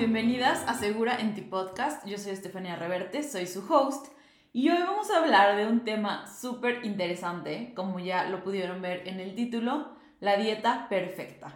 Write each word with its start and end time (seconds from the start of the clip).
bienvenidas 0.00 0.66
a 0.66 0.72
Segura 0.72 1.20
en 1.20 1.34
ti 1.34 1.42
podcast. 1.42 2.06
Yo 2.06 2.16
soy 2.16 2.32
Estefania 2.32 2.74
Reverte, 2.74 3.22
soy 3.22 3.46
su 3.46 3.70
host 3.70 4.06
y 4.50 4.70
hoy 4.70 4.78
vamos 4.78 5.10
a 5.10 5.18
hablar 5.18 5.58
de 5.58 5.66
un 5.66 5.84
tema 5.84 6.26
súper 6.26 6.86
interesante, 6.86 7.74
como 7.76 7.98
ya 7.98 8.24
lo 8.24 8.42
pudieron 8.42 8.80
ver 8.80 9.06
en 9.06 9.20
el 9.20 9.34
título, 9.34 9.90
la 10.18 10.38
dieta 10.38 10.86
perfecta. 10.88 11.52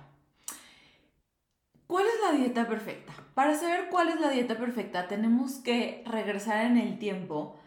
¿Cuál 1.86 2.04
es 2.04 2.20
la 2.22 2.36
dieta 2.36 2.68
perfecta? 2.68 3.14
Para 3.32 3.54
saber 3.54 3.88
cuál 3.90 4.10
es 4.10 4.20
la 4.20 4.28
dieta 4.28 4.58
perfecta 4.58 5.08
tenemos 5.08 5.54
que 5.54 6.04
regresar 6.06 6.66
en 6.66 6.76
el 6.76 6.98
tiempo 6.98 7.58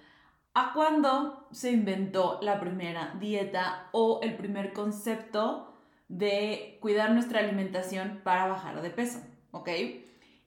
a 0.53 0.73
cuando 0.73 1.47
se 1.51 1.71
inventó 1.71 2.37
la 2.43 2.59
primera 2.59 3.15
dieta 3.19 3.89
o 3.93 4.19
el 4.21 4.35
primer 4.35 4.73
concepto 4.73 5.73
de 6.07 6.77
cuidar 6.81 7.13
nuestra 7.13 7.39
alimentación 7.39 8.21
para 8.23 8.45
bajar 8.45 8.83
de 8.83 8.91
peso, 8.91 9.21
¿ok? 9.49 9.69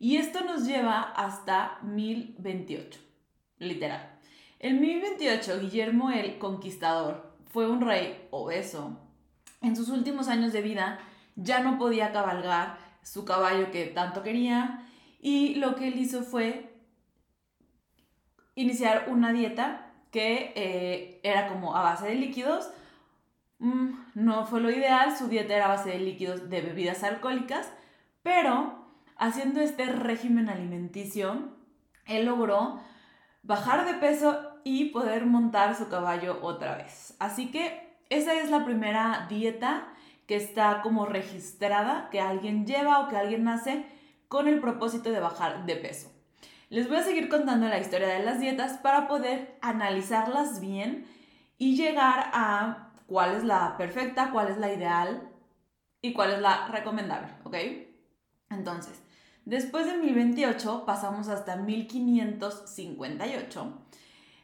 Y 0.00 0.16
esto 0.16 0.40
nos 0.42 0.66
lleva 0.66 1.02
hasta 1.02 1.78
1028, 1.82 2.98
literal. 3.58 4.18
En 4.58 4.80
1028, 4.80 5.60
Guillermo 5.60 6.10
el 6.10 6.38
Conquistador 6.38 7.36
fue 7.50 7.70
un 7.70 7.82
rey 7.82 8.26
obeso. 8.30 8.98
En 9.60 9.76
sus 9.76 9.90
últimos 9.90 10.28
años 10.28 10.54
de 10.54 10.62
vida 10.62 11.00
ya 11.36 11.60
no 11.60 11.76
podía 11.76 12.12
cabalgar 12.12 12.78
su 13.02 13.26
caballo 13.26 13.70
que 13.70 13.84
tanto 13.86 14.22
quería 14.22 14.86
y 15.20 15.56
lo 15.56 15.76
que 15.76 15.88
él 15.88 15.98
hizo 15.98 16.22
fue 16.22 16.74
iniciar 18.54 19.04
una 19.08 19.34
dieta 19.34 19.92
que 20.10 20.54
eh, 20.56 21.20
era 21.22 21.46
como 21.46 21.76
a 21.76 21.82
base 21.82 22.06
de 22.06 22.14
líquidos. 22.14 22.70
Mm, 23.58 23.90
no 24.14 24.46
fue 24.46 24.62
lo 24.62 24.70
ideal, 24.70 25.14
su 25.14 25.28
dieta 25.28 25.54
era 25.54 25.66
a 25.66 25.76
base 25.76 25.90
de 25.90 25.98
líquidos 25.98 26.48
de 26.48 26.62
bebidas 26.62 27.04
alcohólicas, 27.04 27.70
pero 28.22 28.79
haciendo 29.20 29.60
este 29.60 29.86
régimen 29.86 30.48
alimenticio, 30.48 31.50
él 32.06 32.24
logró 32.24 32.80
bajar 33.42 33.86
de 33.86 33.94
peso 33.94 34.40
y 34.64 34.86
poder 34.86 35.26
montar 35.26 35.76
su 35.76 35.88
caballo 35.88 36.38
otra 36.42 36.76
vez. 36.76 37.14
Así 37.20 37.50
que 37.50 37.96
esa 38.08 38.34
es 38.34 38.50
la 38.50 38.64
primera 38.64 39.26
dieta 39.28 39.88
que 40.26 40.36
está 40.36 40.80
como 40.82 41.06
registrada, 41.06 42.08
que 42.10 42.20
alguien 42.20 42.66
lleva 42.66 43.00
o 43.00 43.08
que 43.08 43.16
alguien 43.16 43.46
hace 43.46 43.84
con 44.26 44.48
el 44.48 44.60
propósito 44.60 45.10
de 45.10 45.20
bajar 45.20 45.66
de 45.66 45.76
peso. 45.76 46.10
Les 46.70 46.88
voy 46.88 46.96
a 46.96 47.02
seguir 47.02 47.28
contando 47.28 47.68
la 47.68 47.78
historia 47.78 48.08
de 48.08 48.22
las 48.22 48.40
dietas 48.40 48.78
para 48.78 49.06
poder 49.06 49.58
analizarlas 49.60 50.60
bien 50.60 51.06
y 51.58 51.76
llegar 51.76 52.30
a 52.32 52.92
cuál 53.06 53.34
es 53.34 53.44
la 53.44 53.76
perfecta, 53.76 54.30
cuál 54.30 54.48
es 54.48 54.56
la 54.56 54.72
ideal 54.72 55.28
y 56.00 56.14
cuál 56.14 56.30
es 56.30 56.40
la 56.40 56.68
recomendable, 56.68 57.32
¿ok? 57.44 57.56
Entonces, 58.50 59.02
Después 59.44 59.86
de 59.86 59.96
1028 59.96 60.84
pasamos 60.86 61.26
hasta 61.28 61.56
1558. 61.56 63.72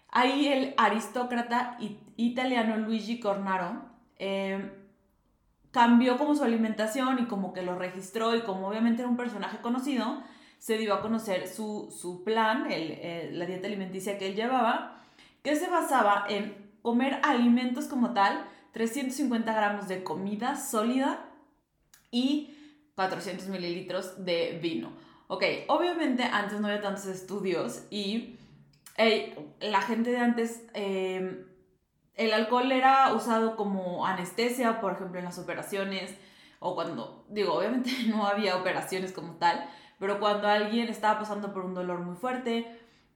Ahí 0.09 0.49
el 0.49 0.75
aristócrata 0.77 1.79
italiano 2.17 2.77
Luigi 2.79 3.21
Cornaro 3.21 3.85
em, 4.19 4.73
cambió 5.71 6.17
como 6.17 6.35
su 6.35 6.43
alimentación 6.43 7.19
y 7.19 7.27
como 7.27 7.53
que 7.53 7.61
lo 7.63 7.79
registró 7.79 8.35
y 8.35 8.41
como 8.43 8.69
obviamente 8.69 9.03
era 9.03 9.11
un 9.11 9.19
personaje 9.19 9.59
conocido, 9.59 10.23
se 10.59 10.79
dio 10.79 10.95
a 10.95 11.03
conocer 11.03 11.47
su, 11.49 12.23
plan, 12.25 12.65
la 12.65 13.47
dieta 13.47 13.67
alimenticia 13.67 14.17
que 14.17 14.29
él 14.29 14.35
llevaba, 14.35 15.03
que 15.43 15.55
se 15.55 15.69
basaba 15.69 16.25
en 16.29 16.73
comer 16.81 17.21
alimentos 17.23 17.85
como 17.87 18.15
tal, 18.15 18.47
350 18.73 19.53
gramos 19.53 19.87
de 19.87 20.03
comida 20.03 20.57
sólida 20.57 21.29
y 22.11 22.56
400 22.97 23.49
mililitros 23.49 24.25
de 24.25 24.59
vino. 24.61 24.91
Ok, 25.29 25.45
obviamente 25.69 26.25
antes 26.25 26.61
no 26.61 26.67
había 26.67 26.81
tantos 26.81 27.07
estudios 27.07 27.85
y 27.91 28.39
la 29.61 29.83
gente 29.83 30.11
de 30.11 30.19
antes, 30.19 30.65
em, 30.73 31.45
el 32.15 32.33
alcohol 32.33 32.73
era 32.73 33.13
usado 33.13 33.57
como 33.57 34.07
anestesia, 34.07 34.81
por 34.81 34.95
ejemplo, 34.95 35.19
en 35.19 35.27
las 35.27 35.39
operaciones, 35.39 36.17
o 36.61 36.75
cuando, 36.75 37.27
digo, 37.29 37.55
obviamente 37.55 37.91
no 38.09 38.27
había 38.27 38.57
operaciones 38.57 39.13
como 39.13 39.35
tal, 39.35 39.69
pero 39.99 40.19
cuando 40.19 40.49
alguien 40.49 40.89
estaba 40.89 41.19
pasando 41.19 41.53
por 41.53 41.65
un 41.65 41.75
dolor 41.75 42.01
muy 42.01 42.17
fuerte 42.17 42.67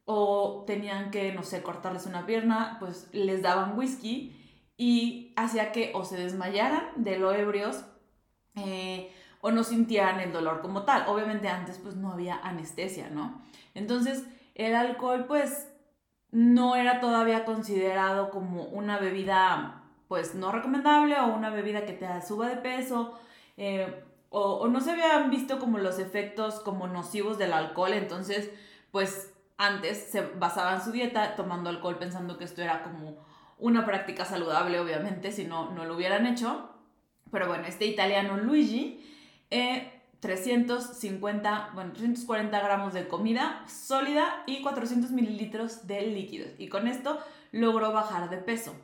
o 0.04 0.64
tenían 0.66 1.10
que, 1.10 1.32
no 1.32 1.42
sé, 1.42 1.62
cortarles 1.62 2.06
una 2.06 2.26
pierna, 2.26 2.76
pues 2.80 3.08
les 3.12 3.42
daban 3.42 3.78
whisky 3.78 4.36
y 4.76 5.32
hacía 5.36 5.72
que 5.72 5.92
o 5.94 6.04
se 6.04 6.16
desmayaran 6.16 6.91
de 6.97 7.18
lo 7.18 7.32
ebrios, 7.32 7.84
eh, 8.56 9.12
o 9.40 9.50
no 9.50 9.64
sintieran 9.64 10.20
el 10.20 10.32
dolor 10.32 10.60
como 10.60 10.82
tal. 10.82 11.04
Obviamente 11.08 11.48
antes 11.48 11.78
pues 11.78 11.96
no 11.96 12.12
había 12.12 12.36
anestesia, 12.36 13.10
¿no? 13.10 13.42
Entonces 13.74 14.24
el 14.54 14.74
alcohol 14.74 15.24
pues 15.26 15.68
no 16.30 16.76
era 16.76 17.00
todavía 17.00 17.44
considerado 17.44 18.30
como 18.30 18.64
una 18.64 18.98
bebida 18.98 19.82
pues 20.08 20.34
no 20.34 20.52
recomendable 20.52 21.16
o 21.18 21.26
una 21.26 21.50
bebida 21.50 21.84
que 21.84 21.92
te 21.92 22.06
suba 22.22 22.48
de 22.48 22.56
peso 22.56 23.18
eh, 23.56 24.04
o, 24.30 24.68
no 24.68 24.80
se 24.80 24.92
habían 24.92 25.28
visto 25.30 25.58
como 25.58 25.78
los 25.78 25.98
efectos 25.98 26.60
como 26.60 26.86
nocivos 26.86 27.36
del 27.36 27.52
alcohol, 27.52 27.92
entonces 27.92 28.50
pues 28.92 29.32
antes 29.58 29.98
se 30.10 30.22
basaban 30.22 30.82
su 30.82 30.92
dieta 30.92 31.34
tomando 31.34 31.68
alcohol 31.68 31.98
pensando 31.98 32.38
que 32.38 32.44
esto 32.44 32.62
era 32.62 32.82
como 32.82 33.16
una 33.58 33.84
práctica 33.84 34.24
saludable, 34.24 34.80
obviamente, 34.80 35.32
si 35.32 35.44
no, 35.44 35.70
no 35.72 35.84
lo 35.84 35.96
hubieran 35.96 36.26
hecho. 36.26 36.70
Pero 37.30 37.48
bueno, 37.48 37.66
este 37.66 37.86
italiano 37.86 38.38
Luigi 38.38 39.09
350, 39.50 41.50
eh, 41.50 41.70
bueno, 41.74 41.92
340 41.92 42.60
gramos 42.60 42.94
de 42.94 43.08
comida 43.08 43.64
sólida 43.66 44.42
y 44.46 44.62
400 44.62 45.10
mililitros 45.10 45.86
de 45.86 46.02
líquidos. 46.02 46.50
Y 46.58 46.68
con 46.68 46.86
esto 46.86 47.18
logró 47.52 47.92
bajar 47.92 48.30
de 48.30 48.38
peso. 48.38 48.74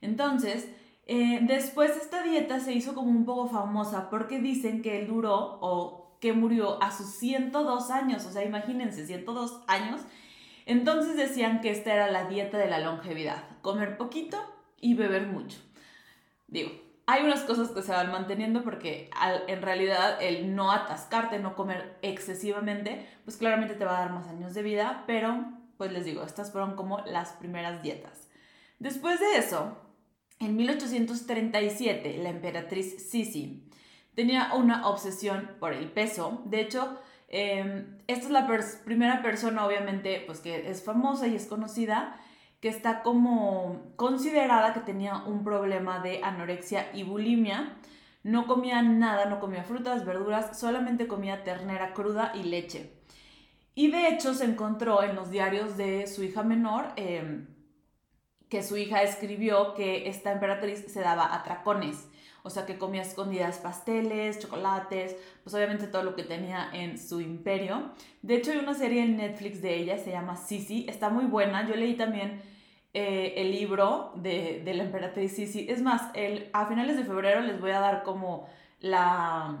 Entonces, 0.00 0.68
eh, 1.06 1.40
después 1.42 1.96
esta 1.96 2.22
dieta 2.22 2.60
se 2.60 2.72
hizo 2.72 2.94
como 2.94 3.10
un 3.10 3.24
poco 3.24 3.48
famosa 3.48 4.10
porque 4.10 4.40
dicen 4.40 4.82
que 4.82 5.00
él 5.00 5.08
duró 5.08 5.58
o 5.60 6.16
que 6.20 6.32
murió 6.32 6.82
a 6.82 6.92
sus 6.92 7.06
102 7.06 7.90
años. 7.90 8.24
O 8.26 8.30
sea, 8.30 8.44
imagínense, 8.44 9.06
102 9.06 9.62
años. 9.66 10.02
Entonces 10.66 11.16
decían 11.16 11.60
que 11.60 11.70
esta 11.70 11.92
era 11.92 12.10
la 12.10 12.28
dieta 12.28 12.58
de 12.58 12.68
la 12.68 12.78
longevidad. 12.78 13.44
Comer 13.62 13.96
poquito 13.96 14.38
y 14.80 14.94
beber 14.94 15.26
mucho. 15.26 15.58
Digo, 16.46 16.70
hay 17.10 17.24
unas 17.24 17.40
cosas 17.40 17.70
que 17.70 17.82
se 17.82 17.90
van 17.90 18.12
manteniendo 18.12 18.62
porque 18.62 19.10
en 19.48 19.62
realidad 19.62 20.22
el 20.22 20.54
no 20.54 20.70
atascarte, 20.70 21.40
no 21.40 21.56
comer 21.56 21.98
excesivamente, 22.02 23.04
pues 23.24 23.36
claramente 23.36 23.74
te 23.74 23.84
va 23.84 23.98
a 23.98 24.02
dar 24.02 24.12
más 24.12 24.28
años 24.28 24.54
de 24.54 24.62
vida, 24.62 25.02
pero 25.08 25.44
pues 25.76 25.92
les 25.92 26.04
digo, 26.04 26.22
estas 26.22 26.52
fueron 26.52 26.76
como 26.76 27.00
las 27.00 27.30
primeras 27.32 27.82
dietas. 27.82 28.28
Después 28.78 29.18
de 29.18 29.38
eso, 29.38 29.76
en 30.38 30.56
1837, 30.56 32.18
la 32.18 32.30
emperatriz 32.30 33.10
Sisi 33.10 33.68
tenía 34.14 34.54
una 34.54 34.86
obsesión 34.86 35.50
por 35.58 35.72
el 35.72 35.90
peso. 35.90 36.42
De 36.44 36.60
hecho, 36.60 36.96
em, 37.28 37.98
esta 38.06 38.26
es 38.26 38.30
la 38.30 38.46
primera 38.84 39.20
persona, 39.20 39.66
obviamente, 39.66 40.22
pues 40.26 40.38
que 40.40 40.70
es 40.70 40.84
famosa 40.84 41.26
y 41.26 41.34
es 41.34 41.46
conocida, 41.46 42.20
que 42.60 42.68
está 42.68 43.02
como 43.02 43.92
considerada 43.96 44.74
que 44.74 44.80
tenía 44.80 45.16
un 45.16 45.42
problema 45.44 46.00
de 46.00 46.22
anorexia 46.22 46.90
y 46.94 47.02
bulimia. 47.02 47.76
No 48.22 48.46
comía 48.46 48.82
nada, 48.82 49.24
no 49.24 49.40
comía 49.40 49.64
frutas, 49.64 50.04
verduras, 50.04 50.60
solamente 50.60 51.08
comía 51.08 51.42
ternera 51.42 51.94
cruda 51.94 52.32
y 52.34 52.42
leche. 52.42 53.00
Y 53.74 53.90
de 53.90 54.08
hecho 54.08 54.34
se 54.34 54.44
encontró 54.44 55.02
en 55.02 55.16
los 55.16 55.30
diarios 55.30 55.78
de 55.78 56.06
su 56.06 56.22
hija 56.22 56.42
menor 56.42 56.92
em, 56.96 57.46
que 58.50 58.62
su 58.62 58.76
hija 58.76 59.02
escribió 59.02 59.72
que 59.72 60.08
esta 60.08 60.32
emperatriz 60.32 60.92
se 60.92 61.00
daba 61.00 61.34
atracones. 61.34 62.09
O 62.42 62.50
sea, 62.50 62.66
que 62.66 62.78
comía 62.78 63.02
escondidas 63.02 63.58
pasteles, 63.58 64.38
chocolates, 64.38 65.16
pues 65.42 65.54
obviamente 65.54 65.86
todo 65.86 66.02
lo 66.02 66.14
que 66.14 66.22
tenía 66.22 66.70
en 66.72 66.98
su 66.98 67.20
imperio. 67.20 67.92
De 68.22 68.36
hecho, 68.36 68.52
hay 68.52 68.58
una 68.58 68.74
serie 68.74 69.02
en 69.02 69.16
Netflix 69.16 69.60
de 69.62 69.76
ella, 69.76 69.98
se 69.98 70.10
llama 70.10 70.36
Sisi, 70.36 70.86
está 70.88 71.10
muy 71.10 71.26
buena. 71.26 71.68
Yo 71.68 71.76
leí 71.76 71.94
también 71.94 72.40
eh, 72.92 73.34
el 73.36 73.52
libro 73.52 74.12
de, 74.16 74.62
la 74.64 74.82
emperatriz 74.82 75.36
Sisi. 75.36 75.66
Es 75.68 75.82
más, 75.82 76.10
el, 76.14 76.50
a 76.52 76.66
finales 76.66 76.96
de 76.96 77.04
febrero 77.04 77.40
les 77.40 77.60
voy 77.60 77.70
a 77.70 77.80
dar 77.80 78.02
como 78.02 78.48
la... 78.80 79.58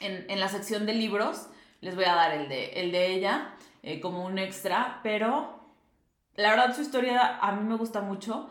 En, 0.00 0.40
la 0.40 0.48
sección 0.48 0.86
de 0.86 0.94
libros 0.94 1.50
les 1.82 1.94
voy 1.94 2.04
a 2.04 2.14
dar 2.14 2.32
el 2.32 2.48
de, 2.48 2.68
el 2.80 2.90
de 2.90 3.12
ella 3.12 3.54
eh, 3.82 4.00
como 4.00 4.24
un 4.24 4.38
extra, 4.38 5.00
pero 5.02 5.60
la 6.36 6.50
verdad 6.50 6.74
su 6.74 6.80
historia 6.80 7.36
a 7.38 7.52
mí 7.52 7.68
me 7.68 7.76
gusta 7.76 8.00
mucho. 8.00 8.48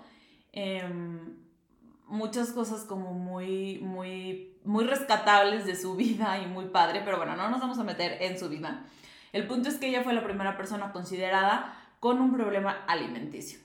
Em, 0.52 1.38
muchas 2.10 2.52
cosas 2.52 2.82
como 2.82 3.14
muy, 3.14 3.80
muy, 3.80 4.58
muy 4.66 4.86
rescatables 4.86 5.66
de 5.66 5.76
su 5.76 5.96
vida 5.98 6.40
y 6.40 6.48
muy 6.48 6.66
padre, 6.66 7.02
pero 7.06 7.18
bueno, 7.18 7.36
no 7.36 7.50
nos 7.50 7.62
vamos 7.62 7.80
a 7.80 7.84
meter 7.84 8.22
en 8.22 8.38
su 8.38 8.50
vida. 8.50 8.86
El 9.32 9.48
punto 9.48 9.70
es 9.70 9.76
que 9.76 9.88
ella 9.88 10.04
fue 10.04 10.14
la 10.14 10.24
primera 10.24 10.58
persona 10.58 10.92
considerada 10.92 11.74
con 12.00 12.20
un 12.20 12.34
problema 12.34 12.84
alimenticio. 12.88 13.60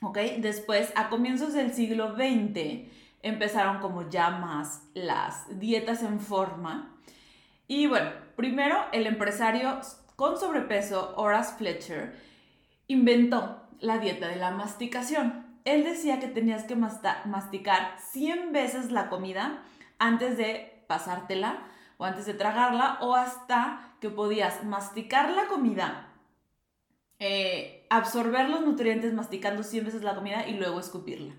¿Ok? 0.00 0.18
Después, 0.38 0.92
a 0.94 1.08
comienzos 1.08 1.54
del 1.54 1.72
siglo 1.74 2.14
XX, 2.14 2.88
empezaron 3.22 3.80
como 3.80 4.08
ya 4.08 4.30
las 4.94 5.58
dietas 5.58 6.02
en 6.02 6.20
forma. 6.20 6.96
Y 7.66 7.86
bueno, 7.86 8.10
primero 8.36 8.76
el 8.92 9.06
empresario 9.06 9.80
con 10.14 10.38
sobrepeso, 10.38 11.14
Horace 11.16 11.56
Fletcher, 11.56 12.14
inventó 12.86 13.62
la 13.80 13.98
dieta 13.98 14.28
de 14.28 14.36
la 14.36 14.50
masticación. 14.50 15.45
Él 15.66 15.82
decía 15.82 16.20
que 16.20 16.28
tenías 16.28 16.62
que 16.62 16.76
masticar 16.76 17.96
100 18.12 18.52
veces 18.52 18.92
la 18.92 19.08
comida 19.08 19.64
antes 19.98 20.38
de 20.38 20.84
pasártela 20.86 21.66
o 21.98 22.04
antes 22.04 22.24
de 22.24 22.34
tragarla 22.34 22.98
o 23.00 23.16
hasta 23.16 23.96
que 24.00 24.08
podías 24.08 24.62
masticar 24.62 25.30
la 25.30 25.48
comida, 25.48 26.14
eh, 27.18 27.84
absorber 27.90 28.48
los 28.48 28.60
nutrientes 28.60 29.12
masticando 29.12 29.64
100 29.64 29.86
veces 29.86 30.02
la 30.04 30.14
comida 30.14 30.46
y 30.46 30.54
luego 30.54 30.78
escupirla. 30.78 31.34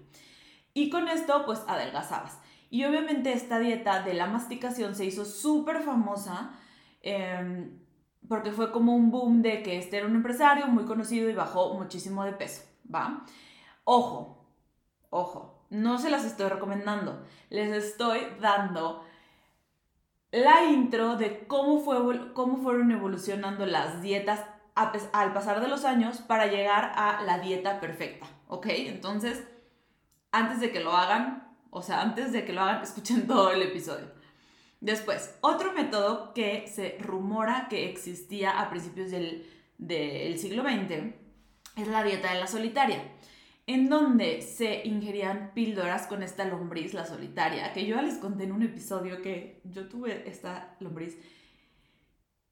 Y 0.73 0.89
con 0.89 1.07
esto 1.07 1.45
pues 1.45 1.63
adelgazabas. 1.65 2.37
Y 2.69 2.83
obviamente 2.83 3.31
esta 3.31 3.59
dieta 3.59 4.01
de 4.01 4.13
la 4.13 4.25
masticación 4.25 4.93
se 4.93 5.05
hizo 5.05 5.23
súper 5.23 5.83
famosa 5.83 6.51
em, 7.01 7.79
porque 8.27 8.51
fue 8.51 8.73
como 8.73 8.93
un 8.93 9.09
boom 9.09 9.41
de 9.41 9.63
que 9.63 9.77
este 9.77 9.99
era 9.99 10.05
un 10.05 10.15
empresario 10.17 10.67
muy 10.67 10.83
conocido 10.83 11.29
y 11.29 11.33
bajó 11.33 11.75
muchísimo 11.75 12.25
de 12.25 12.33
peso, 12.33 12.63
¿va? 12.93 13.23
Ojo, 13.89 14.45
ojo, 15.11 15.63
no 15.69 15.97
se 15.97 16.09
las 16.09 16.25
estoy 16.25 16.49
recomendando, 16.49 17.23
les 17.49 17.71
estoy 17.71 18.19
dando 18.41 19.01
la 20.29 20.65
intro 20.65 21.15
de 21.15 21.47
cómo, 21.47 21.79
fue, 21.79 22.33
cómo 22.33 22.57
fueron 22.57 22.91
evolucionando 22.91 23.65
las 23.65 24.01
dietas 24.01 24.43
al 24.75 25.31
pasar 25.31 25.61
de 25.61 25.69
los 25.69 25.85
años 25.85 26.17
para 26.17 26.47
llegar 26.47 26.91
a 26.97 27.21
la 27.23 27.39
dieta 27.39 27.79
perfecta, 27.79 28.27
¿ok? 28.49 28.65
Entonces, 28.67 29.47
antes 30.33 30.59
de 30.59 30.73
que 30.73 30.81
lo 30.81 30.91
hagan, 30.91 31.55
o 31.69 31.81
sea, 31.81 32.01
antes 32.01 32.33
de 32.33 32.43
que 32.43 32.51
lo 32.51 32.63
hagan, 32.63 32.81
escuchen 32.83 33.25
todo 33.25 33.51
el 33.51 33.61
episodio. 33.61 34.11
Después, 34.81 35.33
otro 35.39 35.71
método 35.71 36.33
que 36.33 36.67
se 36.67 36.97
rumora 36.99 37.67
que 37.69 37.89
existía 37.89 38.59
a 38.59 38.69
principios 38.69 39.11
del, 39.11 39.49
del 39.77 40.37
siglo 40.39 40.63
XX 40.63 41.15
es 41.77 41.87
la 41.87 42.03
dieta 42.03 42.33
de 42.33 42.39
la 42.41 42.47
solitaria 42.47 43.01
en 43.67 43.89
donde 43.89 44.41
se 44.41 44.87
ingerían 44.87 45.51
píldoras 45.53 46.07
con 46.07 46.23
esta 46.23 46.45
lombriz, 46.45 46.93
la 46.93 47.05
solitaria, 47.05 47.73
que 47.73 47.85
yo 47.85 47.97
ya 47.97 48.01
les 48.01 48.17
conté 48.17 48.45
en 48.45 48.53
un 48.53 48.63
episodio 48.63 49.21
que 49.21 49.61
yo 49.65 49.89
tuve 49.89 50.27
esta 50.27 50.77
lombriz 50.79 51.17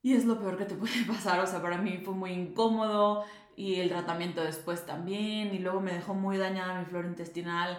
y 0.02 0.12
es 0.12 0.26
lo 0.26 0.38
peor 0.38 0.58
que 0.58 0.66
te 0.66 0.74
puede 0.74 1.02
pasar, 1.08 1.40
o 1.40 1.46
sea, 1.46 1.62
para 1.62 1.78
mí 1.78 2.00
fue 2.04 2.14
muy 2.14 2.32
incómodo 2.32 3.24
y 3.56 3.76
el 3.76 3.88
tratamiento 3.88 4.44
después 4.44 4.84
también 4.84 5.54
y 5.54 5.58
luego 5.58 5.80
me 5.80 5.94
dejó 5.94 6.12
muy 6.12 6.36
dañada 6.36 6.78
mi 6.78 6.84
flora 6.84 7.08
intestinal. 7.08 7.78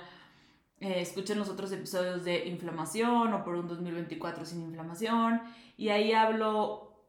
Eh, 0.80 1.01
escuchen 1.01 1.38
los 1.38 1.50
otros 1.50 1.72
episodios 1.72 2.24
de 2.25 2.48
inflamación 2.48 3.34
o 3.34 3.44
por 3.44 3.56
un 3.56 3.68
2024 3.68 4.45
sin 4.45 4.63
inflamación 4.63 5.42
y 5.78 5.89
ahí 5.89 6.12
hablo 6.12 7.04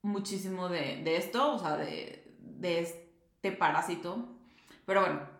muchísimo 0.00 0.70
de, 0.70 1.16
esto, 1.16 1.54
o 1.54 1.58
sea, 1.58 1.76
de, 1.76 2.34
de 2.40 2.80
este 2.80 3.52
parásito. 3.52 4.26
Pero 4.86 5.02
bueno, 5.02 5.35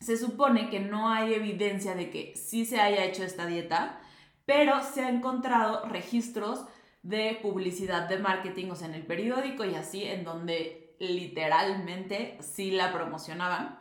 se 0.00 0.16
supone 0.16 0.70
que 0.70 0.80
no 0.80 1.10
hay 1.10 1.34
evidencia 1.34 1.94
de 1.94 2.10
que 2.10 2.34
sí 2.34 2.64
se 2.64 2.80
haya 2.80 3.04
hecho 3.04 3.22
esta 3.22 3.46
dieta, 3.46 4.00
pero 4.46 4.82
se 4.82 5.02
han 5.02 5.16
encontrado 5.16 5.86
registros 5.86 6.64
de 7.02 7.38
publicidad 7.40 8.08
de 8.08 8.18
marketing, 8.18 8.72
en 8.82 8.94
el 8.94 9.06
periódico 9.06 9.64
y 9.64 9.74
así, 9.74 10.04
en 10.04 10.24
donde 10.24 10.96
literalmente 10.98 12.38
sí 12.40 12.70
la 12.70 12.92
promocionaban. 12.92 13.78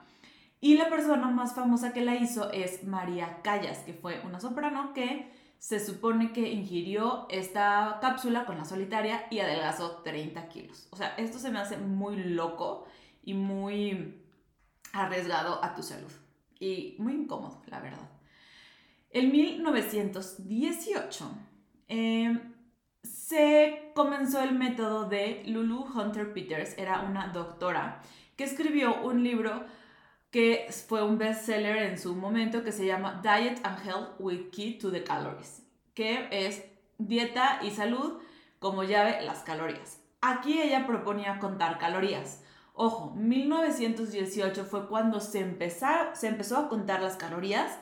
Y 0.62 0.78
la 0.78 0.90
persona 0.90 1.30
más 1.30 1.56
famosa 1.56 1.94
que 1.94 2.02
la 2.02 2.16
hizo 2.16 2.52
es 2.52 2.84
María 2.84 3.42
Callas, 3.42 3.80
que 3.80 3.94
fue 3.94 4.22
una 4.26 4.42
soprano 4.42 4.94
que 4.94 5.32
se 5.58 5.80
supone 5.86 6.32
que 6.32 6.50
ingirió 6.50 7.28
esta 7.30 7.98
cápsula 8.02 8.46
con 8.46 8.58
la 8.58 8.66
solitaria 8.66 9.26
y 9.30 9.40
adelgazó 9.40 10.02
30 10.04 10.48
kilos. 10.50 10.88
O 10.92 10.98
sea, 10.98 11.16
esto 11.18 11.40
se 11.40 11.50
me 11.50 11.60
hace 11.60 11.78
muy 11.78 12.16
loco 12.18 12.86
y 13.24 13.34
muy 13.34 14.22
arriesgado 14.94 15.64
a 15.64 15.76
tu 15.76 15.84
salud. 15.84 16.12
Y 16.60 16.96
muy 17.00 17.14
incómodo, 17.14 17.62
la 17.68 17.80
verdad. 17.80 18.10
En 19.12 19.32
1918 19.32 21.32
em, 21.88 22.54
se 23.04 23.92
comenzó 23.96 24.42
el 24.42 24.54
método 24.54 25.10
de 25.10 25.44
Lulu 25.48 25.84
Hunter 25.84 26.32
Peters, 26.34 26.78
era 26.78 27.02
una 27.02 27.30
doctora, 27.30 28.02
que 28.36 28.44
escribió 28.44 29.02
un 29.02 29.24
libro 29.24 29.66
que 30.32 30.68
fue 30.88 31.04
un 31.04 31.18
bestseller 31.18 31.78
en 31.78 31.98
su 31.98 32.16
momento 32.16 32.64
que 32.64 32.72
se 32.72 32.86
llama 32.86 33.20
Diet 33.24 33.60
and 33.64 33.84
Health 33.86 34.10
with 34.20 34.52
Key 34.52 34.78
to 34.78 34.92
the 34.92 35.04
Calories, 35.04 35.64
que 35.96 36.28
es 36.32 36.64
dieta 37.00 37.62
y 37.64 37.72
salud 37.72 38.22
como 38.60 38.84
llave 38.84 39.24
las 39.24 39.40
calorías. 39.40 40.04
Aquí 40.22 40.62
ella 40.62 40.86
proponía 40.86 41.40
contar 41.40 41.80
calorías. 41.80 42.44
Ojo, 42.82 43.12
1918 43.14 44.64
fue 44.64 44.88
cuando 44.88 45.20
se, 45.20 45.44
se 46.14 46.28
empezó 46.30 46.58
a 46.58 46.70
contar 46.70 47.02
las 47.02 47.18
calorías. 47.18 47.78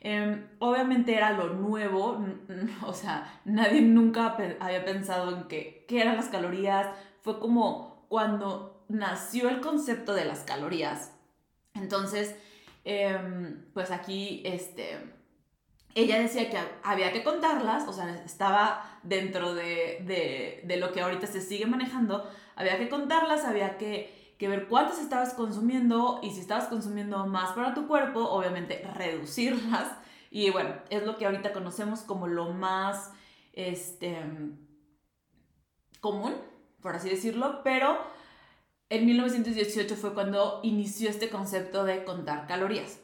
Em, 0.00 0.48
obviamente 0.58 1.14
era 1.14 1.30
lo 1.30 1.50
nuevo, 1.50 2.20
o 2.84 2.92
sea, 2.92 3.40
nadie 3.44 3.80
nunca 3.80 4.36
había 4.58 4.84
pensado 4.84 5.36
en 5.36 5.46
qué 5.46 5.86
eran 5.88 6.16
las 6.16 6.30
calorías. 6.30 6.88
Fue 7.22 7.38
como 7.38 8.06
cuando 8.08 8.84
nació 8.88 9.50
el 9.50 9.60
concepto 9.60 10.14
de 10.14 10.24
las 10.24 10.40
calorías. 10.40 11.12
Entonces, 11.74 12.34
em, 12.82 13.66
pues 13.72 13.92
aquí, 13.92 14.42
este, 14.44 14.98
ella 15.94 16.18
decía 16.18 16.50
que 16.50 16.58
había 16.82 17.12
que 17.12 17.22
contarlas, 17.22 17.86
o 17.86 17.92
sea, 17.92 18.20
estaba 18.24 18.98
dentro 19.04 19.54
de, 19.54 20.60
de 20.64 20.76
lo 20.76 20.90
que 20.90 21.02
ahorita 21.02 21.28
se 21.28 21.40
sigue 21.40 21.66
manejando, 21.66 22.28
había 22.56 22.78
que 22.78 22.88
contarlas, 22.88 23.44
había 23.44 23.78
que 23.78 24.18
que 24.40 24.48
ver 24.48 24.68
cuántas 24.68 24.98
estabas 24.98 25.34
consumiendo 25.34 26.18
y 26.22 26.30
si 26.30 26.40
estabas 26.40 26.68
consumiendo 26.68 27.26
más 27.26 27.52
para 27.52 27.74
tu 27.74 27.86
cuerpo, 27.86 28.20
obviamente 28.20 28.82
reducirlas. 28.94 29.86
Y 30.30 30.48
bueno, 30.48 30.76
es 30.88 31.04
lo 31.04 31.18
que 31.18 31.26
ahorita 31.26 31.52
conocemos 31.52 32.00
como 32.00 32.26
lo 32.26 32.48
más 32.48 33.12
este, 33.52 34.16
común, 36.00 36.34
por 36.80 36.96
así 36.96 37.10
decirlo, 37.10 37.60
pero 37.64 37.98
en 38.88 39.04
1918 39.04 39.94
fue 39.96 40.14
cuando 40.14 40.60
inició 40.62 41.10
este 41.10 41.28
concepto 41.28 41.84
de 41.84 42.04
contar 42.04 42.46
calorías. 42.46 42.98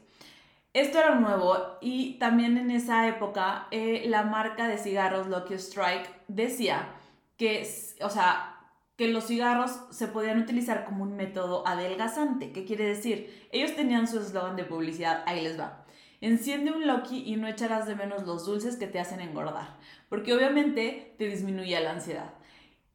Esto 0.73 0.99
era 1.01 1.17
nuevo 1.17 1.77
y 1.83 2.15
también 2.19 2.57
en 2.57 2.71
esa 2.71 3.09
época 3.09 3.67
eh, 3.73 4.05
la 4.07 4.23
marca 4.23 4.69
de 4.69 4.79
cigarros 4.79 5.27
Lucky 5.27 5.55
Strike 5.55 6.09
decía 6.29 6.95
que, 7.37 7.69
o 8.01 8.09
sea, 8.09 8.56
que 8.97 9.09
los 9.09 9.27
cigarros 9.27 9.79
se 9.91 10.09
podían 10.09 10.41
utilizar 10.41 10.85
como 10.85 11.03
un 11.03 11.17
método 11.17 11.67
adelgazante. 11.67 12.53
¿Qué 12.53 12.65
quiere 12.65 12.87
decir? 12.87 13.49
Ellos 13.53 13.77
tenían 13.77 14.09
su 14.09 14.19
eslogan 14.19 14.57
de 14.57 14.65
publicidad, 14.65 15.23
ahí 15.27 15.43
les 15.43 15.61
va. 15.61 15.85
Enciende 16.23 16.73
un 16.73 16.87
Lucky 16.87 17.25
y 17.27 17.37
no 17.37 17.47
echarás 17.47 17.87
de 17.87 17.95
menos 17.95 18.27
los 18.27 18.47
dulces 18.47 18.77
que 18.77 18.87
te 18.87 18.99
hacen 18.99 19.21
engordar, 19.21 19.77
porque 20.09 20.33
obviamente 20.33 21.15
te 21.19 21.27
disminuye 21.27 21.79
la 21.79 21.93
ansiedad. 21.93 22.33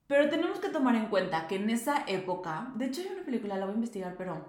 Pero 0.08 0.28
tenemos 0.28 0.60
que 0.60 0.70
tomar 0.70 0.96
en 0.96 1.06
cuenta 1.06 1.48
que 1.48 1.56
en 1.56 1.70
esa 1.70 2.04
época, 2.08 2.72
de 2.76 2.86
hecho 2.86 3.02
hay 3.02 3.10
una 3.14 3.24
película, 3.24 3.58
la 3.58 3.66
voy 3.66 3.74
a 3.74 3.76
investigar, 3.76 4.16
pero 4.18 4.44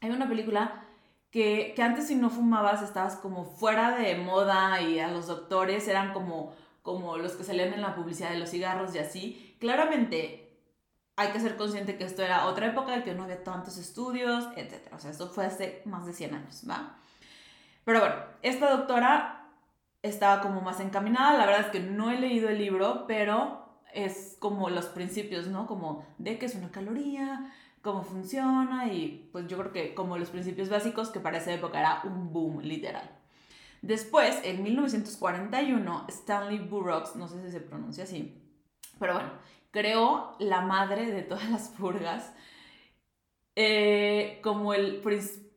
hay 0.00 0.10
una 0.10 0.28
película 0.28 0.84
que, 1.32 1.72
que 1.74 1.82
antes 1.82 2.06
si 2.06 2.14
no 2.14 2.30
fumabas 2.30 2.82
estabas 2.82 3.16
como 3.16 3.44
fuera 3.44 3.96
de 3.96 4.16
moda 4.16 4.80
y 4.80 5.00
a 5.00 5.08
los 5.08 5.26
doctores 5.26 5.88
eran 5.88 6.12
como, 6.12 6.54
como 6.82 7.18
los 7.18 7.32
que 7.32 7.44
salían 7.44 7.74
en 7.74 7.82
la 7.82 7.96
publicidad 7.96 8.30
de 8.30 8.38
los 8.38 8.50
cigarros 8.50 8.94
y 8.94 8.98
así. 8.98 9.56
Claramente 9.58 10.47
hay 11.18 11.32
que 11.32 11.40
ser 11.40 11.56
consciente 11.56 11.98
que 11.98 12.04
esto 12.04 12.22
era 12.22 12.46
otra 12.46 12.68
época 12.68 12.94
en 12.94 13.02
que 13.02 13.12
no 13.12 13.24
había 13.24 13.42
tantos 13.42 13.76
estudios, 13.76 14.46
etc. 14.54 14.92
O 14.92 15.00
sea, 15.00 15.10
esto 15.10 15.28
fue 15.28 15.46
hace 15.46 15.82
más 15.84 16.06
de 16.06 16.12
100 16.12 16.34
años, 16.34 16.62
¿va? 16.70 16.94
Pero 17.84 17.98
bueno, 17.98 18.14
esta 18.42 18.70
doctora 18.70 19.50
estaba 20.00 20.40
como 20.40 20.60
más 20.60 20.78
encaminada. 20.78 21.36
La 21.36 21.46
verdad 21.46 21.62
es 21.62 21.72
que 21.72 21.80
no 21.80 22.12
he 22.12 22.20
leído 22.20 22.48
el 22.48 22.58
libro, 22.58 23.06
pero 23.08 23.66
es 23.92 24.36
como 24.38 24.70
los 24.70 24.86
principios, 24.86 25.48
¿no? 25.48 25.66
Como 25.66 26.06
de 26.18 26.38
qué 26.38 26.46
es 26.46 26.54
una 26.54 26.70
caloría, 26.70 27.52
cómo 27.82 28.04
funciona 28.04 28.86
y 28.86 29.28
pues 29.32 29.48
yo 29.48 29.58
creo 29.58 29.72
que 29.72 29.94
como 29.96 30.18
los 30.18 30.30
principios 30.30 30.68
básicos 30.68 31.08
que 31.08 31.18
para 31.18 31.38
esa 31.38 31.52
época 31.52 31.80
era 31.80 32.02
un 32.04 32.32
boom 32.32 32.60
literal. 32.60 33.10
Después, 33.82 34.38
en 34.44 34.62
1941, 34.62 36.06
Stanley 36.08 36.60
Burroughs, 36.60 37.16
no 37.16 37.26
sé 37.26 37.42
si 37.42 37.50
se 37.50 37.60
pronuncia 37.60 38.04
así, 38.04 38.40
pero 39.00 39.14
bueno, 39.14 39.30
creó 39.70 40.36
la 40.38 40.60
madre 40.62 41.10
de 41.10 41.22
todas 41.22 41.48
las 41.50 41.68
purgas 41.68 42.32
eh, 43.56 44.38
como 44.42 44.72
el 44.72 45.02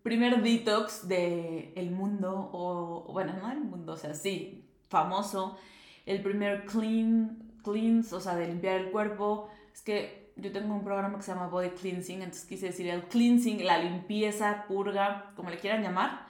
primer 0.01 0.41
detox 0.41 1.07
del 1.07 1.71
el 1.75 1.91
mundo, 1.91 2.49
o 2.51 3.11
bueno, 3.13 3.33
no 3.39 3.47
del 3.49 3.61
mundo, 3.61 3.93
o 3.93 3.97
sea, 3.97 4.15
sí, 4.15 4.67
famoso, 4.89 5.57
el 6.05 6.21
primer 6.23 6.65
clean, 6.65 7.51
cleanse, 7.63 8.15
o 8.15 8.19
sea, 8.19 8.35
de 8.35 8.47
limpiar 8.47 8.77
el 8.77 8.91
cuerpo. 8.91 9.49
Es 9.71 9.83
que 9.83 10.33
yo 10.35 10.51
tengo 10.51 10.73
un 10.73 10.83
programa 10.83 11.17
que 11.17 11.23
se 11.23 11.31
llama 11.31 11.47
Body 11.47 11.69
Cleansing, 11.69 12.23
entonces 12.23 12.45
quise 12.45 12.67
decir 12.67 12.87
el 12.87 13.03
cleansing, 13.03 13.63
la 13.63 13.77
limpieza, 13.77 14.65
purga, 14.67 15.33
como 15.35 15.51
le 15.51 15.57
quieran 15.57 15.83
llamar, 15.83 16.27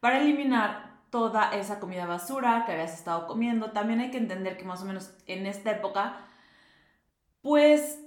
para 0.00 0.20
eliminar 0.20 1.00
toda 1.10 1.54
esa 1.54 1.80
comida 1.80 2.04
basura 2.06 2.64
que 2.66 2.72
habías 2.72 2.92
estado 2.92 3.26
comiendo. 3.26 3.70
También 3.70 4.00
hay 4.00 4.10
que 4.10 4.18
entender 4.18 4.58
que 4.58 4.64
más 4.64 4.82
o 4.82 4.84
menos 4.84 5.16
en 5.26 5.46
esta 5.46 5.70
época 5.70 6.18
pues 7.44 8.00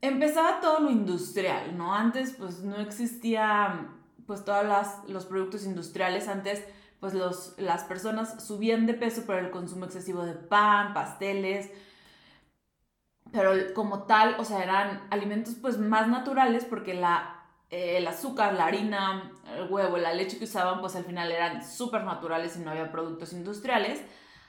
empezaba 0.00 0.60
todo 0.60 0.80
lo 0.80 0.90
industrial, 0.90 1.76
¿no? 1.76 1.94
Antes 1.94 2.34
pues 2.38 2.60
no 2.60 2.76
existía 2.76 3.90
pues 4.26 4.46
todos 4.46 4.64
los 5.08 5.26
productos 5.26 5.66
industriales, 5.66 6.26
antes 6.26 6.64
pues 7.00 7.12
los, 7.12 7.54
las 7.58 7.84
personas 7.84 8.42
subían 8.42 8.86
de 8.86 8.94
peso 8.94 9.26
por 9.26 9.36
el 9.36 9.50
consumo 9.50 9.84
excesivo 9.84 10.24
de 10.24 10.32
pan, 10.32 10.94
pasteles, 10.94 11.70
pero 13.30 13.52
como 13.74 14.04
tal, 14.04 14.36
o 14.38 14.44
sea, 14.44 14.62
eran 14.62 15.06
alimentos 15.10 15.56
pues 15.60 15.76
más 15.76 16.08
naturales 16.08 16.64
porque 16.64 16.94
la, 16.94 17.44
eh, 17.68 17.98
el 17.98 18.06
azúcar, 18.06 18.54
la 18.54 18.64
harina, 18.64 19.32
el 19.54 19.70
huevo, 19.70 19.98
la 19.98 20.14
leche 20.14 20.38
que 20.38 20.44
usaban 20.44 20.80
pues 20.80 20.96
al 20.96 21.04
final 21.04 21.30
eran 21.30 21.62
súper 21.62 22.04
naturales 22.04 22.56
y 22.56 22.60
no 22.60 22.70
había 22.70 22.90
productos 22.90 23.34
industriales 23.34 24.02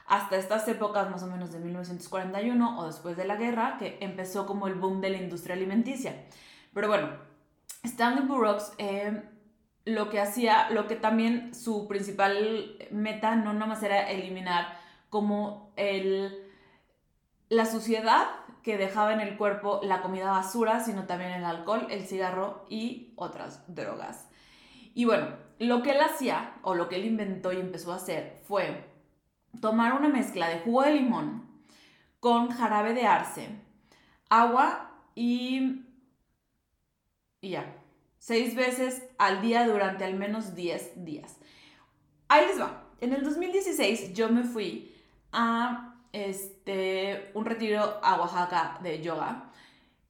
hasta 0.08 0.38
estas 0.38 0.68
épocas 0.68 1.10
más 1.10 1.24
o 1.24 1.28
menos 1.28 1.52
de 1.52 1.60
1941 1.60 2.80
o 2.80 2.86
después 2.86 3.18
de 3.18 3.26
la 3.26 3.36
guerra, 3.36 3.78
que 3.78 3.98
empezó 4.02 4.46
como 4.46 4.68
el 4.68 4.76
boom 4.76 5.02
de 5.02 5.10
la 5.10 5.18
industria 5.18 5.56
alimenticia. 5.56 6.26
Pero 6.74 6.88
bueno, 6.88 7.10
Stanley 7.84 8.26
Burroughs 8.26 8.74
eh, 8.78 9.24
lo 9.86 10.10
que 10.10 10.20
hacía, 10.20 10.70
lo 10.70 10.88
que 10.88 10.96
también 10.96 11.56
su 11.56 11.88
principal 11.88 12.78
meta 12.92 13.36
no 13.36 13.54
nomás 13.54 13.82
era 13.84 14.10
eliminar 14.10 14.78
como 15.10 15.74
el, 15.76 16.48
la 17.50 17.66
suciedad 17.66 18.28
que 18.64 18.78
dejaba 18.78 19.14
en 19.14 19.22
el 19.22 19.38
cuerpo 19.38 19.80
la 19.84 20.02
comida 20.02 20.30
basura, 20.30 20.84
sino 20.84 21.06
también 21.06 21.32
el 21.32 21.46
alcohol, 21.46 21.88
el 21.90 22.06
cigarro 22.06 22.66
y 22.70 23.14
otras 23.16 23.64
drogas. 23.68 24.30
Y 24.94 25.06
bueno, 25.06 25.30
lo 25.58 25.82
que 25.82 25.92
él 25.92 26.02
hacía, 26.02 26.56
o 26.62 26.76
lo 26.76 26.88
que 26.90 26.98
él 26.98 27.06
inventó 27.06 27.52
y 27.52 27.60
empezó 27.60 27.92
a 27.92 27.96
hacer, 27.96 28.42
fue 28.44 28.91
tomar 29.60 29.94
una 29.94 30.10
mezcla 30.10 30.48
de 30.48 30.60
jugo 30.60 30.84
de 30.84 30.94
limón 30.94 31.50
con 32.20 32.50
jarabe 32.50 32.94
de 32.94 33.06
arce, 33.06 33.50
agua 34.30 34.92
y, 35.16 35.86
ya. 37.42 37.76
Seis 38.20 38.56
veces 38.56 39.04
al 39.18 39.42
día 39.42 39.68
durante 39.68 40.06
al 40.06 40.14
menos 40.14 40.54
10 40.56 41.04
días. 41.04 41.38
Ahí 42.28 42.46
les 42.46 42.62
va. 42.62 42.84
En 43.02 43.14
el 43.14 43.24
2016 43.24 44.14
yo 44.14 44.30
me 44.30 44.44
fui 44.44 44.96
a 45.32 45.96
este, 46.14 47.32
un 47.34 47.46
retiro 47.46 48.00
a 48.04 48.20
Oaxaca 48.20 48.80
de 48.84 49.02
yoga 49.02 49.52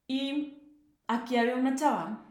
y 0.08 0.62
aquí 1.08 1.38
había 1.38 1.56
una 1.56 1.76
chava, 1.76 2.26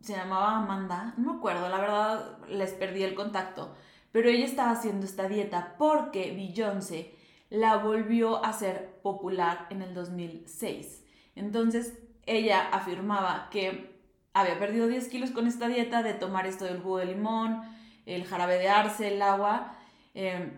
se 0.00 0.14
llamaba 0.14 0.56
Amanda, 0.56 1.12
no 1.18 1.32
me 1.32 1.38
acuerdo, 1.38 1.68
la 1.68 1.78
verdad 1.78 2.38
les 2.48 2.72
perdí 2.72 3.02
el 3.02 3.14
contacto 3.14 3.74
pero 4.18 4.30
ella 4.30 4.46
estaba 4.46 4.72
haciendo 4.72 5.06
esta 5.06 5.28
dieta 5.28 5.76
porque 5.78 6.32
Beyoncé 6.32 7.14
la 7.50 7.76
volvió 7.76 8.44
a 8.44 8.48
hacer 8.48 8.98
popular 9.00 9.68
en 9.70 9.80
el 9.80 9.94
2006. 9.94 11.04
Entonces 11.36 11.96
ella 12.26 12.68
afirmaba 12.68 13.46
que 13.52 13.96
había 14.34 14.58
perdido 14.58 14.88
10 14.88 15.06
kilos 15.06 15.30
con 15.30 15.46
esta 15.46 15.68
dieta 15.68 16.02
de 16.02 16.14
tomar 16.14 16.48
esto 16.48 16.64
del 16.64 16.80
jugo 16.80 16.98
de 16.98 17.06
limón, 17.06 17.62
el 18.06 18.24
jarabe 18.24 18.58
de 18.58 18.68
arce, 18.68 19.14
el 19.14 19.22
agua. 19.22 19.76
Em, 20.14 20.50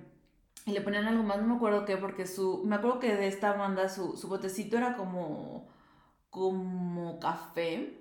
y 0.64 0.70
le 0.70 0.80
ponían 0.80 1.06
algo 1.06 1.22
más, 1.22 1.36
no 1.42 1.46
me 1.46 1.56
acuerdo 1.56 1.84
qué, 1.84 1.98
porque 1.98 2.26
su. 2.26 2.62
Me 2.64 2.76
acuerdo 2.76 2.98
que 2.98 3.14
de 3.14 3.26
esta 3.26 3.52
banda 3.52 3.90
su, 3.90 4.16
su 4.16 4.26
botecito 4.26 4.78
era 4.78 4.96
como. 4.96 5.68
como 6.30 7.20
café. 7.20 8.00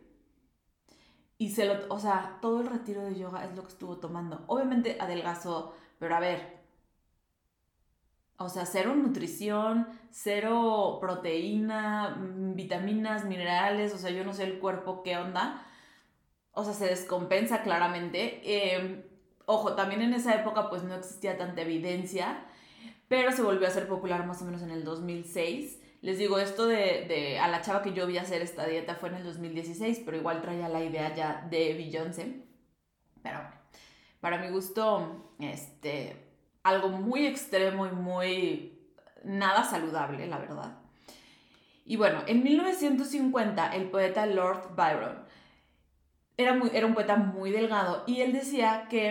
Y 1.40 1.50
se 1.52 1.66
lo, 1.66 1.76
o 1.90 2.00
sea, 2.00 2.38
todo 2.42 2.62
el 2.62 2.68
retiro 2.68 3.02
de 3.02 3.18
yoga 3.18 3.46
es 3.46 3.56
lo 3.56 3.64
que 3.64 3.70
estuvo 3.70 3.98
tomando. 3.98 4.44
Obviamente 4.48 4.98
adelgazó, 5.00 5.74
pero 5.98 6.16
a 6.16 6.20
ver, 6.20 6.60
o 8.38 8.50
sea, 8.50 8.66
cero 8.66 8.96
nutrición, 8.96 9.88
cero 10.12 10.98
proteína, 11.02 12.18
mm, 12.20 12.56
vitaminas, 12.56 13.26
minerales, 13.26 13.94
o 13.94 13.98
sea, 13.98 14.12
yo 14.12 14.24
no 14.26 14.34
sé 14.34 14.44
el 14.44 14.60
cuerpo 14.60 15.04
qué 15.04 15.18
onda. 15.18 15.66
O 16.54 16.64
sea, 16.66 16.74
se 16.74 16.86
descompensa 16.88 17.64
claramente. 17.64 18.42
Em, 18.76 19.04
ojo, 19.46 19.76
también 19.76 20.02
en 20.02 20.14
esa 20.14 20.36
época 20.36 20.70
pues 20.70 20.84
no 20.84 20.96
existía 20.96 21.38
tanta 21.38 21.62
evidencia, 21.62 22.46
pero 23.08 23.32
se 23.32 23.42
volvió 23.44 23.68
a 23.68 23.72
ser 23.72 23.88
popular 23.88 24.26
más 24.28 24.42
o 24.42 24.46
menos 24.46 24.62
en 24.62 24.72
el 24.72 24.84
2006. 24.84 25.79
Les 26.02 26.18
digo, 26.18 26.40
esto 26.40 26.66
de, 26.66 27.38
a 27.42 27.48
la 27.50 27.62
chava 27.62 27.82
que 27.82 27.94
yo 27.94 28.08
vi 28.08 28.18
hacer 28.18 28.42
esta 28.42 28.66
dieta 28.66 28.96
fue 28.96 29.10
en 29.10 29.16
el 29.16 29.24
2016, 29.24 30.02
pero 30.06 30.16
igual 30.16 30.42
traía 30.42 30.70
la 30.70 30.84
idea 30.84 31.14
ya 31.14 31.46
de 31.50 31.74
Beyoncé. 31.74 32.46
Pero 33.22 33.40
para 34.22 34.38
mi 34.38 34.50
gusto, 34.50 35.36
este, 35.40 36.16
algo 36.64 36.88
muy 36.88 37.26
extremo 37.26 37.86
y 37.86 37.92
muy 37.92 38.80
nada 39.26 39.66
saludable, 39.66 40.26
la 40.28 40.38
verdad. 40.38 40.78
Y 41.84 41.98
bueno, 41.98 42.24
en 42.28 42.44
1950 42.44 43.76
el 43.76 43.90
poeta 43.90 44.26
Lord 44.26 44.76
Byron 44.76 45.26
era, 46.38 46.54
muy, 46.54 46.70
era 46.74 46.86
un 46.86 46.94
poeta 46.94 47.18
muy 47.18 47.52
delgado 47.52 48.06
y 48.08 48.22
él 48.22 48.32
decía 48.32 48.88
que 48.90 49.10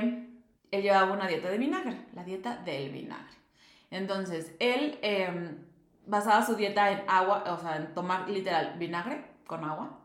él 0.70 0.82
llevaba 0.82 1.12
una 1.12 1.26
dieta 1.26 1.50
de 1.50 1.58
vinagre, 1.58 2.06
la 2.14 2.24
dieta 2.24 2.56
del 2.56 2.90
vinagre. 2.92 3.36
Entonces, 3.90 4.54
él... 4.58 4.98
Em, 5.02 5.67
basaba 6.08 6.44
su 6.44 6.56
dieta 6.56 6.90
en 6.90 7.02
agua, 7.06 7.44
o 7.46 7.58
sea, 7.58 7.76
en 7.76 7.94
tomar 7.94 8.28
literal 8.28 8.78
vinagre 8.78 9.24
con 9.46 9.62
agua 9.64 10.00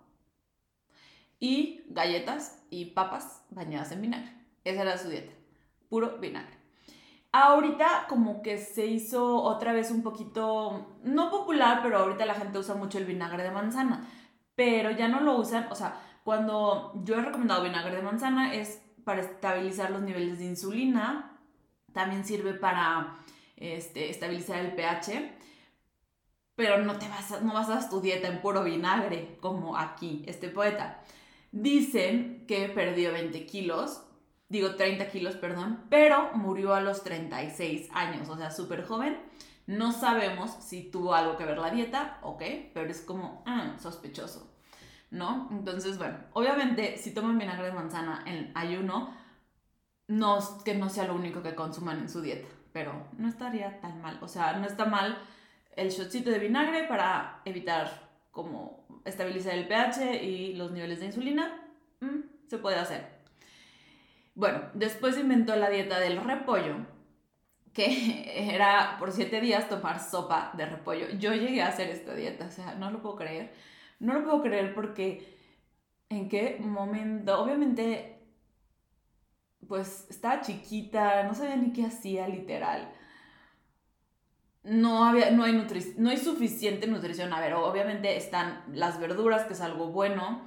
y 1.40 1.86
galletas 1.90 2.64
y 2.70 2.86
papas 2.86 3.44
bañadas 3.50 3.92
en 3.92 4.02
vinagre. 4.02 4.34
Esa 4.64 4.84
era 4.84 4.98
su 4.98 5.10
dieta, 5.10 5.34
puro 5.90 6.18
vinagre. 6.20 6.58
Ahorita 7.32 8.06
como 8.08 8.44
que 8.44 8.58
se 8.58 8.86
hizo 8.86 9.42
otra 9.42 9.74
vez 9.74 9.92
un 9.92 10.04
poquito, 10.04 10.98
no 11.04 11.32
popular, 11.32 11.80
pero 11.82 11.98
ahorita 11.98 12.26
la 12.26 12.36
gente 12.36 12.60
usa 12.60 12.76
mucho 12.76 12.98
el 12.98 13.06
vinagre 13.06 13.44
de 13.44 13.52
manzana, 13.52 14.08
pero 14.56 14.92
ya 14.92 15.08
no 15.08 15.22
lo 15.22 15.38
usan, 15.38 15.68
o 15.72 15.76
sea, 15.76 16.00
cuando 16.24 16.94
yo 17.04 17.16
he 17.16 17.22
recomendado 17.22 17.64
vinagre 17.64 17.96
de 17.96 18.02
manzana 18.04 18.54
es 18.54 18.82
para 19.04 19.22
estabilizar 19.22 19.90
los 19.90 20.02
niveles 20.02 20.40
de 20.40 20.46
insulina, 20.46 21.40
también 21.92 22.24
sirve 22.24 22.54
para 22.54 23.18
este, 23.58 24.10
estabilizar 24.10 24.60
el 24.60 24.76
pH 24.76 25.43
pero 26.56 26.78
no 26.84 26.98
te 26.98 27.08
vas 27.08 27.42
no 27.42 27.54
basas 27.54 27.90
tu 27.90 28.02
dieta 28.02 28.28
en 28.28 28.42
puro 28.42 28.64
vinagre, 28.64 29.38
como 29.42 29.78
aquí 29.78 30.24
este 30.28 30.50
poeta. 30.50 31.02
Dicen 31.52 32.46
que 32.48 32.70
perdió 32.70 33.12
20 33.14 33.46
kilos, 33.46 34.04
digo 34.50 34.76
30 34.76 35.10
kilos, 35.10 35.36
perdón, 35.36 35.86
pero 35.90 36.32
murió 36.34 36.74
a 36.74 36.82
los 36.82 37.04
36 37.04 37.90
años, 37.94 38.30
o 38.30 38.38
sea, 38.38 38.52
súper 38.52 38.86
joven. 38.86 39.18
No 39.66 39.92
sabemos 39.94 40.52
si 40.60 40.92
tuvo 40.92 41.14
algo 41.14 41.38
que 41.38 41.46
ver 41.46 41.58
la 41.58 41.72
dieta, 41.72 42.20
ok, 42.22 42.42
pero 42.74 42.90
es 42.90 43.02
como 43.02 43.44
mm, 43.46 43.80
sospechoso, 43.80 44.52
¿no? 45.10 45.48
Entonces, 45.52 45.98
bueno, 45.98 46.18
obviamente 46.34 46.98
si 46.98 47.14
toman 47.14 47.40
vinagre 47.40 47.68
de 47.68 47.72
manzana 47.72 48.24
en 48.26 48.52
ayuno, 48.56 49.14
no 50.08 50.40
que 50.66 50.76
no 50.76 50.90
sea 50.90 51.08
lo 51.08 51.16
único 51.16 51.42
que 51.42 51.56
consuman 51.56 52.00
en 52.00 52.10
su 52.10 52.22
dieta, 52.22 52.48
pero 52.74 53.08
no 53.18 53.30
estaría 53.30 53.80
tan 53.80 54.02
mal, 54.02 54.20
o 54.22 54.28
sea, 54.28 54.58
no 54.58 54.66
está 54.66 54.86
mal 54.86 55.18
el 55.76 55.90
shotcito 55.90 56.30
de 56.30 56.40
vinagre 56.40 56.84
para 56.86 57.42
evitar 57.46 58.10
como 58.32 58.86
estabilizar 59.06 59.56
el 59.56 59.68
pH 59.68 60.24
y 60.24 60.54
los 60.54 60.72
niveles 60.72 61.00
de 61.00 61.08
insulina, 61.08 61.68
mm, 62.02 62.48
se 62.48 62.58
puede 62.58 62.78
hacer. 62.78 63.06
Bueno, 64.36 64.62
después 64.74 65.18
inventó 65.18 65.56
la 65.56 65.70
dieta 65.70 66.00
del 66.00 66.24
repollo, 66.24 66.78
que 67.74 68.24
era 68.56 68.98
por 69.00 69.12
siete 69.12 69.42
días 69.42 69.70
tomar 69.70 70.00
sopa 70.00 70.52
de 70.56 70.66
repollo. 70.66 71.10
Yo 71.20 71.34
llegué 71.34 71.62
a 71.62 71.68
hacer 71.68 71.90
esta 71.90 72.16
dieta, 72.16 72.48
o 72.48 72.52
sea, 72.52 72.76
no 72.76 72.92
lo 72.92 73.02
puedo 73.02 73.16
creer. 73.16 73.54
No 74.00 74.14
lo 74.14 74.24
puedo 74.24 74.42
creer 74.42 74.74
porque 74.74 75.38
en 76.10 76.30
qué 76.30 76.58
momento, 76.60 77.42
obviamente, 77.42 78.20
pues 79.68 80.08
estaba 80.10 80.42
chiquita, 80.42 81.24
no 81.24 81.34
sabía 81.34 81.56
ni 81.56 81.72
qué 81.72 81.86
hacía 81.86 82.28
literal 82.28 82.92
no, 84.64 85.06
había, 85.06 85.32
no, 85.32 85.44
hay 85.44 85.68
no 85.98 86.10
hay 86.10 86.18
suficiente 86.18 86.88
nutrición. 86.88 87.34
A 87.34 87.40
ver, 87.40 87.54
obviamente 87.54 88.16
están 88.18 88.64
las 88.74 89.00
verduras, 89.00 89.46
que 89.46 89.54
es 89.54 89.62
algo 89.62 89.88
bueno, 89.88 90.42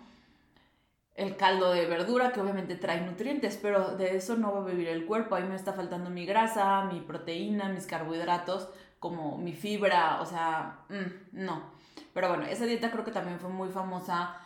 el 1.15 1.37
caldo 1.37 1.73
de 1.73 1.87
verdura, 1.87 2.33
que 2.33 2.41
obviamente 2.41 2.77
trae 2.77 3.01
nutrientes, 3.03 3.59
pero 3.61 3.97
de 3.97 4.17
eso 4.17 4.37
no 4.37 4.53
va 4.53 4.63
a 4.63 4.67
vivir 4.67 4.89
el 4.89 5.07
cuerpo. 5.07 5.37
A 5.37 5.41
mí 5.41 5.49
me 5.49 5.57
está 5.57 5.73
faltando 5.73 6.11
mi 6.11 6.27
grasa, 6.27 6.85
mi 6.85 7.01
proteína, 7.01 7.69
mis 7.69 7.87
carbohidratos, 7.87 8.69
como 8.99 9.39
mi 9.39 9.53
fibra, 9.53 10.21
o 10.21 10.27
sea, 10.27 10.81
mm, 10.89 11.45
no. 11.45 11.71
Pero 12.15 12.29
bueno, 12.29 12.45
esa 12.47 12.65
dieta 12.67 12.91
creo 12.91 13.05
que 13.05 13.11
también 13.13 13.39
fue 13.39 13.51
muy 13.51 13.69
famosa, 13.69 14.37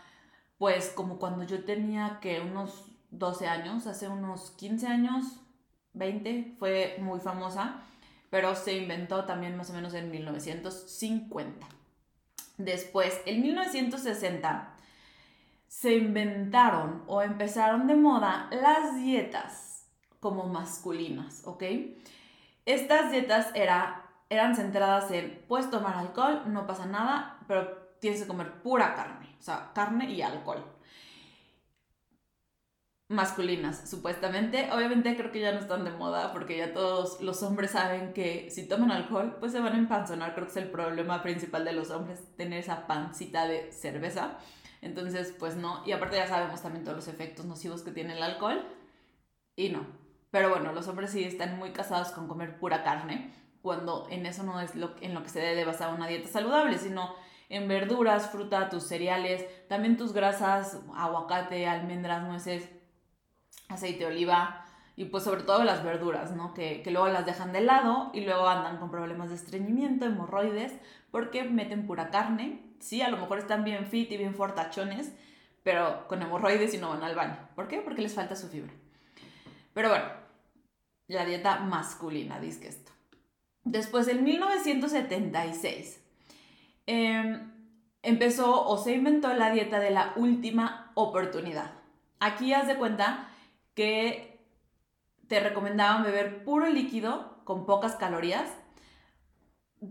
pues 0.59 0.91
como 0.91 1.19
cuando 1.19 1.45
yo 1.45 1.65
tenía 1.65 2.19
que 2.21 2.41
unos 2.41 2.87
12 3.11 3.47
años, 3.49 3.87
hace 3.87 4.09
unos 4.09 4.50
15 4.53 4.87
años, 4.89 5.41
20, 5.93 6.57
fue 6.59 6.97
muy 7.00 7.21
famosa 7.21 7.83
pero 8.31 8.55
se 8.55 8.75
inventó 8.75 9.25
también 9.25 9.57
más 9.57 9.71
o 9.71 9.75
menos 9.75 9.93
en 9.95 10.11
1950. 10.11 11.67
Después, 12.57 13.21
en 13.27 13.43
1960, 13.43 14.75
se 15.67 15.95
inventaron 15.97 17.05
o 17.07 17.23
empezaron 17.23 17.87
de 17.87 17.97
moda 17.97 18.49
las 18.51 18.97
dietas 18.97 19.87
como 20.21 20.47
masculinas, 20.47 21.43
¿ok? 21.45 21.65
Estas 22.67 23.11
dietas 23.11 23.49
era 23.55 24.07
eran 24.31 24.55
centradas 24.55 25.11
en, 25.11 25.45
puedes 25.49 25.69
tomar 25.71 25.97
alcohol, 25.97 26.45
no 26.47 26.67
pasa 26.67 26.87
nada, 26.87 27.39
pero 27.49 27.67
tienes 28.01 28.23
que 28.23 28.29
comer 28.29 28.63
pura 28.63 28.95
carne, 28.95 29.35
o 29.39 29.43
sea, 29.43 29.73
carne 29.75 30.09
y 30.11 30.23
alcohol. 30.23 30.65
Masculinas, 33.11 33.90
supuestamente. 33.90 34.71
Obviamente 34.73 35.17
creo 35.17 35.33
que 35.33 35.40
ya 35.40 35.50
no 35.50 35.59
están 35.59 35.85
de 35.85 35.90
moda 35.90 36.33
porque 36.33 36.57
ya 36.57 36.73
todos 36.73 37.21
los 37.21 37.43
hombres 37.43 37.73
saben 37.73 38.12
que 38.12 38.49
si 38.50 38.69
toman 38.69 38.93
alcohol, 38.93 39.37
pues 39.40 39.50
se 39.50 39.59
van 39.59 39.73
a 39.73 39.79
empanzonar. 39.79 40.33
Creo 40.33 40.47
que 40.47 40.52
es 40.52 40.57
el 40.59 40.71
problema 40.71 41.21
principal 41.21 41.64
de 41.64 41.73
los 41.73 41.90
hombres, 41.90 42.21
tener 42.37 42.61
esa 42.61 42.87
pancita 42.87 43.49
de 43.49 43.73
cerveza. 43.73 44.38
Entonces, 44.81 45.35
pues 45.37 45.57
no. 45.57 45.83
Y 45.85 45.90
aparte 45.90 46.19
ya 46.19 46.29
sabemos 46.29 46.62
también 46.62 46.85
todos 46.85 46.99
los 46.99 47.09
efectos 47.09 47.47
nocivos 47.47 47.83
que 47.83 47.90
tiene 47.90 48.17
el 48.17 48.23
alcohol. 48.23 48.64
Y 49.57 49.71
no. 49.71 49.85
Pero 50.31 50.50
bueno, 50.50 50.73
los 50.73 50.87
hombres 50.87 51.11
sí 51.11 51.25
están 51.25 51.59
muy 51.59 51.73
casados 51.73 52.12
con 52.12 52.29
comer 52.29 52.61
pura 52.61 52.85
carne, 52.85 53.35
cuando 53.61 54.07
en 54.09 54.25
eso 54.25 54.45
no 54.45 54.61
es 54.61 54.76
lo, 54.76 54.95
en 55.00 55.14
lo 55.14 55.25
que 55.25 55.31
se 55.31 55.40
debe 55.40 55.64
basar 55.64 55.93
una 55.93 56.07
dieta 56.07 56.29
saludable, 56.29 56.79
sino 56.79 57.12
en 57.49 57.67
verduras, 57.67 58.31
fruta, 58.31 58.69
tus 58.69 58.85
cereales, 58.85 59.45
también 59.69 59.97
tus 59.97 60.12
grasas, 60.12 60.79
aguacate, 60.95 61.67
almendras, 61.67 62.23
nueces, 62.23 62.71
aceite 63.71 64.00
de 64.00 64.07
oliva 64.07 64.65
y 64.97 65.07
pues 65.07 65.25
sobre 65.25 65.43
todo 65.43 65.65
las 65.65 65.83
verduras, 65.83 66.33
¿no? 66.33 66.53
Que, 66.53 66.83
que 66.83 66.91
luego 66.91 67.09
las 67.09 67.25
dejan 67.25 67.53
de 67.53 67.62
lado 67.62 68.11
y 68.12 68.21
luego 68.21 68.49
andan 68.49 68.79
con 68.79 68.91
problemas 68.91 69.31
de 69.31 69.37
estreñimiento, 69.37 70.05
hemorroides, 70.05 70.73
porque 71.11 71.45
meten 71.45 71.87
pura 71.87 72.11
carne. 72.11 72.62
Sí, 72.81 73.00
a 73.00 73.09
lo 73.09 73.17
mejor 73.17 73.39
están 73.39 73.65
bien 73.65 73.87
fit 73.87 74.12
y 74.12 74.17
bien 74.17 74.35
fortachones, 74.35 75.12
pero 75.62 76.07
con 76.09 76.21
hemorroides 76.21 76.75
y 76.75 76.79
no 76.79 76.91
van 76.91 77.03
al 77.03 77.15
baño. 77.15 77.49
¿Por 77.55 77.69
qué? 77.69 77.81
Porque 77.81 78.03
les 78.03 78.15
falta 78.15 78.37
su 78.37 78.49
fibra. 78.49 78.73
Pero 79.73 79.89
bueno, 79.89 80.05
la 81.07 81.25
dieta 81.25 81.61
masculina, 81.61 82.39
dice 82.39 82.69
esto. 82.69 82.93
Después, 83.65 84.09
en 84.09 84.25
1976, 84.25 86.03
em, 86.87 87.53
empezó 88.03 88.67
o 88.67 88.77
se 88.79 88.95
inventó 88.95 89.33
la 89.35 89.50
dieta 89.50 89.81
de 89.81 89.91
la 89.91 90.12
última 90.17 90.93
oportunidad. 90.95 91.73
Aquí 92.19 92.53
haz 92.53 92.67
de 92.67 92.77
cuenta 92.77 93.30
que 93.81 94.39
te 95.27 95.41
recomendaban 95.41 96.03
beber 96.03 96.45
puro 96.45 96.69
líquido 96.69 97.41
con 97.45 97.65
pocas 97.65 97.97
calorías 97.97 98.51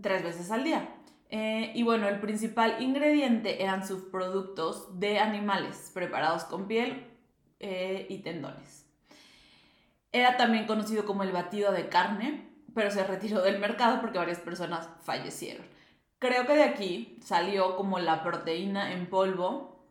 tres 0.00 0.22
veces 0.22 0.52
al 0.52 0.62
día. 0.62 0.94
Eh, 1.28 1.72
y 1.74 1.82
bueno, 1.82 2.06
el 2.06 2.20
principal 2.20 2.80
ingrediente 2.80 3.64
eran 3.64 3.84
subproductos 3.84 5.00
de 5.00 5.18
animales 5.18 5.90
preparados 5.92 6.44
con 6.44 6.68
piel 6.68 7.04
eh, 7.58 8.06
y 8.08 8.18
tendones. 8.18 8.86
Era 10.12 10.36
también 10.36 10.68
conocido 10.68 11.04
como 11.04 11.24
el 11.24 11.32
batido 11.32 11.72
de 11.72 11.88
carne, 11.88 12.48
pero 12.72 12.92
se 12.92 13.02
retiró 13.02 13.42
del 13.42 13.58
mercado 13.58 14.00
porque 14.00 14.18
varias 14.18 14.38
personas 14.38 14.88
fallecieron. 15.02 15.66
Creo 16.20 16.46
que 16.46 16.54
de 16.54 16.62
aquí 16.62 17.18
salió 17.24 17.74
como 17.74 17.98
la 17.98 18.22
proteína 18.22 18.92
en 18.92 19.10
polvo, 19.10 19.84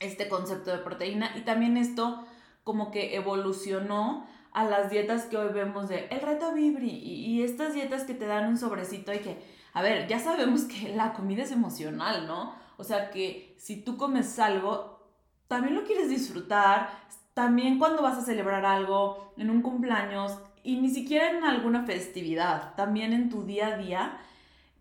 este 0.00 0.28
concepto 0.28 0.70
de 0.70 0.82
proteína, 0.82 1.34
y 1.34 1.40
también 1.40 1.78
esto 1.78 2.27
como 2.68 2.90
que 2.90 3.16
evolucionó 3.16 4.26
a 4.52 4.62
las 4.62 4.90
dietas 4.90 5.24
que 5.24 5.38
hoy 5.38 5.50
vemos 5.54 5.88
de 5.88 6.06
el 6.10 6.20
reto 6.20 6.52
Vibri 6.52 6.90
y, 6.90 7.42
estas 7.42 7.72
dietas 7.72 8.04
que 8.04 8.12
te 8.12 8.26
dan 8.26 8.46
un 8.46 8.58
sobrecito 8.58 9.10
y 9.14 9.20
que, 9.20 9.42
a 9.72 9.80
ver, 9.80 10.06
ya 10.06 10.18
sabemos 10.18 10.64
que 10.64 10.90
la 10.94 11.14
comida 11.14 11.44
es 11.44 11.50
emocional, 11.50 12.26
¿no? 12.26 12.54
O 12.76 12.84
sea 12.84 13.08
que 13.10 13.54
si 13.56 13.80
tú 13.80 13.96
comes 13.96 14.38
algo, 14.38 15.08
también 15.46 15.76
lo 15.76 15.84
quieres 15.84 16.10
disfrutar, 16.10 16.90
también 17.32 17.78
cuando 17.78 18.02
vas 18.02 18.18
a 18.18 18.22
celebrar 18.22 18.66
algo, 18.66 19.32
en 19.38 19.48
un 19.48 19.62
cumpleaños, 19.62 20.38
y 20.62 20.76
ni 20.76 20.90
siquiera 20.90 21.30
en 21.30 21.44
alguna 21.44 21.86
festividad, 21.86 22.74
también 22.74 23.14
en 23.14 23.30
tu 23.30 23.44
día 23.44 23.68
a 23.68 23.78
día, 23.78 24.18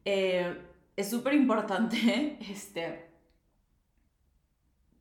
eh, 0.03 0.61
es 0.97 1.09
súper 1.09 1.35
importante 1.35 2.37
este, 2.51 3.07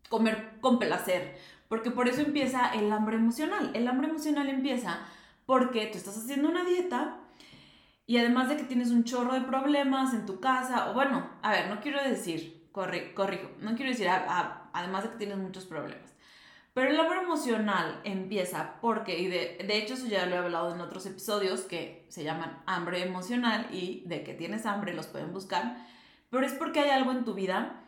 comer 0.08 0.60
con 0.60 0.78
placer, 0.78 1.36
porque 1.68 1.90
por 1.90 2.08
eso 2.08 2.20
empieza 2.20 2.70
el 2.74 2.90
hambre 2.92 3.16
emocional. 3.16 3.70
El 3.74 3.88
hambre 3.88 4.08
emocional 4.08 4.48
empieza 4.48 5.00
porque 5.46 5.86
tú 5.86 5.98
estás 5.98 6.16
haciendo 6.18 6.48
una 6.48 6.64
dieta 6.64 7.18
y 8.06 8.18
además 8.18 8.48
de 8.48 8.56
que 8.56 8.64
tienes 8.64 8.90
un 8.90 9.04
chorro 9.04 9.34
de 9.34 9.40
problemas 9.40 10.14
en 10.14 10.26
tu 10.26 10.40
casa, 10.40 10.90
o 10.90 10.94
bueno, 10.94 11.28
a 11.42 11.50
ver, 11.50 11.68
no 11.68 11.80
quiero 11.80 12.02
decir, 12.02 12.68
corrijo, 12.70 13.50
no 13.60 13.74
quiero 13.74 13.90
decir, 13.90 14.08
además 14.08 15.02
de 15.02 15.10
que 15.10 15.16
tienes 15.16 15.38
muchos 15.38 15.64
problemas. 15.64 16.14
Pero 16.72 16.90
el 16.90 17.00
hambre 17.00 17.20
emocional 17.20 18.00
empieza 18.04 18.74
porque, 18.82 19.18
y 19.18 19.28
de, 19.28 19.64
de, 19.66 19.78
hecho 19.78 19.94
eso 19.94 20.06
ya 20.06 20.26
lo 20.26 20.34
he 20.34 20.38
hablado 20.38 20.74
en 20.74 20.80
otros 20.82 21.06
episodios 21.06 21.62
que 21.62 22.04
se 22.10 22.22
llaman 22.22 22.62
hambre 22.66 23.02
emocional 23.02 23.66
y 23.72 24.02
de 24.04 24.22
que 24.22 24.34
tienes 24.34 24.66
hambre 24.66 24.92
los 24.92 25.06
pueden 25.06 25.32
buscar, 25.32 25.78
pero 26.28 26.44
es 26.44 26.52
porque 26.52 26.80
hay 26.80 26.90
algo 26.90 27.12
en 27.12 27.24
tu 27.24 27.32
vida 27.32 27.82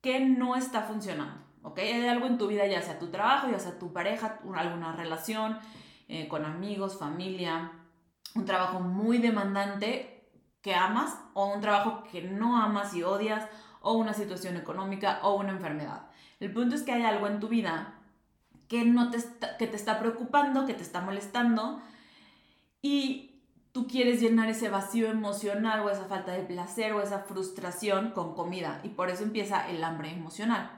que 0.00 0.18
no 0.18 0.56
está 0.56 0.82
funcionando, 0.82 1.40
¿ok? 1.62 1.78
Hay 1.78 2.06
algo 2.06 2.26
en 2.26 2.38
tu 2.38 2.46
vida, 2.46 2.66
ya 2.66 2.82
sea 2.82 2.98
tu 2.98 3.08
trabajo, 3.08 3.48
ya 3.50 3.58
sea 3.58 3.78
tu 3.78 3.92
pareja, 3.92 4.40
alguna 4.54 4.92
relación 4.92 5.58
eh, 6.08 6.28
con 6.28 6.44
amigos, 6.44 6.98
familia, 6.98 7.72
un 8.34 8.44
trabajo 8.44 8.80
muy 8.80 9.18
demandante 9.18 10.30
que 10.60 10.74
amas 10.74 11.18
o 11.34 11.46
un 11.46 11.60
trabajo 11.60 12.04
que 12.10 12.22
no 12.22 12.56
amas 12.56 12.94
y 12.94 13.02
odias 13.02 13.48
o 13.80 13.94
una 13.94 14.14
situación 14.14 14.56
económica 14.56 15.20
o 15.22 15.34
una 15.34 15.50
enfermedad. 15.50 16.06
El 16.40 16.52
punto 16.52 16.74
es 16.74 16.82
que 16.82 16.92
hay 16.92 17.02
algo 17.02 17.26
en 17.26 17.40
tu 17.40 17.48
vida 17.48 17.94
que, 18.68 18.84
no 18.84 19.10
te 19.10 19.18
está, 19.18 19.56
que 19.56 19.66
te 19.66 19.76
está 19.76 19.98
preocupando, 19.98 20.66
que 20.66 20.74
te 20.74 20.82
está 20.82 21.00
molestando 21.00 21.80
y 22.80 23.42
tú 23.72 23.86
quieres 23.86 24.20
llenar 24.20 24.48
ese 24.48 24.68
vacío 24.68 25.08
emocional 25.08 25.80
o 25.80 25.90
esa 25.90 26.04
falta 26.04 26.32
de 26.32 26.42
placer 26.42 26.92
o 26.92 27.02
esa 27.02 27.20
frustración 27.20 28.10
con 28.10 28.34
comida 28.34 28.80
y 28.82 28.90
por 28.90 29.10
eso 29.10 29.24
empieza 29.24 29.68
el 29.68 29.82
hambre 29.82 30.10
emocional. 30.10 30.70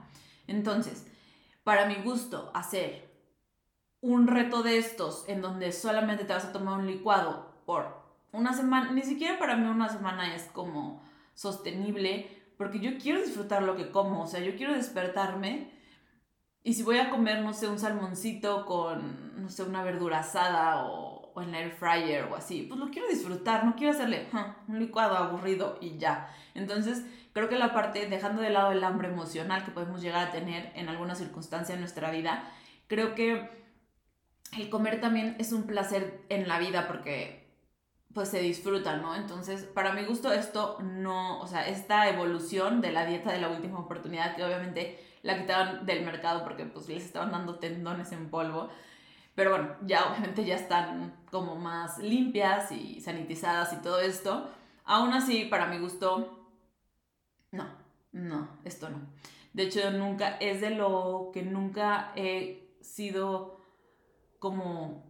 Entonces, 0.46 1.06
para 1.62 1.86
mi 1.86 1.96
gusto, 1.96 2.50
hacer 2.54 3.10
un 4.00 4.26
reto 4.26 4.62
de 4.62 4.78
estos 4.78 5.24
en 5.28 5.40
donde 5.40 5.72
solamente 5.72 6.24
te 6.24 6.34
vas 6.34 6.44
a 6.44 6.52
tomar 6.52 6.78
un 6.78 6.86
licuado 6.86 7.62
por 7.64 8.04
una 8.32 8.52
semana, 8.52 8.92
ni 8.92 9.02
siquiera 9.02 9.38
para 9.38 9.56
mí 9.56 9.66
una 9.66 9.88
semana 9.88 10.34
es 10.34 10.42
como 10.52 11.02
sostenible, 11.34 12.28
porque 12.58 12.80
yo 12.80 12.98
quiero 12.98 13.20
disfrutar 13.22 13.62
lo 13.62 13.76
que 13.76 13.90
como, 13.90 14.22
o 14.22 14.26
sea, 14.26 14.40
yo 14.40 14.56
quiero 14.56 14.74
despertarme 14.74 15.70
y 16.62 16.74
si 16.74 16.82
voy 16.82 16.98
a 16.98 17.10
comer, 17.10 17.42
no 17.42 17.52
sé, 17.52 17.68
un 17.68 17.78
salmoncito 17.78 18.66
con, 18.66 19.42
no 19.42 19.48
sé, 19.48 19.62
una 19.62 19.82
verdura 19.82 20.20
asada 20.20 20.84
o, 20.86 21.32
o 21.34 21.42
en 21.42 21.52
la 21.52 21.60
air 21.60 21.72
fryer 21.72 22.24
o 22.24 22.36
así, 22.36 22.62
pues 22.62 22.80
lo 22.80 22.90
quiero 22.90 23.08
disfrutar, 23.08 23.64
no 23.64 23.76
quiero 23.76 23.92
hacerle 23.92 24.28
un 24.68 24.78
licuado 24.78 25.16
aburrido 25.16 25.78
y 25.80 25.98
ya. 25.98 26.28
Entonces, 26.54 27.04
creo 27.34 27.48
que 27.50 27.58
la 27.58 27.74
parte, 27.74 28.06
dejando 28.06 28.40
de 28.40 28.48
lado 28.48 28.72
el 28.72 28.82
hambre 28.82 29.08
emocional 29.08 29.64
que 29.64 29.72
podemos 29.72 30.00
llegar 30.00 30.28
a 30.28 30.30
tener 30.30 30.72
en 30.74 30.88
alguna 30.88 31.14
circunstancia 31.14 31.74
en 31.74 31.80
nuestra 31.80 32.10
vida, 32.10 32.50
creo 32.86 33.14
que 33.14 33.50
el 34.56 34.70
comer 34.70 35.00
también 35.00 35.36
es 35.38 35.52
un 35.52 35.64
placer 35.64 36.24
en 36.30 36.48
la 36.48 36.58
vida 36.58 36.86
porque 36.86 37.44
pues 38.14 38.28
se 38.28 38.38
disfruta, 38.38 38.96
¿no? 38.96 39.16
Entonces, 39.16 39.64
para 39.64 39.92
mi 39.92 40.04
gusto 40.04 40.32
esto 40.32 40.78
no, 40.80 41.40
o 41.40 41.48
sea, 41.48 41.66
esta 41.66 42.08
evolución 42.08 42.80
de 42.80 42.92
la 42.92 43.04
dieta 43.04 43.32
de 43.32 43.40
la 43.40 43.48
última 43.48 43.80
oportunidad 43.80 44.36
que 44.36 44.44
obviamente 44.44 45.04
la 45.22 45.36
quitaron 45.36 45.84
del 45.84 46.04
mercado 46.04 46.44
porque 46.44 46.64
pues 46.64 46.88
les 46.88 47.04
estaban 47.04 47.32
dando 47.32 47.58
tendones 47.58 48.12
en 48.12 48.30
polvo. 48.30 48.70
Pero 49.34 49.50
bueno, 49.50 49.74
ya 49.82 50.04
obviamente 50.08 50.44
ya 50.44 50.54
están 50.54 51.16
como 51.32 51.56
más 51.56 51.98
limpias 51.98 52.70
y 52.70 53.00
sanitizadas 53.00 53.72
y 53.72 53.82
todo 53.82 53.98
esto. 53.98 54.48
Aún 54.84 55.12
así, 55.12 55.46
para 55.46 55.66
mi 55.66 55.78
gusto, 55.78 56.43
no, 57.54 57.66
no, 58.12 58.48
esto 58.64 58.90
no. 58.90 58.98
De 59.52 59.64
hecho, 59.64 59.90
nunca, 59.92 60.36
es 60.38 60.60
de 60.60 60.70
lo 60.70 61.30
que 61.32 61.42
nunca 61.42 62.12
he 62.16 62.76
sido 62.80 63.60
como... 64.38 65.04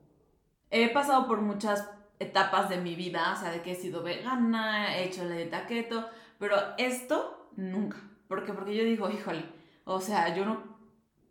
He 0.70 0.92
pasado 0.92 1.26
por 1.26 1.40
muchas 1.40 1.90
etapas 2.18 2.68
de 2.68 2.78
mi 2.78 2.94
vida, 2.94 3.32
o 3.32 3.40
sea, 3.40 3.50
de 3.50 3.62
que 3.62 3.72
he 3.72 3.74
sido 3.74 4.02
vegana, 4.02 4.96
he 4.96 5.04
hecho 5.04 5.24
la 5.24 5.36
dieta 5.36 5.66
keto, 5.66 6.08
pero 6.38 6.56
esto 6.78 7.50
nunca. 7.56 7.98
¿Por 8.28 8.44
qué? 8.44 8.52
Porque 8.52 8.76
yo 8.76 8.84
digo, 8.84 9.08
híjole, 9.08 9.44
o 9.84 10.00
sea, 10.00 10.34
yo 10.34 10.44
no, 10.44 10.62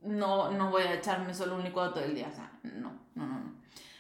no, 0.02 0.52
no 0.52 0.72
voy 0.72 0.84
a 0.84 0.96
echarme 0.96 1.34
solo 1.34 1.56
un 1.56 1.64
licuado 1.64 1.94
todo 1.94 2.04
el 2.04 2.16
día. 2.16 2.30
O 2.32 2.36
sea, 2.36 2.52
no, 2.64 2.92
no, 3.16 3.28
no, 3.28 3.40
no. 3.40 3.54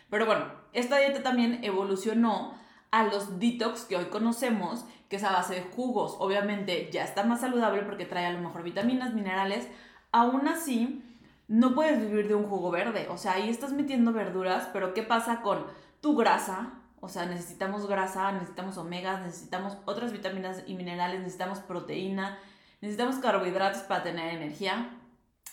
Pero 0.09 0.25
bueno, 0.25 0.45
esta 0.73 0.97
dieta 0.97 1.21
también 1.21 1.63
evolucionó 1.63 2.55
a 2.93 3.05
los 3.05 3.39
detox 3.39 3.85
que 3.85 3.97
hoy 3.97 4.05
conocemos, 4.05 4.85
que 5.09 5.15
es 5.15 5.23
a 5.23 5.31
base 5.31 5.55
de 5.55 5.61
jugos. 5.61 6.15
Obviamente 6.19 6.91
ya 6.91 7.03
está 7.03 7.23
más 7.23 7.41
saludable 7.41 7.81
porque 7.81 8.05
trae 8.05 8.27
a 8.27 8.31
lo 8.31 8.39
mejor 8.39 8.61
vitaminas, 8.61 9.15
minerales. 9.15 9.67
Aún 10.11 10.47
así, 10.47 11.03
no 11.47 11.73
puedes 11.73 11.99
vivir 11.99 12.27
de 12.27 12.35
un 12.35 12.45
jugo 12.45 12.69
verde. 12.69 13.07
O 13.09 13.17
sea, 13.17 13.33
ahí 13.33 13.49
estás 13.49 13.73
metiendo 13.73 14.13
verduras, 14.13 14.69
pero 14.71 14.93
¿qué 14.93 15.01
pasa 15.01 15.41
con 15.41 15.65
tu 16.01 16.15
grasa? 16.15 16.73
O 16.99 17.09
sea, 17.09 17.25
necesitamos 17.25 17.87
grasa, 17.87 18.31
necesitamos 18.31 18.77
omegas, 18.77 19.25
necesitamos 19.25 19.75
otras 19.85 20.11
vitaminas 20.11 20.61
y 20.67 20.75
minerales, 20.75 21.19
necesitamos 21.19 21.61
proteína, 21.61 22.37
necesitamos 22.79 23.15
carbohidratos 23.15 23.81
para 23.81 24.03
tener 24.03 24.35
energía. 24.35 24.99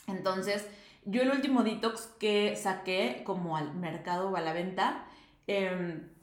Entonces, 0.09 0.69
yo 1.07 1.23
el 1.23 1.31
último 1.31 1.63
detox 1.63 2.03
que 2.21 2.55
saqué 2.57 3.23
como 3.25 3.57
al 3.57 3.75
mercado 3.75 4.29
o 4.29 4.37
a 4.37 4.43
la 4.43 4.53
venta 4.53 5.07
em, 5.47 6.20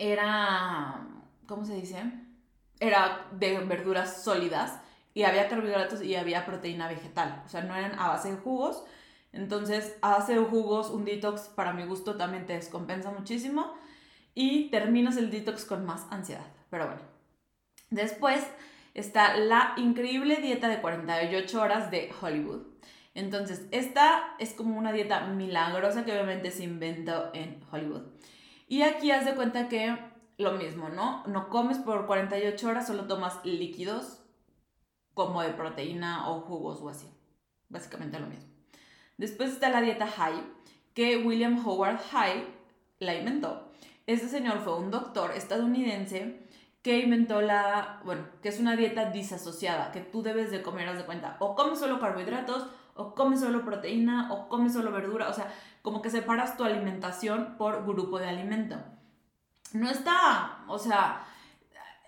era 0.00 1.06
¿cómo 1.50 1.64
se 1.64 1.74
dice? 1.74 2.00
Era 2.78 3.26
de 3.32 3.58
verduras 3.58 4.22
sólidas 4.22 4.80
y 5.12 5.24
había 5.24 5.48
carbohidratos 5.48 6.00
y 6.00 6.14
había 6.14 6.46
proteína 6.46 6.88
vegetal. 6.88 7.42
O 7.44 7.48
sea, 7.48 7.62
no 7.62 7.74
eran 7.74 7.98
a 7.98 8.08
base 8.08 8.30
de 8.30 8.36
jugos. 8.36 8.84
Entonces, 9.32 9.96
a 10.00 10.10
base 10.10 10.34
de 10.34 10.44
jugos, 10.44 10.90
un 10.90 11.04
detox 11.04 11.48
para 11.48 11.72
mi 11.72 11.84
gusto 11.84 12.16
también 12.16 12.46
te 12.46 12.54
descompensa 12.54 13.10
muchísimo 13.10 13.74
y 14.34 14.70
terminas 14.70 15.16
el 15.16 15.30
detox 15.30 15.64
con 15.64 15.84
más 15.84 16.06
ansiedad. 16.10 16.46
Pero 16.70 16.86
bueno. 16.86 17.02
Después 17.90 18.46
está 18.94 19.36
la 19.36 19.74
increíble 19.76 20.36
dieta 20.36 20.68
de 20.68 20.80
48 20.80 21.60
horas 21.60 21.90
de 21.90 22.12
Hollywood. 22.20 22.62
Entonces, 23.14 23.66
esta 23.72 24.36
es 24.38 24.54
como 24.54 24.78
una 24.78 24.92
dieta 24.92 25.26
milagrosa 25.26 26.04
que 26.04 26.12
obviamente 26.12 26.52
se 26.52 26.62
inventó 26.62 27.30
en 27.34 27.60
Hollywood. 27.72 28.02
Y 28.70 28.82
aquí 28.82 29.10
haz 29.10 29.24
de 29.24 29.34
cuenta 29.34 29.68
que 29.68 29.98
lo 30.38 30.52
mismo, 30.52 30.88
¿no? 30.90 31.24
No 31.26 31.48
comes 31.48 31.78
por 31.78 32.06
48 32.06 32.68
horas, 32.68 32.86
solo 32.86 33.08
tomas 33.08 33.44
líquidos 33.44 34.22
como 35.12 35.42
de 35.42 35.48
proteína 35.48 36.30
o 36.30 36.42
jugos 36.42 36.80
o 36.80 36.88
así. 36.88 37.08
Básicamente 37.68 38.20
lo 38.20 38.28
mismo. 38.28 38.48
Después 39.18 39.50
está 39.50 39.70
la 39.70 39.80
dieta 39.80 40.06
High, 40.06 40.40
que 40.94 41.16
William 41.16 41.66
Howard 41.66 41.98
High 42.12 42.46
la 43.00 43.16
inventó. 43.16 43.72
Este 44.06 44.28
señor 44.28 44.60
fue 44.60 44.78
un 44.78 44.92
doctor 44.92 45.32
estadounidense 45.32 46.46
que 46.82 47.00
inventó 47.00 47.42
la, 47.42 48.00
bueno, 48.04 48.28
que 48.40 48.50
es 48.50 48.60
una 48.60 48.76
dieta 48.76 49.10
disasociada, 49.10 49.90
que 49.90 50.00
tú 50.00 50.22
debes 50.22 50.52
de 50.52 50.62
comer, 50.62 50.88
haz 50.88 50.98
de 50.98 51.06
cuenta, 51.06 51.36
o 51.40 51.56
comes 51.56 51.80
solo 51.80 51.98
carbohidratos, 51.98 52.68
o 52.94 53.16
comes 53.16 53.40
solo 53.40 53.64
proteína, 53.64 54.32
o 54.32 54.48
comes 54.48 54.74
solo 54.74 54.92
verdura, 54.92 55.28
o 55.28 55.32
sea, 55.32 55.52
como 55.82 56.02
que 56.02 56.10
separas 56.10 56.56
tu 56.56 56.64
alimentación 56.64 57.56
por 57.56 57.86
grupo 57.86 58.18
de 58.18 58.28
alimento. 58.28 58.76
No 59.72 59.88
está, 59.90 60.64
o 60.68 60.78
sea, 60.78 61.26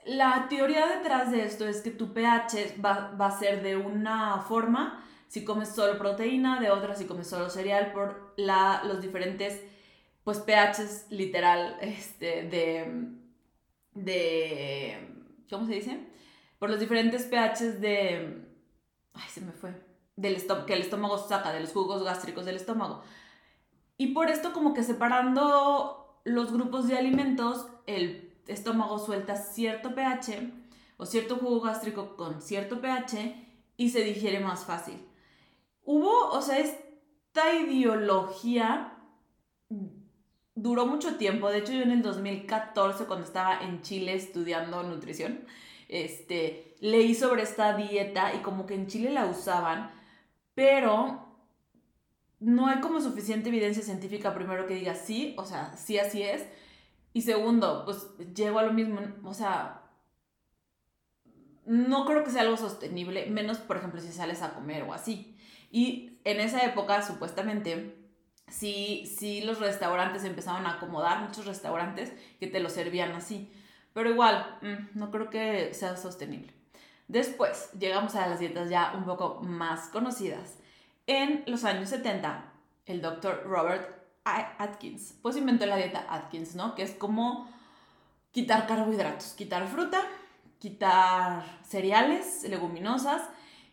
la 0.05 0.47
teoría 0.49 0.87
detrás 0.87 1.31
de 1.31 1.45
esto 1.45 1.67
es 1.67 1.81
que 1.81 1.91
tu 1.91 2.13
pH 2.13 2.77
va, 2.85 3.15
a 3.19 3.31
ser 3.31 3.63
de 3.63 3.77
una 3.77 4.41
forma 4.43 5.05
si 5.29 5.45
comes 5.45 5.69
solo 5.75 5.99
proteína, 5.99 6.61
de 6.61 6.71
otra 6.71 6.95
si 6.95 7.07
comes 7.07 7.29
solo 7.29 7.49
cereal, 7.49 7.93
por 7.93 8.35
la, 8.37 8.83
los 8.85 9.01
diferentes, 9.01 9.63
pues, 10.25 10.39
pHs 10.41 11.07
literal, 11.11 11.79
este, 11.81 12.43
de 12.43 13.23
de, 13.95 15.09
¿cómo 15.51 15.67
se 15.67 15.75
dice? 15.75 16.01
Por 16.59 16.71
los 16.71 16.81
diferentes 16.81 17.25
pHs 17.25 17.81
de, 17.81 18.47
ay, 19.15 19.29
se 19.29 19.41
me 19.41 19.53
fue, 19.53 19.75
del 20.17 20.37
que 20.67 20.75
el 20.75 20.83
estómago 20.83 21.19
saca, 21.19 21.53
de 21.53 21.61
los 21.61 21.73
jugos 21.73 22.03
gástricos 22.03 22.45
del 22.45 22.57
estómago. 22.57 23.03
Y 23.97 24.09
por 24.09 24.31
esto 24.31 24.53
como 24.53 24.75
que 24.75 24.83
separando 24.83 26.21
los 26.25 26.53
grupos 26.53 26.89
de 26.89 26.99
alimentos, 26.99 27.67
el 27.87 28.33
estómago 28.47 28.99
suelta 28.99 29.37
cierto 29.37 29.95
pH 29.95 30.53
o 30.97 31.07
cierto 31.07 31.37
jugo 31.37 31.61
gástrico 31.61 32.17
con 32.17 32.43
cierto 32.43 32.81
pH 32.81 33.35
y 33.77 33.91
se 33.91 34.05
digiere 34.05 34.41
más 34.41 34.65
fácil. 34.65 35.05
Hubo, 35.85 36.29
o 36.31 36.43
sea, 36.43 36.59
esta 36.59 37.55
ideología 37.55 38.99
duró 40.55 40.87
mucho 40.87 41.17
tiempo. 41.17 41.51
De 41.51 41.59
hecho, 41.59 41.73
yo 41.73 41.83
en 41.83 41.91
el 41.91 42.03
2014, 42.03 43.07
cuando 43.07 43.27
estaba 43.27 43.61
en 43.61 43.83
Chile 43.83 44.15
estudiando 44.15 44.83
nutrición, 44.83 45.41
este, 45.89 46.77
leí 46.81 47.15
sobre 47.15 47.43
esta 47.43 47.77
dieta 47.77 48.35
y 48.35 48.39
como 48.39 48.67
que 48.67 48.75
en 48.75 48.87
Chile 48.87 49.11
la 49.11 49.27
usaban, 49.27 49.91
pero 50.55 51.32
no 52.43 52.67
hay 52.67 52.81
como 52.81 53.01
suficiente 53.01 53.49
evidencia 53.49 53.83
científica, 53.83 54.35
primero 54.35 54.67
que 54.67 54.75
diga 54.75 54.95
sí, 54.95 55.35
o 55.39 55.45
sea, 55.45 55.75
sí 55.77 55.99
así 55.99 56.23
es. 56.23 56.45
Y 57.15 57.23
segundo, 57.23 57.85
pues 57.85 58.09
llego 58.35 58.59
a 58.59 58.65
lo 58.65 58.73
mismo, 58.73 59.01
o 59.25 59.35
sea, 59.35 59.83
no 61.65 62.05
creo 62.07 62.25
que 62.25 62.31
sea 62.31 62.43
algo 62.43 62.57
sostenible, 62.57 63.27
menos 63.27 63.59
por 63.59 63.77
ejemplo 63.77 64.01
si 64.01 64.13
sales 64.13 64.43
a 64.43 64.55
comer 64.55 64.83
o 64.83 64.93
así. 64.93 65.37
Y 65.71 66.19
en 66.25 66.41
esa 66.41 66.65
época, 66.65 67.03
supuestamente, 67.03 67.97
sí, 68.49 69.05
sí 69.17 69.43
los 69.43 69.61
restaurantes 69.61 70.25
empezaron 70.25 70.67
a 70.67 70.75
acomodar, 70.75 71.21
muchos 71.21 71.47
restaurantes 71.47 72.13
que 72.41 72.47
te 72.47 72.61
lo 72.61 72.69
servían 72.71 73.13
así. 73.13 73.53
Pero 73.93 74.11
igual, 74.11 74.59
mm, 74.63 74.99
no 74.99 75.11
creo 75.11 75.31
que 75.31 75.75
sea 75.75 75.97
sostenible. 75.97 76.53
Después 77.09 77.71
llegamos 77.79 78.15
a 78.15 78.27
las 78.27 78.41
dietas 78.41 78.71
ya 78.71 78.95
un 78.97 79.05
poco 79.05 79.41
más 79.43 79.89
conocidas. 79.89 80.59
En 81.07 81.43
los 81.47 81.65
años 81.65 81.89
70, 81.89 82.53
el 82.87 83.03
doctor 83.03 83.45
Robert 83.45 84.03
Atkins, 84.25 85.15
pues 85.21 85.37
inventó 85.37 85.67
la 85.67 85.77
dieta 85.77 86.07
Atkins, 86.09 86.55
¿no? 86.55 86.75
Que 86.75 86.83
es 86.83 86.93
como 86.93 87.49
quitar 88.31 88.67
carbohidratos, 88.67 89.35
quitar 89.35 89.67
fruta, 89.67 90.01
quitar 90.59 91.45
cereales, 91.65 92.45
leguminosas 92.49 93.23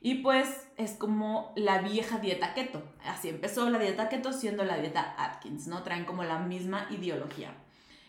y 0.01 0.15
pues 0.15 0.67
es 0.77 0.93
como 0.93 1.53
la 1.55 1.81
vieja 1.81 2.17
dieta 2.17 2.53
keto. 2.53 2.81
Así 3.05 3.29
empezó 3.29 3.69
la 3.69 3.79
dieta 3.79 4.09
keto 4.09 4.33
siendo 4.33 4.63
la 4.63 4.77
dieta 4.77 5.13
Atkins, 5.17 5.67
¿no? 5.67 5.83
Traen 5.83 6.05
como 6.05 6.23
la 6.23 6.39
misma 6.39 6.87
ideología. 6.89 7.53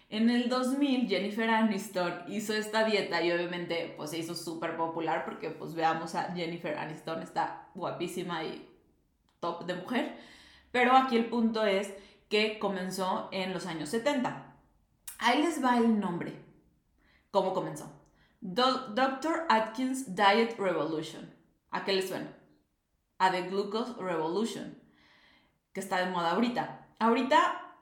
En 0.08 0.30
el 0.30 0.48
2000 0.48 1.08
Jennifer 1.08 1.48
Aniston 1.50 2.24
hizo 2.28 2.54
esta 2.54 2.84
dieta 2.84 3.22
y 3.22 3.30
obviamente 3.30 3.94
pues 3.96 4.10
se 4.10 4.18
hizo 4.18 4.34
súper 4.34 4.76
popular 4.76 5.24
porque 5.24 5.50
pues 5.50 5.74
veamos 5.74 6.14
a 6.14 6.32
Jennifer 6.32 6.76
Aniston, 6.78 7.22
está 7.22 7.68
guapísima 7.74 8.42
y 8.44 8.69
top 9.40 9.64
de 9.64 9.74
mujer. 9.74 10.16
Pero 10.70 10.92
aquí 10.92 11.16
el 11.16 11.26
punto 11.26 11.64
es 11.64 11.92
que 12.28 12.58
comenzó 12.58 13.28
en 13.32 13.52
los 13.52 13.66
años 13.66 13.88
70. 13.88 14.54
Ahí 15.18 15.42
les 15.42 15.62
va 15.62 15.76
el 15.78 15.98
nombre. 15.98 16.34
¿Cómo 17.30 17.52
comenzó? 17.52 17.92
Dr. 18.40 19.46
Atkins 19.48 20.14
Diet 20.14 20.58
Revolution. 20.58 21.34
¿A 21.70 21.84
qué 21.84 21.92
le 21.92 22.06
suena? 22.06 22.32
A 23.18 23.30
The 23.30 23.42
Glucose 23.42 23.94
Revolution, 24.00 24.78
que 25.72 25.80
está 25.80 25.98
de 25.98 26.10
moda 26.10 26.32
ahorita. 26.32 26.86
Ahorita, 26.98 27.76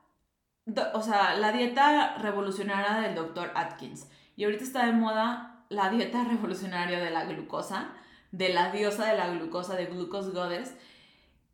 o 0.95 1.03
sea, 1.03 1.37
la 1.37 1.53
dieta 1.53 2.17
revolucionaria 2.19 3.01
del 3.01 3.15
Dr. 3.15 3.53
Atkins. 3.55 4.09
Y 4.37 4.45
ahorita 4.45 4.65
está 4.65 4.87
de 4.87 4.93
moda 4.93 5.65
la 5.69 5.91
dieta 5.91 6.25
revolucionaria 6.29 6.99
de 6.99 7.11
la 7.11 7.25
glucosa, 7.25 7.93
de 8.33 8.49
la 8.51 8.73
diosa 8.73 9.07
de 9.07 9.17
la 9.17 9.29
glucosa, 9.31 9.75
de 9.77 9.87
Glucose 9.87 10.31
Goddess, 10.31 10.75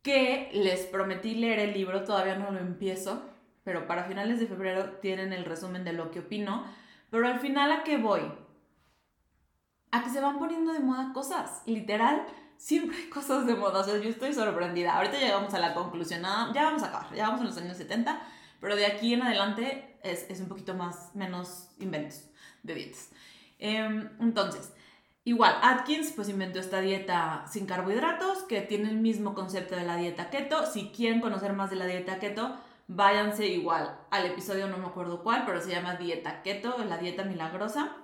que 0.04 0.50
les 0.52 0.82
prometí 0.86 1.34
leer 1.34 1.58
el 1.58 1.72
libro, 1.72 2.04
todavía 2.04 2.36
no 2.36 2.52
lo 2.52 2.60
empiezo, 2.60 3.24
pero 3.64 3.88
para 3.88 4.04
finales 4.04 4.38
de 4.38 4.46
febrero 4.46 4.98
tienen 5.00 5.32
el 5.32 5.44
resumen 5.44 5.82
de 5.82 5.94
lo 5.94 6.12
que 6.12 6.20
opino. 6.20 6.64
Pero 7.10 7.26
al 7.26 7.40
final, 7.40 7.72
¿a 7.72 7.82
qué 7.82 7.96
voy? 7.96 8.22
a 9.94 10.02
que 10.02 10.10
se 10.10 10.20
van 10.20 10.40
poniendo 10.40 10.72
de 10.72 10.80
moda 10.80 11.12
cosas. 11.12 11.62
Literal, 11.66 12.26
siempre 12.56 12.96
hay 12.96 13.08
cosas 13.10 13.46
de 13.46 13.54
moda. 13.54 13.78
O 13.78 13.84
sea, 13.84 13.96
yo 13.98 14.10
estoy 14.10 14.32
sorprendida. 14.32 14.96
Ahorita 14.96 15.20
llegamos 15.20 15.54
a 15.54 15.60
la 15.60 15.72
conclusión. 15.72 16.22
ya 16.22 16.64
vamos 16.64 16.82
a 16.82 16.88
acabar. 16.88 17.14
Ya 17.14 17.28
vamos 17.28 17.42
en 17.42 17.46
los 17.46 17.56
años 17.58 17.76
70. 17.76 18.20
Pero 18.60 18.74
de 18.74 18.86
aquí 18.86 19.14
en 19.14 19.22
adelante 19.22 19.96
es, 20.02 20.28
es 20.28 20.40
un 20.40 20.48
poquito 20.48 20.74
más, 20.74 21.14
menos 21.14 21.68
inventos 21.78 22.24
de 22.64 22.74
dietas. 22.74 23.10
Em, 23.60 24.10
entonces, 24.18 24.72
igual, 25.24 25.56
Atkins 25.62 26.12
pues 26.12 26.28
inventó 26.28 26.60
esta 26.60 26.80
dieta 26.80 27.44
sin 27.50 27.66
carbohidratos 27.66 28.44
que 28.44 28.60
tiene 28.60 28.90
el 28.90 28.96
mismo 28.96 29.34
concepto 29.34 29.76
de 29.76 29.84
la 29.84 29.96
dieta 29.96 30.30
keto. 30.30 30.66
Si 30.66 30.90
quieren 30.90 31.20
conocer 31.20 31.52
más 31.52 31.70
de 31.70 31.76
la 31.76 31.86
dieta 31.86 32.18
keto, 32.18 32.56
váyanse 32.86 33.46
igual 33.46 33.98
al 34.10 34.26
episodio, 34.26 34.68
no 34.68 34.78
me 34.78 34.86
acuerdo 34.86 35.22
cuál, 35.22 35.44
pero 35.46 35.60
se 35.60 35.70
llama 35.70 35.96
dieta 35.96 36.42
keto, 36.42 36.76
la 36.84 36.98
dieta 36.98 37.24
milagrosa. 37.24 37.96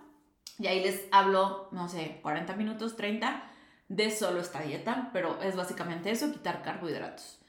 Y 0.59 0.67
ahí 0.67 0.83
les 0.83 1.07
hablo, 1.11 1.69
no 1.73 1.89
sé, 1.89 2.21
40 2.23 2.55
minutos, 2.57 2.97
30 2.97 3.45
de 3.89 4.11
solo 4.11 4.41
esta 4.41 4.61
dieta, 4.61 5.11
pero 5.13 5.41
es 5.43 5.57
básicamente 5.57 6.11
eso, 6.11 6.33
quitar 6.33 6.63
carbohidratos. 6.63 7.41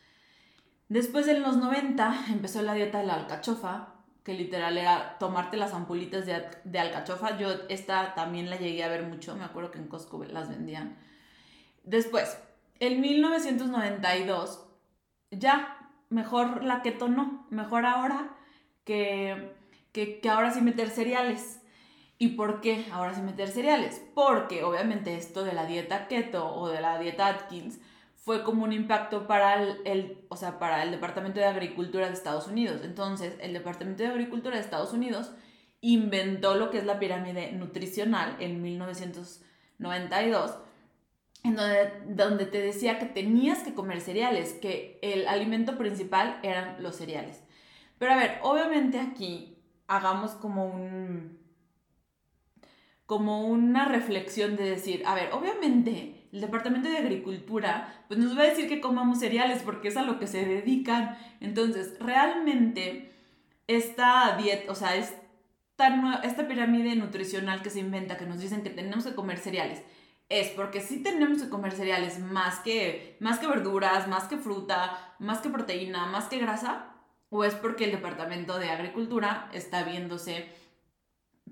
Después 0.90 1.26
de 1.26 1.40
los 1.40 1.56
90 1.58 2.26
empezó 2.30 2.62
la 2.62 2.74
dieta 2.74 3.00
de 3.00 3.06
la 3.06 3.14
alcachofa, 3.14 3.94
que 4.24 4.34
literal 4.34 4.78
era 4.78 5.18
tomarte 5.20 5.58
las 5.58 5.74
ampulitas 5.74 6.26
de, 6.26 6.46
de, 6.64 6.80
alcachofa. 6.80 7.38
Yo 7.38 7.50
esta 7.70 8.14
también 8.14 8.50
la 8.50 8.58
llegué 8.58 8.84
a 8.84 8.90
ver 8.90 9.04
mucho, 9.04 9.36
me 9.36 9.44
acuerdo 9.44 9.72
que 9.72 9.80
en 9.80 9.88
Costco 9.88 10.24
las 10.24 10.50
vendían. 10.50 10.98
Después, 11.84 12.38
en 12.80 13.02
1992, 13.02 14.68
ya, 15.32 15.90
mejor 16.10 16.64
la 16.64 16.82
keto 16.82 17.08
no, 17.08 17.48
mejor 17.50 17.86
ahora 17.86 18.36
que, 18.84 19.56
que, 19.92 20.20
que 20.20 20.30
ahora 20.30 20.52
sí 20.52 20.62
meter 20.62 20.90
cereales. 20.90 21.62
¿Y 22.20 22.30
por 22.30 22.62
qué 22.62 22.86
ahora 22.92 23.16
sí 23.16 23.22
meter 23.22 23.50
cereales? 23.50 24.00
Porque 24.14 24.64
obviamente 24.64 25.16
esto 25.16 25.44
de 25.44 25.54
la 25.54 25.66
dieta 25.66 26.08
keto 26.08 26.54
o 26.54 26.70
de 26.70 26.80
la 26.80 27.00
dieta 27.00 27.26
Atkins 27.26 27.80
fue 28.22 28.44
como 28.44 28.64
un 28.64 28.72
impacto 28.72 29.26
para 29.26 29.62
el, 29.64 30.26
o 30.30 30.36
sea, 30.36 30.60
para 30.60 30.84
el 30.84 30.92
Departamento 30.92 31.40
de 31.40 31.48
Agricultura 31.48 32.08
de 32.08 32.14
Estados 32.14 32.48
Unidos. 32.48 32.82
Entonces, 32.84 33.34
el 33.42 33.54
Departamento 33.54 34.04
de 34.04 34.10
Agricultura 34.10 34.56
de 34.56 34.62
Estados 34.62 34.94
Unidos 34.94 35.32
inventó 35.82 36.54
lo 36.56 36.70
que 36.70 36.78
es 36.78 36.86
la 36.86 37.00
pirámide 37.00 37.52
nutricional 37.54 38.38
en 38.40 38.62
1992, 38.62 40.56
en 41.44 41.56
donde, 41.56 41.92
donde 42.10 42.46
te 42.46 42.62
decía 42.62 43.00
que 43.00 43.08
tenías 43.08 43.64
que 43.64 43.74
comer 43.74 44.02
cereales, 44.02 44.54
que 44.54 45.00
el 45.02 45.28
alimento 45.28 45.80
principal 45.80 46.40
eran 46.44 46.84
los 46.84 46.98
cereales. 46.98 47.44
Pero 47.98 48.14
a 48.14 48.18
ver, 48.18 48.38
obviamente 48.44 49.00
aquí 49.00 49.58
hagamos 49.88 50.32
como 50.34 50.68
un 50.68 51.42
como 53.08 53.46
una 53.46 53.86
reflexión 53.90 54.56
de 54.56 54.64
decir, 54.64 55.04
a 55.06 55.16
ver, 55.16 55.34
obviamente 55.34 56.21
el 56.32 56.42
Departamento 56.42 56.90
de 56.90 56.98
Agricultura 56.98 58.06
pues 58.08 58.20
nos 58.20 58.38
va 58.38 58.44
a 58.44 58.48
decir 58.48 58.68
que 58.68 58.82
comamos 58.82 59.20
cereales 59.20 59.62
porque 59.64 59.90
es 59.90 59.98
a 59.98 60.04
lo 60.04 60.20
que 60.20 60.28
se 60.28 60.46
dedican. 60.46 61.18
Entonces, 61.40 61.96
realmente 62.00 63.12
esta 63.68 64.38
dieta, 64.38 64.72
o 64.72 64.76
sea, 64.76 64.96
esta, 64.96 66.22
esta 66.24 66.48
pirámide 66.48 66.96
nutricional 66.96 67.62
que 67.62 67.70
se 67.70 67.80
inventa, 67.80 68.18
que 68.18 68.26
nos 68.26 68.40
dicen 68.40 68.64
que 68.64 68.70
tenemos 68.70 69.06
que 69.06 69.16
comer 69.16 69.38
cereales, 69.38 69.82
es 70.30 70.48
porque 70.50 70.80
sí 70.80 71.04
tenemos 71.04 71.44
que 71.44 71.50
comer 71.50 71.74
cereales 71.74 72.20
más 72.20 72.60
que, 72.60 73.18
más 73.20 73.40
que 73.40 73.48
verduras, 73.48 74.08
más 74.08 74.26
que 74.26 74.38
fruta, 74.38 75.16
más 75.20 75.40
que 75.40 75.50
proteína, 75.50 76.06
más 76.06 76.26
que 76.26 76.40
grasa, 76.40 76.96
o 77.30 77.44
es 77.44 77.54
porque 77.56 77.86
el 77.86 77.92
Departamento 77.92 78.58
de 78.58 78.70
Agricultura 78.70 79.50
está 79.54 79.84
viéndose, 79.84 80.48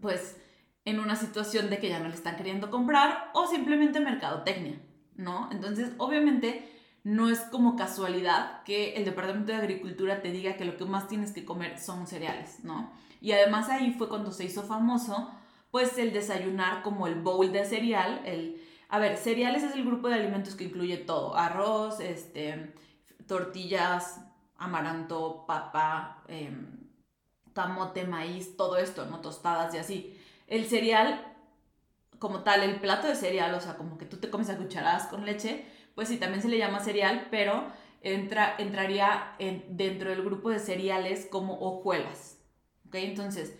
pues, 0.02 0.38
en 0.90 1.00
una 1.00 1.16
situación 1.16 1.70
de 1.70 1.78
que 1.78 1.90
ya 1.90 2.00
no 2.00 2.10
le 2.10 2.16
están 2.16 2.36
queriendo 2.36 2.72
comprar 2.72 3.30
o 3.34 3.46
simplemente 3.46 4.00
mercadotecnia, 4.00 4.82
¿no? 5.16 5.48
Entonces, 5.52 5.92
obviamente, 5.98 6.68
no 7.04 7.30
es 7.30 7.40
como 7.42 7.76
casualidad 7.76 8.64
que 8.64 8.96
el 8.96 9.06
Departamento 9.06 9.52
de 9.52 9.60
Agricultura 9.60 10.22
te 10.22 10.32
diga 10.32 10.58
que 10.58 10.66
lo 10.66 10.78
que 10.78 10.86
más 10.86 11.08
tienes 11.08 11.32
que 11.32 11.46
comer 11.46 11.80
son 11.80 12.08
cereales, 12.08 12.64
¿no? 12.64 12.92
Y 13.22 13.34
además 13.34 13.70
ahí 13.70 13.94
fue 13.94 14.10
cuando 14.10 14.32
se 14.32 14.46
hizo 14.46 14.64
famoso, 14.64 15.32
pues, 15.70 15.98
el 16.00 16.12
desayunar 16.12 16.82
como 16.82 17.06
el 17.06 17.16
bowl 17.16 17.52
de 17.52 17.66
cereal, 17.66 18.22
el... 18.26 18.60
A 18.90 18.98
ver, 18.98 19.18
cereales 19.18 19.62
es 19.62 19.76
el 19.76 19.86
grupo 19.86 20.08
de 20.10 20.16
alimentos 20.16 20.56
que 20.56 20.64
incluye 20.64 20.98
todo, 20.98 21.36
arroz, 21.36 22.00
este, 22.00 22.74
tortillas, 23.28 24.22
amaranto, 24.58 25.46
papa, 25.46 26.24
em, 26.28 26.90
camote, 27.54 28.08
maíz, 28.08 28.58
todo 28.58 28.78
esto, 28.78 29.06
¿no? 29.06 29.20
Tostadas 29.20 29.76
y 29.76 29.78
así 29.78 30.19
el 30.50 30.66
cereal, 30.66 31.26
como 32.18 32.44
tal, 32.44 32.64
el 32.64 32.80
plato 32.80 33.08
de 33.08 33.16
cereal, 33.16 33.54
o 33.54 33.62
sea, 33.62 33.78
como 33.78 33.98
que 33.98 34.06
tú 34.06 34.18
te 34.18 34.30
comes 34.30 34.50
a 34.50 34.58
cucharadas 34.58 35.08
con 35.08 35.26
leche, 35.26 35.66
pues 35.96 36.08
sí, 36.10 36.18
también 36.18 36.42
se 36.42 36.50
le 36.50 36.58
llama 36.58 36.80
cereal, 36.80 37.28
pero 37.32 37.72
entra, 38.02 38.56
entraría 38.58 39.36
dentro 39.70 40.10
del 40.10 40.24
grupo 40.24 40.50
de 40.50 40.60
cereales 40.60 41.28
como 41.30 41.60
hojuelas. 41.60 42.38
¿Ok? 42.88 42.96
Entonces, 42.96 43.56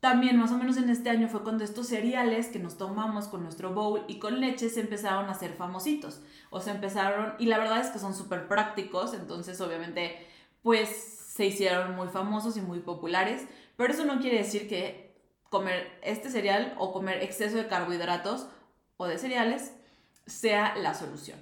también 0.00 0.36
más 0.36 0.52
o 0.52 0.58
menos 0.58 0.76
en 0.76 0.90
este 0.90 1.10
año 1.10 1.28
fue 1.28 1.42
cuando 1.42 1.64
estos 1.64 1.88
cereales 1.88 2.48
que 2.48 2.58
nos 2.58 2.78
tomamos 2.78 3.28
con 3.28 3.42
nuestro 3.42 3.72
bowl 3.72 4.04
y 4.08 4.18
con 4.18 4.40
leche 4.40 4.68
se 4.68 4.80
empezaron 4.80 5.26
a 5.26 5.32
hacer 5.32 5.54
famositos. 5.54 6.20
O 6.50 6.60
sea, 6.60 6.74
empezaron, 6.74 7.34
y 7.38 7.46
la 7.46 7.58
verdad 7.58 7.80
es 7.80 7.88
que 7.88 7.98
son 7.98 8.14
súper 8.14 8.48
prácticos, 8.48 9.14
entonces 9.14 9.60
obviamente 9.60 10.16
pues 10.62 10.88
se 10.88 11.46
hicieron 11.46 11.94
muy 11.96 12.08
famosos 12.08 12.56
y 12.56 12.60
muy 12.60 12.80
populares, 12.80 13.46
pero 13.76 13.92
eso 13.92 14.04
no 14.04 14.20
quiere 14.20 14.38
decir 14.38 14.68
que 14.68 15.05
comer 15.50 15.98
este 16.02 16.30
cereal 16.30 16.74
o 16.78 16.92
comer 16.92 17.22
exceso 17.22 17.56
de 17.56 17.66
carbohidratos 17.66 18.48
o 18.96 19.06
de 19.06 19.18
cereales 19.18 19.72
sea 20.26 20.74
la 20.76 20.94
solución. 20.94 21.38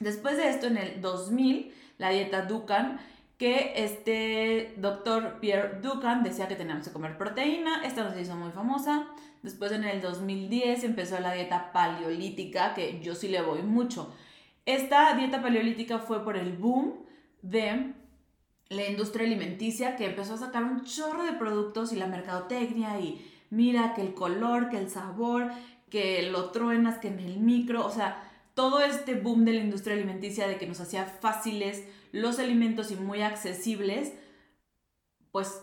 Después 0.00 0.36
de 0.36 0.48
esto, 0.48 0.66
en 0.66 0.76
el 0.76 1.00
2000, 1.00 1.74
la 1.98 2.10
dieta 2.10 2.42
Dukan, 2.42 2.98
que 3.38 3.72
este 3.76 4.74
doctor 4.76 5.38
Pierre 5.40 5.80
Dukan 5.80 6.22
decía 6.22 6.48
que 6.48 6.56
teníamos 6.56 6.86
que 6.86 6.92
comer 6.92 7.16
proteína, 7.18 7.84
esta 7.84 8.04
nos 8.04 8.16
hizo 8.16 8.36
muy 8.36 8.50
famosa. 8.50 9.08
Después 9.42 9.72
en 9.72 9.84
el 9.84 10.00
2010 10.00 10.84
empezó 10.84 11.18
la 11.18 11.32
dieta 11.32 11.72
paleolítica, 11.72 12.74
que 12.74 13.00
yo 13.00 13.14
sí 13.14 13.28
le 13.28 13.42
voy 13.42 13.62
mucho. 13.62 14.14
Esta 14.66 15.14
dieta 15.14 15.42
paleolítica 15.42 15.98
fue 15.98 16.22
por 16.24 16.36
el 16.36 16.52
boom 16.52 17.04
de 17.42 17.94
la 18.72 18.88
industria 18.88 19.26
alimenticia 19.26 19.96
que 19.96 20.06
empezó 20.06 20.34
a 20.34 20.38
sacar 20.38 20.64
un 20.64 20.84
chorro 20.84 21.24
de 21.24 21.32
productos 21.32 21.92
y 21.92 21.96
la 21.96 22.06
mercadotecnia 22.06 22.98
y 23.00 23.30
mira 23.50 23.94
que 23.94 24.02
el 24.02 24.14
color, 24.14 24.70
que 24.70 24.78
el 24.78 24.90
sabor, 24.90 25.50
que 25.90 26.22
lo 26.30 26.50
truenas, 26.50 26.98
que 26.98 27.08
en 27.08 27.20
el 27.20 27.38
micro, 27.38 27.84
o 27.84 27.90
sea, 27.90 28.28
todo 28.54 28.80
este 28.80 29.14
boom 29.14 29.44
de 29.44 29.52
la 29.52 29.60
industria 29.60 29.94
alimenticia 29.94 30.46
de 30.48 30.56
que 30.56 30.66
nos 30.66 30.80
hacía 30.80 31.04
fáciles 31.04 31.84
los 32.12 32.38
alimentos 32.38 32.90
y 32.90 32.96
muy 32.96 33.22
accesibles, 33.22 34.12
pues 35.30 35.62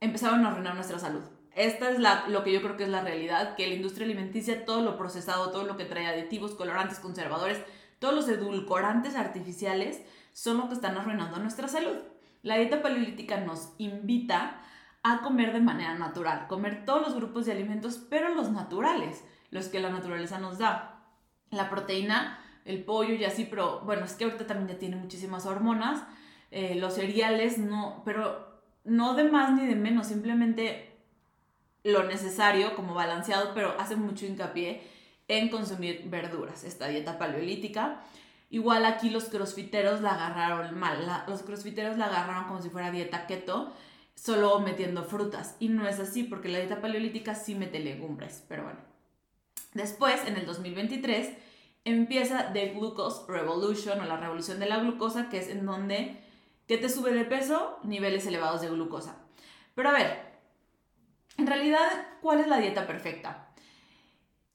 empezaron 0.00 0.44
a 0.44 0.50
arruinar 0.50 0.74
nuestra 0.74 0.98
salud. 0.98 1.22
Esta 1.54 1.90
es 1.90 1.98
la, 1.98 2.28
lo 2.28 2.44
que 2.44 2.52
yo 2.52 2.62
creo 2.62 2.76
que 2.76 2.84
es 2.84 2.88
la 2.88 3.00
realidad, 3.00 3.56
que 3.56 3.66
la 3.66 3.74
industria 3.74 4.04
alimenticia, 4.04 4.64
todo 4.64 4.82
lo 4.82 4.96
procesado, 4.96 5.50
todo 5.50 5.64
lo 5.64 5.76
que 5.76 5.84
trae 5.84 6.06
aditivos, 6.06 6.54
colorantes, 6.54 7.00
conservadores, 7.00 7.58
todos 7.98 8.14
los 8.14 8.28
edulcorantes 8.28 9.16
artificiales, 9.16 10.00
son 10.32 10.58
lo 10.58 10.68
que 10.68 10.74
están 10.74 10.96
arruinando 10.96 11.38
nuestra 11.38 11.68
salud. 11.68 11.96
La 12.42 12.56
dieta 12.56 12.82
paleolítica 12.82 13.40
nos 13.40 13.72
invita 13.78 14.60
a 15.02 15.20
comer 15.20 15.52
de 15.52 15.60
manera 15.60 15.94
natural, 15.94 16.46
comer 16.48 16.84
todos 16.84 17.02
los 17.02 17.14
grupos 17.14 17.46
de 17.46 17.52
alimentos, 17.52 17.98
pero 18.10 18.34
los 18.34 18.50
naturales, 18.50 19.24
los 19.50 19.68
que 19.68 19.80
la 19.80 19.90
naturaleza 19.90 20.38
nos 20.38 20.58
da. 20.58 21.04
La 21.50 21.70
proteína, 21.70 22.38
el 22.64 22.84
pollo 22.84 23.14
y 23.14 23.24
así, 23.24 23.46
pero 23.48 23.80
bueno, 23.80 24.04
es 24.04 24.14
que 24.14 24.24
ahorita 24.24 24.46
también 24.46 24.68
ya 24.68 24.78
tiene 24.78 24.96
muchísimas 24.96 25.46
hormonas, 25.46 26.02
eh, 26.50 26.74
los 26.76 26.94
cereales 26.94 27.58
no, 27.58 28.02
pero 28.04 28.60
no 28.84 29.14
de 29.14 29.24
más 29.24 29.52
ni 29.52 29.66
de 29.66 29.76
menos, 29.76 30.08
simplemente 30.08 30.96
lo 31.84 32.04
necesario 32.04 32.74
como 32.74 32.94
balanceado, 32.94 33.52
pero 33.54 33.74
hace 33.78 33.96
mucho 33.96 34.26
hincapié 34.26 34.82
en 35.28 35.50
consumir 35.50 36.04
verduras, 36.06 36.64
esta 36.64 36.88
dieta 36.88 37.18
paleolítica. 37.18 38.02
Igual 38.50 38.86
aquí 38.86 39.10
los 39.10 39.24
crossfiteros 39.24 40.00
la 40.00 40.12
agarraron 40.12 40.78
mal. 40.78 41.24
los 41.28 41.42
crossfiteros 41.42 41.98
la 41.98 42.06
agarraron 42.06 42.44
como 42.44 42.62
si 42.62 42.70
fuera 42.70 42.90
dieta 42.90 43.26
keto, 43.26 43.72
solo 44.14 44.58
metiendo 44.60 45.04
frutas. 45.04 45.56
Y 45.60 45.68
no 45.68 45.86
es 45.86 46.00
así, 46.00 46.24
porque 46.24 46.48
la 46.48 46.58
dieta 46.58 46.80
paleolítica 46.80 47.34
sí 47.34 47.54
mete 47.54 47.78
legumbres. 47.78 48.44
Pero 48.48 48.64
bueno. 48.64 48.80
Después, 49.74 50.24
en 50.26 50.36
el 50.36 50.46
2023, 50.46 51.36
empieza 51.84 52.52
The 52.52 52.70
Glucose 52.70 53.30
Revolution 53.30 54.00
o 54.00 54.04
la 54.04 54.16
revolución 54.16 54.58
de 54.58 54.66
la 54.66 54.78
glucosa, 54.78 55.28
que 55.28 55.38
es 55.38 55.48
en 55.48 55.66
donde 55.66 56.18
que 56.66 56.78
te 56.78 56.88
sube 56.88 57.12
de 57.12 57.24
peso, 57.24 57.78
niveles 57.82 58.26
elevados 58.26 58.60
de 58.60 58.68
glucosa. 58.68 59.16
Pero 59.74 59.88
a 59.88 59.92
ver, 59.92 60.28
en 61.38 61.46
realidad, 61.46 61.88
¿cuál 62.20 62.40
es 62.40 62.46
la 62.46 62.58
dieta 62.58 62.86
perfecta? 62.86 63.47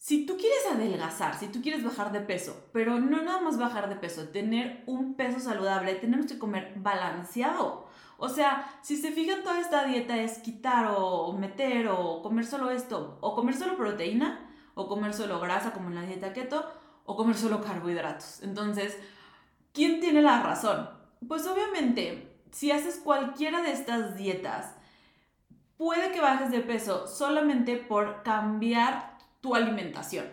Si 0.04 0.26
tú 0.26 0.36
quieres 0.36 0.66
adelgazar, 0.70 1.40
si 1.40 1.48
tú 1.48 1.62
quieres 1.62 1.82
bajar 1.82 2.12
de 2.12 2.20
peso, 2.20 2.68
pero 2.74 3.00
no 3.00 3.22
nada 3.22 3.40
más 3.40 3.58
bajar 3.58 3.88
de 3.88 3.96
peso, 3.96 4.28
tener 4.28 4.84
un 4.86 5.14
peso 5.14 5.40
saludable, 5.40 5.96
tenemos 5.96 6.26
que 6.26 6.38
comer 6.38 6.74
balanceado. 6.76 7.88
O 8.18 8.28
sea, 8.28 8.70
si 8.82 8.98
se 8.98 9.14
fijan, 9.14 9.44
toda 9.44 9.62
esta 9.62 9.86
dieta 9.86 10.18
es 10.18 10.40
quitar 10.40 10.94
o 10.98 11.32
meter 11.32 11.88
o 11.88 12.22
comer 12.22 12.46
solo 12.46 12.70
esto, 12.70 13.18
o 13.22 13.34
comer 13.34 13.56
solo 13.56 13.78
proteína, 13.78 14.46
o 14.76 14.90
comer 14.90 15.14
solo 15.14 15.40
grasa 15.40 15.72
como 15.72 15.88
en 15.88 15.96
la 15.96 16.02
dieta 16.02 16.34
keto, 16.34 16.70
o 17.06 17.16
comer 17.16 17.38
solo 17.38 17.62
carbohidratos. 17.62 18.44
Entonces, 18.44 18.98
¿quién 19.72 20.02
tiene 20.02 20.22
la 20.22 20.44
razón? 20.44 20.90
Pues 21.30 21.48
obviamente, 21.48 22.42
si 22.52 22.72
haces 22.72 23.00
cualquiera 23.02 23.62
de 23.62 23.72
estas 23.72 24.18
dietas, 24.18 24.76
puede 25.78 26.12
que 26.12 26.20
bajes 26.20 26.52
de 26.52 26.60
peso 26.60 27.08
solamente 27.08 27.78
por 27.78 28.22
cambiar 28.24 29.13
tu 29.44 29.56
alimentación. 29.56 30.26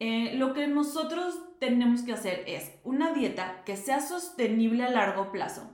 Eh, 0.00 0.32
lo 0.36 0.54
que 0.54 0.66
nosotros 0.66 1.38
tenemos 1.60 2.02
que 2.02 2.14
hacer 2.14 2.42
es 2.46 2.72
una 2.82 3.12
dieta 3.12 3.62
que 3.66 3.76
sea 3.76 4.00
sostenible 4.00 4.82
a 4.82 4.90
largo 4.90 5.30
plazo, 5.30 5.70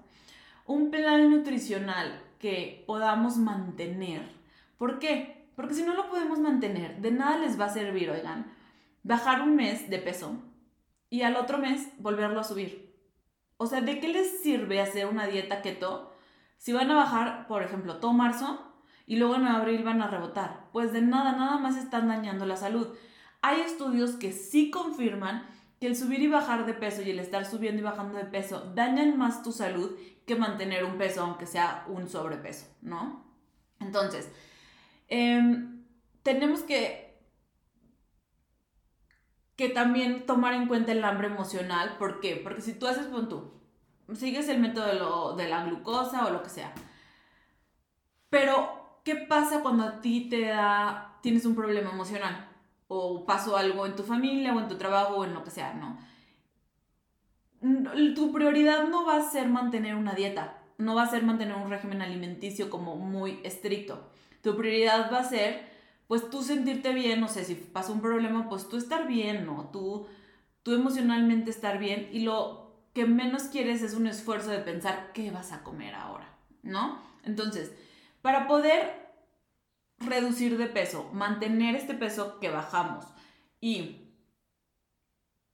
un 0.66 0.90
plan 0.90 1.30
nutricional 1.30 2.20
que 2.40 2.82
podamos 2.88 3.36
mantener. 3.36 4.22
¿Por 4.78 4.98
qué? 4.98 5.46
Porque 5.54 5.74
si 5.74 5.84
no 5.84 5.94
lo 5.94 6.10
podemos 6.10 6.40
mantener, 6.40 7.00
de 7.00 7.12
nada 7.12 7.38
les 7.38 7.58
va 7.58 7.66
a 7.66 7.72
servir, 7.72 8.10
oigan, 8.10 8.52
bajar 9.04 9.42
un 9.42 9.54
mes 9.54 9.88
de 9.88 9.98
peso 9.98 10.42
y 11.08 11.22
al 11.22 11.36
otro 11.36 11.58
mes 11.58 11.88
volverlo 11.98 12.40
a 12.40 12.44
subir. 12.44 12.96
O 13.58 13.66
sea, 13.66 13.80
¿de 13.80 14.00
qué 14.00 14.08
les 14.08 14.42
sirve 14.42 14.80
hacer 14.80 15.06
una 15.06 15.28
dieta 15.28 15.62
keto 15.62 16.12
si 16.58 16.72
van 16.72 16.90
a 16.90 16.96
bajar, 16.96 17.46
por 17.46 17.62
ejemplo, 17.62 17.98
todo 17.98 18.12
marzo 18.12 18.69
y 19.11 19.16
luego 19.16 19.35
en 19.35 19.46
abril 19.49 19.83
van 19.83 20.01
a 20.03 20.07
rebotar. 20.07 20.68
Pues 20.70 20.92
de 20.92 21.03
nada, 21.03 21.33
nada 21.33 21.59
más 21.59 21.77
están 21.77 22.07
dañando 22.07 22.46
la 22.46 22.55
salud. 22.55 22.96
Hay 23.42 23.61
estudios 23.61 24.12
que 24.12 24.31
sí 24.31 24.70
confirman 24.70 25.49
que 25.81 25.88
el 25.88 25.96
subir 25.96 26.20
y 26.20 26.29
bajar 26.29 26.64
de 26.64 26.75
peso 26.75 27.03
y 27.03 27.11
el 27.11 27.18
estar 27.18 27.44
subiendo 27.44 27.81
y 27.81 27.85
bajando 27.85 28.16
de 28.16 28.27
peso 28.27 28.70
dañan 28.73 29.18
más 29.18 29.42
tu 29.42 29.51
salud 29.51 29.99
que 30.29 30.37
mantener 30.37 30.85
un 30.85 30.96
peso, 30.96 31.23
aunque 31.23 31.46
sea 31.46 31.87
un 31.88 32.09
sobrepeso, 32.09 32.68
¿no? 32.83 33.25
Entonces, 33.81 34.31
em, 35.09 35.85
tenemos 36.23 36.61
que, 36.61 37.20
que 39.57 39.70
también 39.70 40.25
tomar 40.25 40.55
en 40.55 40.68
cuenta 40.68 40.92
el 40.92 41.03
hambre 41.03 41.27
emocional. 41.27 41.96
¿Por 41.99 42.20
qué? 42.20 42.37
Porque 42.37 42.61
si 42.61 42.75
tú 42.75 42.87
haces, 42.87 43.09
con 43.09 43.29
tú, 43.29 43.61
sigues 44.14 44.49
el 44.49 44.61
método 44.61 45.35
de, 45.35 45.42
de 45.42 45.51
la 45.51 45.64
glucosa 45.64 46.27
o 46.27 46.31
lo 46.31 46.44
que 46.44 46.51
sea, 46.51 46.73
pero 48.29 48.79
¿qué 49.04 49.16
pasa 49.16 49.62
cuando 49.62 49.84
a 49.84 50.00
ti 50.00 50.28
te 50.28 50.46
da, 50.46 51.18
tienes 51.22 51.44
un 51.44 51.54
problema 51.54 51.90
emocional? 51.90 52.48
O 52.88 53.24
pasó 53.24 53.56
algo 53.56 53.86
en 53.86 53.96
tu 53.96 54.02
familia 54.02 54.54
o 54.54 54.60
en 54.60 54.68
tu 54.68 54.76
trabajo 54.76 55.16
o 55.16 55.24
en 55.24 55.34
lo 55.34 55.44
que 55.44 55.50
sea, 55.50 55.74
¿no? 55.74 55.98
Tu 58.14 58.32
prioridad 58.32 58.88
no 58.88 59.04
va 59.04 59.16
a 59.16 59.30
ser 59.30 59.48
mantener 59.48 59.94
una 59.94 60.14
dieta, 60.14 60.62
no 60.78 60.94
va 60.94 61.02
a 61.02 61.10
ser 61.10 61.22
mantener 61.22 61.56
un 61.56 61.70
régimen 61.70 62.02
alimenticio 62.02 62.70
como 62.70 62.96
muy 62.96 63.40
estricto. 63.44 64.10
Tu 64.42 64.56
prioridad 64.56 65.12
va 65.12 65.18
a 65.18 65.24
ser 65.24 65.70
pues 66.10 66.28
tú 66.28 66.42
sentirte 66.42 66.92
bien, 66.92 67.20
no 67.20 67.28
sé, 67.28 67.44
si 67.44 67.54
pasa 67.54 67.92
un 67.92 68.00
problema, 68.00 68.48
pues 68.48 68.68
tú 68.68 68.76
estar 68.76 69.06
bien, 69.06 69.46
¿no? 69.46 69.70
Tú, 69.72 70.08
tú 70.64 70.74
emocionalmente 70.74 71.52
estar 71.52 71.78
bien 71.78 72.08
y 72.10 72.22
lo 72.22 72.74
que 72.92 73.06
menos 73.06 73.44
quieres 73.44 73.80
es 73.82 73.94
un 73.94 74.08
esfuerzo 74.08 74.50
de 74.50 74.58
pensar 74.58 75.12
qué 75.14 75.30
vas 75.30 75.52
a 75.52 75.62
comer 75.62 75.94
ahora, 75.94 76.36
¿no? 76.64 77.00
Entonces, 77.22 77.70
para 78.22 78.46
poder 78.46 79.11
reducir 79.98 80.56
de 80.56 80.66
peso, 80.66 81.11
mantener 81.12 81.76
este 81.76 81.94
peso 81.94 82.40
que 82.40 82.50
bajamos 82.50 83.04
y 83.61 84.06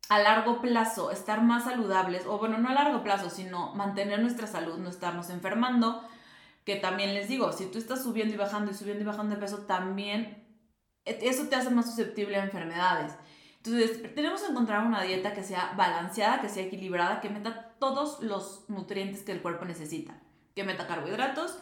a 0.09 0.21
largo 0.21 0.61
plazo 0.61 1.11
estar 1.11 1.43
más 1.43 1.65
saludables, 1.65 2.27
o 2.27 2.39
bueno, 2.39 2.59
no 2.59 2.69
a 2.69 2.75
largo 2.75 3.03
plazo, 3.03 3.29
sino 3.29 3.75
mantener 3.75 4.21
nuestra 4.21 4.47
salud, 4.47 4.79
no 4.79 4.89
estarnos 4.89 5.31
enfermando, 5.31 6.03
que 6.65 6.77
también 6.77 7.15
les 7.15 7.29
digo, 7.29 7.53
si 7.53 7.67
tú 7.67 7.79
estás 7.79 8.03
subiendo 8.03 8.35
y 8.35 8.37
bajando 8.37 8.71
y 8.71 8.75
subiendo 8.75 9.03
y 9.03 9.07
bajando 9.07 9.35
de 9.35 9.41
peso, 9.41 9.59
también 9.67 10.45
e, 11.05 11.19
eso 11.23 11.49
te 11.49 11.57
hace 11.57 11.71
más 11.71 11.87
susceptible 11.87 12.37
a 12.37 12.45
enfermedades. 12.45 13.13
Entonces, 13.57 14.15
tenemos 14.15 14.43
que 14.43 14.51
encontrar 14.53 14.87
una 14.87 15.03
dieta 15.03 15.33
que 15.33 15.43
sea 15.43 15.75
balanceada, 15.77 16.41
que 16.41 16.49
sea 16.49 16.65
equilibrada, 16.65 17.21
que 17.21 17.31
meta 17.31 17.75
todos 17.81 18.23
los 18.23 18.65
nutrientes 18.69 19.23
que 19.23 19.33
el 19.33 19.43
cuerpo 19.43 19.65
necesita. 19.65 20.21
Que 20.55 20.63
meta 20.63 20.87
carbohidratos, 20.87 21.59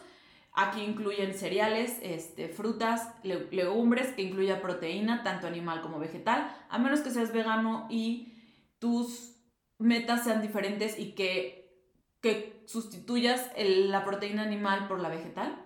aquí 0.55 0.81
incluyen 0.81 1.33
cereales, 1.33 1.99
este, 2.01 2.47
frutas, 2.47 3.09
legumbres, 3.23 4.07
que 4.13 4.21
incluya 4.21 4.61
proteína, 4.61 5.23
tanto 5.23 5.47
animal 5.47 5.81
como 5.81 5.99
vegetal, 5.99 6.55
a 6.69 6.77
menos 6.77 7.01
que 7.01 7.11
seas 7.11 7.33
vegano 7.33 7.87
y 7.89 8.33
tus 8.79 9.35
metas 9.77 10.23
sean 10.23 10.41
diferentes 10.41 10.97
y 10.97 11.11
que, 11.11 11.83
que 12.21 12.63
sustituyas 12.65 13.51
la 13.57 14.05
proteína 14.05 14.43
animal 14.43 14.87
por 14.87 14.99
la 14.99 15.09
vegetal. 15.09 15.61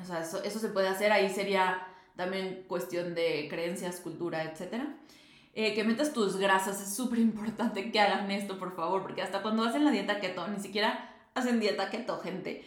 O 0.00 0.04
sea, 0.04 0.20
eso, 0.20 0.42
se 0.42 0.68
puede 0.68 0.88
hacer, 0.88 1.12
ahí 1.12 1.28
sería 1.28 1.86
también 2.16 2.64
cuestión 2.68 3.14
de 3.14 3.46
creencias, 3.48 4.00
cultura, 4.00 4.42
etc. 4.44 4.82
Eh, 5.54 5.74
que 5.74 5.84
metas 5.84 6.12
tus 6.12 6.36
grasas, 6.36 6.80
es 6.80 6.94
súper 6.94 7.18
importante 7.20 7.90
que 7.90 8.00
hagan 8.00 8.30
esto, 8.30 8.58
por 8.58 8.74
favor, 8.74 9.02
porque 9.02 9.22
hasta 9.22 9.42
cuando 9.42 9.64
hacen 9.64 9.84
la 9.84 9.90
dieta 9.90 10.20
keto, 10.20 10.46
ni 10.48 10.60
siquiera 10.60 11.14
hacen 11.34 11.60
dieta 11.60 11.90
keto, 11.90 12.18
gente. 12.18 12.64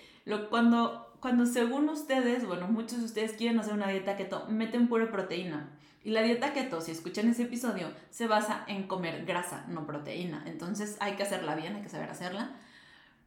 Cuando, 0.49 1.10
cuando 1.21 1.45
según 1.45 1.87
ustedes, 1.87 2.45
bueno, 2.45 2.67
muchos 2.67 2.99
de 2.99 3.05
ustedes 3.05 3.33
quieren 3.33 3.59
hacer 3.59 3.73
una 3.73 3.87
dieta 3.87 4.17
keto, 4.17 4.45
meten 4.49 4.89
pura 4.89 5.09
proteína. 5.09 5.69
Y 6.03 6.09
la 6.09 6.23
dieta 6.23 6.51
keto, 6.51 6.81
si 6.81 6.91
escuchan 6.91 7.29
ese 7.29 7.43
episodio, 7.43 7.87
se 8.09 8.27
basa 8.27 8.65
en 8.67 8.87
comer 8.87 9.23
grasa, 9.25 9.65
no 9.69 9.85
proteína. 9.85 10.43
Entonces 10.47 10.97
hay 10.99 11.13
que 11.13 11.23
hacerla 11.23 11.55
bien, 11.55 11.75
hay 11.75 11.83
que 11.83 11.89
saber 11.89 12.09
hacerla 12.09 12.55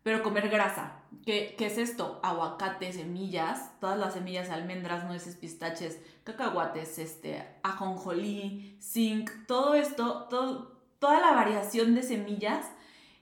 pero 0.05 0.23
comer 0.23 0.49
grasa. 0.51 1.01
¿Qué, 1.25 1.55
¿Qué, 1.59 1.67
es 1.67 1.79
esto? 1.79 2.21
Aguacate, 2.23 2.93
semillas, 2.93 3.73
todas 3.81 3.99
las 3.99 4.13
semillas, 4.13 4.51
almendras, 4.51 5.07
nueces, 5.07 5.35
pistaches, 5.35 5.99
cacahuates, 6.23 6.99
este, 6.99 7.43
ajonjolí, 7.63 8.77
zinc, 8.81 9.31
todo 9.47 9.75
esto, 9.75 10.29
toda 10.99 11.21
la 11.21 11.33
variación 11.33 11.95
de 11.95 12.03
semillas 12.03 12.67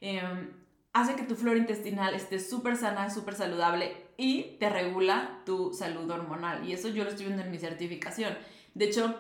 em, 0.01 0.51
hace 0.93 1.15
que 1.15 1.23
tu 1.23 1.37
flora 1.37 1.57
intestinal 1.57 2.15
esté 2.15 2.41
súper 2.41 2.77
sana, 2.77 3.09
súper 3.11 3.37
saludable 3.37 3.97
y 4.23 4.57
te 4.59 4.69
regula 4.69 5.43
tu 5.45 5.73
salud 5.73 6.11
hormonal. 6.11 6.69
Y 6.69 6.73
eso 6.73 6.89
yo 6.89 7.05
lo 7.05 7.11
estoy 7.11 7.27
viendo 7.27 7.43
en 7.43 7.51
mi 7.51 7.59
certificación. 7.59 8.37
De 8.75 8.87
hecho, 8.87 9.15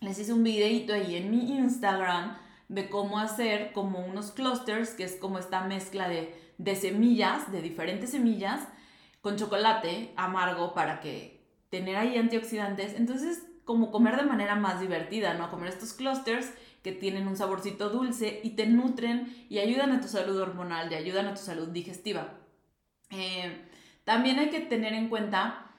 les 0.00 0.18
hice 0.18 0.32
un 0.32 0.42
videito 0.42 0.92
ahí 0.92 1.16
en 1.16 1.30
mi 1.30 1.56
Instagram 1.56 2.36
de 2.68 2.88
cómo 2.88 3.18
hacer 3.18 3.72
como 3.72 4.04
unos 4.04 4.30
clusters, 4.32 4.90
que 4.90 5.04
es 5.04 5.16
como 5.16 5.38
esta 5.38 5.62
mezcla 5.62 6.08
de 6.08 6.50
de 6.60 6.76
semillas, 6.76 7.50
de 7.50 7.62
diferentes 7.62 8.10
semillas, 8.10 8.60
con 9.22 9.36
chocolate 9.36 10.12
amargo 10.16 10.74
para 10.74 11.00
que 11.00 11.42
tener 11.70 11.96
ahí 11.96 12.18
antioxidantes. 12.18 12.94
Entonces, 12.94 13.46
como 13.64 13.90
comer 13.90 14.16
de 14.16 14.24
manera 14.24 14.56
más 14.56 14.78
divertida, 14.78 15.32
¿no? 15.34 15.50
Comer 15.50 15.70
estos 15.70 15.94
clusters 15.94 16.52
que 16.82 16.92
tienen 16.92 17.28
un 17.28 17.36
saborcito 17.36 17.88
dulce 17.88 18.40
y 18.42 18.50
te 18.50 18.66
nutren 18.66 19.46
y 19.48 19.58
ayudan 19.58 19.92
a 19.92 20.00
tu 20.02 20.08
salud 20.08 20.38
hormonal 20.38 20.92
y 20.92 20.96
ayudan 20.96 21.28
a 21.28 21.34
tu 21.34 21.40
salud 21.40 21.68
digestiva. 21.68 22.34
Eh, 23.10 23.66
también 24.10 24.40
hay 24.40 24.50
que 24.50 24.58
tener 24.58 24.92
en 24.92 25.08
cuenta 25.08 25.70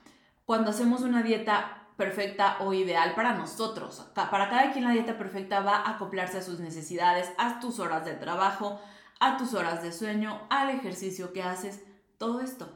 cuando 0.46 0.70
hacemos 0.72 1.02
una 1.02 1.22
dieta 1.22 1.90
perfecta 1.98 2.60
o 2.62 2.74
ideal 2.74 3.14
para 3.14 3.34
nosotros. 3.34 4.10
Para 4.16 4.50
cada 4.50 4.72
quien 4.72 4.86
la 4.86 4.92
dieta 4.92 5.18
perfecta 5.18 5.60
va 5.60 5.76
a 5.76 5.90
acoplarse 5.96 6.38
a 6.38 6.42
sus 6.42 6.62
necesidades, 6.62 7.30
a 7.38 7.60
tus 7.60 7.80
horas 7.80 8.06
de 8.06 8.14
trabajo, 8.14 8.80
a 9.20 9.36
tus 9.36 9.54
horas 9.54 9.84
de 9.84 9.92
sueño, 9.92 10.48
al 10.50 10.70
ejercicio 10.70 11.34
que 11.34 11.44
haces, 11.44 11.84
todo 12.18 12.40
esto. 12.40 12.72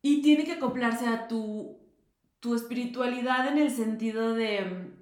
Y 0.00 0.22
tiene 0.22 0.44
que 0.44 0.52
acoplarse 0.52 1.06
a 1.08 1.28
tu, 1.28 1.78
tu 2.40 2.54
espiritualidad 2.54 3.46
en 3.46 3.58
el 3.58 3.70
sentido 3.70 4.32
de 4.32 4.94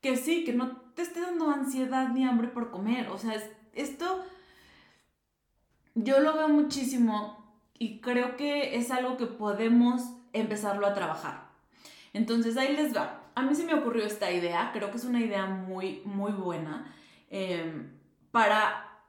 que 0.00 0.16
sí, 0.16 0.42
que 0.42 0.54
no 0.54 0.76
te 0.96 1.02
esté 1.02 1.20
dando 1.20 1.50
ansiedad 1.50 2.08
ni 2.08 2.24
hambre 2.24 2.48
por 2.48 2.72
comer. 2.72 3.10
O 3.10 3.18
sea, 3.18 3.40
esto 3.74 4.24
yo 6.04 6.20
lo 6.20 6.34
veo 6.34 6.48
muchísimo 6.48 7.38
y 7.78 8.00
creo 8.00 8.36
que 8.36 8.76
es 8.76 8.90
algo 8.90 9.16
que 9.16 9.26
podemos 9.26 10.02
empezarlo 10.32 10.86
a 10.86 10.94
trabajar. 10.94 11.48
Entonces 12.12 12.56
ahí 12.56 12.74
les 12.74 12.94
va. 12.94 13.22
A 13.34 13.42
mí 13.42 13.54
se 13.54 13.64
me 13.64 13.74
ocurrió 13.74 14.04
esta 14.04 14.30
idea, 14.32 14.70
creo 14.72 14.90
que 14.90 14.96
es 14.96 15.04
una 15.04 15.20
idea 15.20 15.46
muy, 15.46 16.02
muy 16.04 16.32
buena. 16.32 16.92
Em, 17.30 17.92
para, 18.30 19.00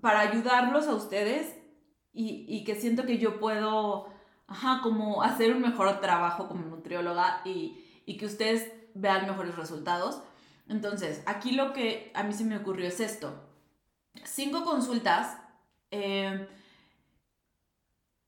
para 0.00 0.20
ayudarlos 0.20 0.88
a 0.88 0.94
ustedes 0.94 1.56
y, 2.12 2.64
que 2.64 2.74
siento 2.74 3.06
que 3.06 3.18
yo 3.18 3.38
puedo, 3.38 4.08
ajá, 4.46 4.80
como 4.82 5.22
hacer 5.22 5.54
un 5.54 5.62
mejor 5.62 6.00
trabajo 6.00 6.48
como 6.48 6.66
nutrióloga 6.66 7.40
y, 7.44 7.78
que 8.18 8.26
ustedes 8.26 8.70
vean 8.94 9.26
mejores 9.26 9.56
resultados. 9.56 10.22
Entonces, 10.68 11.22
aquí 11.26 11.52
lo 11.52 11.72
que 11.72 12.10
a 12.14 12.22
mí 12.22 12.34
se 12.34 12.44
me 12.44 12.58
ocurrió 12.58 12.88
es 12.88 13.00
esto. 13.00 13.48
Cinco 14.24 14.64
consultas. 14.64 15.38
Eh, 15.92 16.48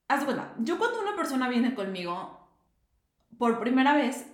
haz 0.06 0.24
cuenta, 0.24 0.54
yo 0.58 0.78
cuando 0.78 1.00
una 1.00 1.16
persona 1.16 1.48
viene 1.48 1.74
conmigo 1.74 2.46
por 3.38 3.58
primera 3.58 3.94
vez, 3.94 4.26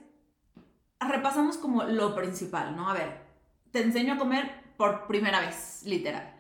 repasamos 0.99 1.57
como 1.57 1.85
lo 1.85 2.15
principal, 2.15 2.77
¿no? 2.77 2.91
A 2.91 2.93
ver, 2.93 3.23
te 3.71 3.83
enseño 3.83 4.15
a 4.15 4.19
comer 4.19 4.51
por 4.77 5.07
primera 5.07 5.41
vez, 5.41 5.83
literal. 5.85 6.35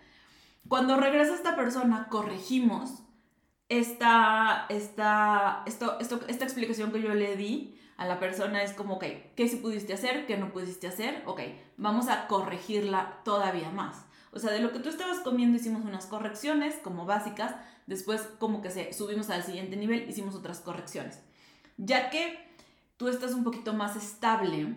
Cuando 0.68 0.96
regresa 0.96 1.34
esta 1.34 1.56
persona, 1.56 2.08
corregimos 2.08 3.02
esta, 3.68 4.66
esta, 4.68 5.62
esto, 5.66 5.98
esto, 6.00 6.20
esta 6.26 6.44
explicación 6.44 6.90
que 6.90 7.00
yo 7.00 7.14
le 7.14 7.36
di 7.36 7.78
a 7.96 8.04
la 8.04 8.18
persona 8.18 8.64
es 8.64 8.72
como, 8.72 8.94
ok, 8.94 9.04
¿qué 9.36 9.48
sí 9.48 9.56
pudiste 9.56 9.92
hacer? 9.92 10.26
¿Qué 10.26 10.36
no 10.36 10.52
pudiste 10.52 10.88
hacer? 10.88 11.22
Ok, 11.26 11.40
vamos 11.76 12.08
a 12.08 12.26
corregirla 12.26 13.20
todavía 13.24 13.70
más. 13.70 14.06
O 14.32 14.38
sea, 14.38 14.52
de 14.52 14.60
lo 14.60 14.72
que 14.72 14.78
tú 14.78 14.88
estabas 14.88 15.18
comiendo 15.20 15.56
hicimos 15.56 15.84
unas 15.84 16.06
correcciones 16.06 16.76
como 16.82 17.04
básicas, 17.04 17.54
después 17.86 18.22
como 18.38 18.62
que 18.62 18.70
se 18.70 18.92
subimos 18.92 19.28
al 19.30 19.42
siguiente 19.42 19.76
nivel, 19.76 20.08
hicimos 20.08 20.34
otras 20.34 20.60
correcciones. 20.60 21.20
Ya 21.76 22.10
que 22.10 22.38
tú 22.96 23.08
estás 23.08 23.32
un 23.32 23.42
poquito 23.42 23.72
más 23.72 23.96
estable, 23.96 24.76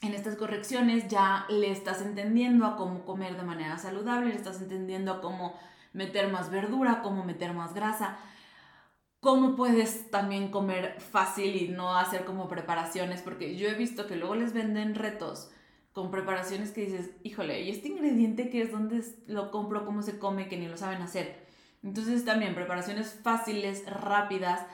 en 0.00 0.14
estas 0.14 0.36
correcciones 0.36 1.08
ya 1.08 1.44
le 1.48 1.70
estás 1.70 2.00
entendiendo 2.00 2.64
a 2.64 2.76
cómo 2.76 3.04
comer 3.04 3.36
de 3.36 3.42
manera 3.42 3.78
saludable, 3.78 4.28
le 4.28 4.36
estás 4.36 4.60
entendiendo 4.60 5.12
a 5.12 5.20
cómo 5.20 5.58
meter 5.92 6.30
más 6.30 6.50
verdura, 6.50 7.02
cómo 7.02 7.24
meter 7.24 7.52
más 7.52 7.74
grasa, 7.74 8.16
cómo 9.20 9.56
puedes 9.56 10.10
también 10.10 10.50
comer 10.50 11.00
fácil 11.00 11.56
y 11.56 11.68
no 11.68 11.96
hacer 11.96 12.24
como 12.24 12.48
preparaciones, 12.48 13.22
porque 13.22 13.56
yo 13.56 13.68
he 13.68 13.74
visto 13.74 14.06
que 14.06 14.16
luego 14.16 14.36
les 14.36 14.52
venden 14.52 14.94
retos 14.94 15.50
con 15.98 16.12
preparaciones 16.12 16.70
que 16.70 16.82
dices, 16.82 17.10
híjole, 17.24 17.62
¿y 17.62 17.70
este 17.70 17.88
ingrediente 17.88 18.50
qué 18.50 18.62
es? 18.62 18.70
¿Dónde 18.70 19.02
lo 19.26 19.50
compro? 19.50 19.84
¿Cómo 19.84 20.02
se 20.02 20.16
come? 20.20 20.46
Que 20.46 20.56
ni 20.56 20.68
lo 20.68 20.76
saben 20.76 21.02
hacer. 21.02 21.44
Entonces 21.82 22.24
también 22.24 22.54
preparaciones 22.54 23.18
fáciles, 23.20 23.84
rápidas, 23.84 24.64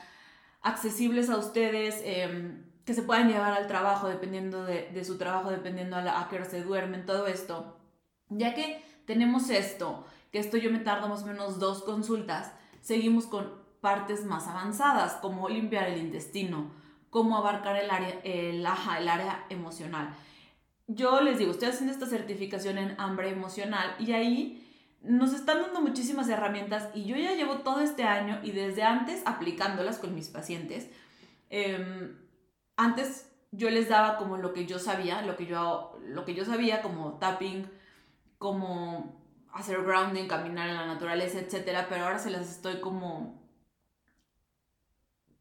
accesibles 0.60 1.30
a 1.30 1.38
ustedes. 1.38 2.02
Eh, 2.04 2.60
que 2.84 2.92
se 2.92 3.00
puedan 3.00 3.28
llevar 3.28 3.54
al 3.54 3.66
trabajo 3.68 4.06
dependiendo 4.06 4.66
de, 4.66 5.02
su 5.02 5.16
trabajo, 5.16 5.50
dependiendo 5.50 5.96
a, 5.96 6.20
a 6.20 6.28
qué 6.28 6.36
hora 6.36 6.44
se 6.44 6.62
duermen, 6.62 7.06
todo 7.06 7.26
esto. 7.26 7.78
Ya 8.28 8.52
que 8.52 8.84
tenemos 9.06 9.48
esto, 9.48 10.04
que 10.30 10.40
esto 10.40 10.58
yo 10.58 10.70
me 10.70 10.80
tardo 10.80 11.08
más 11.08 11.22
o 11.22 11.26
menos 11.26 11.58
dos 11.58 11.82
consultas, 11.84 12.52
seguimos 12.82 13.26
con 13.26 13.50
partes 13.80 14.26
más 14.26 14.46
avanzadas, 14.46 15.14
como 15.22 15.48
limpiar 15.48 15.88
el 15.88 16.02
intestino, 16.02 16.70
cómo 17.08 17.38
abarcar 17.38 17.76
el 17.76 17.90
área, 17.90 18.20
el 18.22 18.66
área 18.66 19.46
emocional. 19.48 20.14
Yo 20.86 21.20
les 21.20 21.38
digo, 21.38 21.52
estoy 21.52 21.68
haciendo 21.68 21.92
esta 21.92 22.06
certificación 22.06 22.76
en 22.78 23.00
hambre 23.00 23.30
emocional 23.30 23.96
y 23.98 24.12
ahí 24.12 24.60
nos 25.00 25.32
están 25.32 25.62
dando 25.62 25.80
muchísimas 25.80 26.28
herramientas 26.28 26.88
y 26.94 27.04
yo 27.04 27.16
ya 27.16 27.32
llevo 27.34 27.58
todo 27.58 27.80
este 27.80 28.04
año 28.04 28.40
y 28.42 28.52
desde 28.52 28.82
antes 28.82 29.22
aplicándolas 29.24 29.98
con 29.98 30.14
mis 30.14 30.28
pacientes. 30.28 30.90
Eh, 31.50 32.14
antes 32.76 33.30
yo 33.52 33.70
les 33.70 33.88
daba 33.88 34.16
como 34.16 34.36
lo 34.36 34.52
que 34.52 34.66
yo 34.66 34.78
sabía, 34.78 35.22
lo 35.22 35.36
que 35.36 35.46
yo, 35.46 35.98
lo 36.02 36.24
que 36.24 36.34
yo 36.34 36.44
sabía 36.44 36.82
como 36.82 37.18
tapping, 37.18 37.70
como 38.38 39.22
hacer 39.52 39.82
grounding, 39.82 40.26
caminar 40.26 40.68
en 40.68 40.74
la 40.76 40.86
naturaleza, 40.86 41.38
etc. 41.38 41.86
Pero 41.88 42.04
ahora 42.04 42.18
se 42.18 42.30
las 42.30 42.50
estoy 42.50 42.80
como 42.80 43.42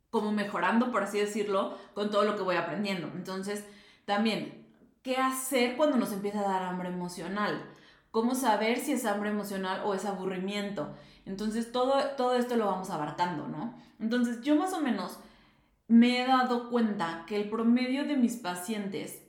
como 0.09 0.31
mejorando, 0.31 0.91
por 0.91 1.01
así 1.01 1.17
decirlo, 1.17 1.75
con 1.95 2.11
todo 2.11 2.23
lo 2.23 2.35
que 2.35 2.43
voy 2.43 2.55
aprendiendo. 2.55 3.07
Entonces, 3.15 3.65
también, 4.05 4.62
¿qué 5.03 5.17
hacer 5.17 5.77
cuando 5.77 5.97
nos 5.97 6.11
empieza 6.11 6.39
a 6.39 6.49
dar 6.49 6.63
hambre 6.63 6.89
emocional? 6.89 7.69
¿Cómo 8.09 8.35
saber 8.35 8.79
si 8.79 8.93
es 8.93 9.05
hambre 9.05 9.29
emocional 9.29 9.81
o 9.85 9.93
es 9.93 10.05
aburrimiento? 10.05 10.95
Entonces, 11.25 11.71
todo, 11.71 12.01
todo 12.15 12.35
esto 12.35 12.55
lo 12.55 12.65
vamos 12.65 12.89
abarcando, 12.89 13.47
¿no? 13.47 13.75
Entonces, 13.99 14.41
yo 14.41 14.55
más 14.55 14.73
o 14.73 14.81
menos 14.81 15.19
me 15.87 16.21
he 16.21 16.27
dado 16.27 16.69
cuenta 16.69 17.25
que 17.27 17.35
el 17.35 17.49
promedio 17.49 18.05
de 18.05 18.15
mis 18.15 18.37
pacientes 18.37 19.21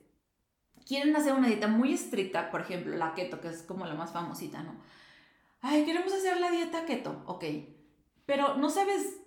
quieren 0.86 1.16
hacer 1.16 1.32
una 1.32 1.48
dieta 1.48 1.66
muy 1.66 1.92
estricta, 1.92 2.50
por 2.50 2.60
ejemplo, 2.60 2.96
la 2.96 3.14
keto, 3.14 3.40
que 3.40 3.48
es 3.48 3.62
como 3.62 3.86
la 3.86 3.94
más 3.94 4.12
famosita, 4.12 4.62
¿no? 4.62 4.74
Ay, 5.60 5.84
queremos 5.84 6.12
hacer 6.12 6.38
la 6.40 6.50
dieta 6.50 6.84
keto, 6.84 7.22
ok. 7.26 7.44
Pero 8.26 8.56
no 8.56 8.70
sabes 8.70 9.18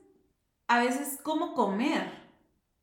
a 0.68 0.80
veces 0.80 1.20
cómo 1.24 1.54
comer. 1.54 2.12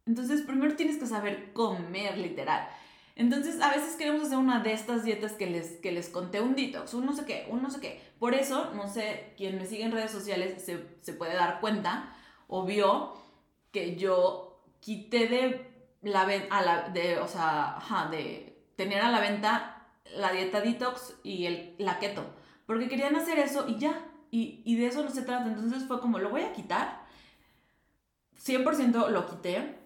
Entonces, 0.07 0.43
primero 0.43 0.75
tienes 0.77 0.99
que 0.99 1.07
saber 1.07 1.53
comer, 1.53 2.19
literal. 2.19 2.69
Entonces, 3.17 3.61
a 3.61 3.71
veces 3.71 3.97
queremos 3.97 4.23
hacer 4.27 4.39
una 4.39 4.61
de 4.61 4.73
estas 4.73 5.05
dietas 5.05 5.33
que 5.33 5.47
les, 5.47 5.73
que 5.79 5.93
les 5.93 6.09
conté, 6.09 6.41
un 6.41 6.57
detox, 6.57 6.95
un 6.95 7.07
no 7.07 7.13
sé 7.13 7.25
qué, 7.25 7.47
un 7.49 7.63
no 7.63 7.71
sé 7.71 7.81
qué. 7.81 8.01
Por 8.19 8.35
eso, 8.35 8.73
no 8.75 8.89
sé, 8.89 9.35
quien 9.37 9.57
me 9.57 9.67
sigue 9.67 9.85
en 9.85 9.93
redes 9.93 10.11
sociales 10.11 10.63
se, 10.63 10.85
se 11.01 11.13
puede 11.13 11.35
dar 11.35 11.61
cuenta 11.61 12.13
o 12.49 12.65
vio 12.65 13.15
que 13.71 13.97
yo 13.97 14.63
quité 14.81 15.29
de 15.29 15.75
la, 16.03 16.23
a 16.51 16.89
de, 16.91 17.19
o 17.19 17.29
sea, 17.29 18.09
de 18.11 18.59
tener 18.77 19.01
a 19.01 19.11
la 19.11 19.21
venta 19.21 19.71
la 20.17 20.33
dieta 20.33 20.61
detox 20.61 21.15
y 21.23 21.47
el, 21.47 21.75
la 21.79 21.99
keto. 21.99 22.25
Porque 22.67 22.89
querían 22.89 23.17
hacer 23.17 23.39
eso 23.39 23.67
y 23.69 23.79
ya. 23.79 24.05
Y, 24.31 24.63
y 24.65 24.77
de 24.77 24.87
eso 24.87 25.03
no 25.03 25.11
se 25.11 25.23
trata. 25.23 25.47
Entonces 25.47 25.85
fue 25.87 26.01
como, 26.01 26.19
lo 26.19 26.31
voy 26.31 26.43
a 26.43 26.53
quitar. 26.53 27.05
100% 28.45 29.09
lo 29.09 29.27
quité. 29.27 29.79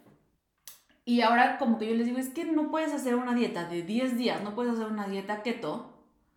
Y 1.09 1.23
ahora 1.23 1.57
como 1.57 1.79
que 1.79 1.89
yo 1.89 1.95
les 1.95 2.05
digo, 2.05 2.19
es 2.19 2.29
que 2.29 2.45
no 2.45 2.71
puedes 2.71 2.93
hacer 2.93 3.15
una 3.15 3.35
dieta 3.35 3.67
de 3.67 3.83
10 3.83 4.19
días, 4.19 4.43
no 4.43 4.55
puedes 4.55 4.75
hacer 4.75 4.89
una 4.89 5.09
dieta 5.09 5.43
keto 5.43 5.91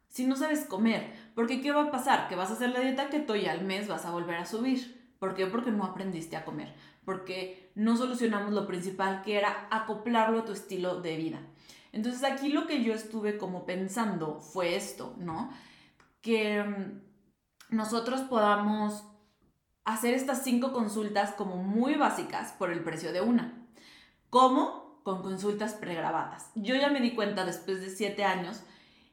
si 0.08 0.26
no 0.26 0.38
sabes 0.38 0.64
comer. 0.64 1.12
Porque 1.36 1.60
¿qué 1.60 1.74
va 1.74 1.84
a 1.84 1.92
pasar? 1.92 2.30
Que 2.30 2.38
vas 2.38 2.52
a 2.52 2.54
hacer 2.54 2.70
la 2.70 2.80
dieta 2.80 3.10
keto 3.10 3.36
y 3.36 3.48
al 3.48 3.66
mes 3.66 3.90
vas 3.90 4.06
a 4.06 4.12
volver 4.12 4.38
a 4.38 4.46
subir. 4.46 5.14
¿Por 5.20 5.36
qué? 5.36 5.46
Porque 5.46 5.72
no 5.72 5.84
aprendiste 5.84 6.38
a 6.38 6.46
comer. 6.46 6.74
Porque 7.04 7.70
no 7.76 7.98
solucionamos 7.98 8.54
lo 8.54 8.66
principal 8.66 9.24
que 9.24 9.38
era 9.38 9.68
acoplarlo 9.72 10.40
a 10.40 10.46
tu 10.46 10.54
estilo 10.54 11.02
de 11.02 11.18
vida. 11.18 11.42
Entonces 11.92 12.24
aquí 12.24 12.48
lo 12.48 12.66
que 12.66 12.82
yo 12.82 12.94
estuve 12.94 13.38
como 13.38 13.66
pensando 13.66 14.40
fue 14.40 14.78
esto, 14.78 15.16
¿no? 15.18 15.52
Que 16.22 16.64
mm, 16.64 17.76
nosotros 17.76 18.22
podamos 18.22 19.04
hacer 19.84 20.14
estas 20.14 20.46
cinco 20.46 20.72
consultas 20.72 21.34
como 21.34 21.58
muy 21.58 21.96
básicas 21.96 22.54
por 22.54 22.72
el 22.72 22.86
precio 22.86 23.12
de 23.12 23.20
una. 23.20 23.61
¿Cómo? 24.32 25.02
Con 25.04 25.22
consultas 25.22 25.74
pregrabadas. 25.74 26.52
Yo 26.56 26.74
ya 26.76 26.90
me 26.90 27.02
di 27.02 27.14
cuenta 27.14 27.44
después 27.44 27.82
de 27.82 27.90
siete 27.90 28.24
años 28.24 28.62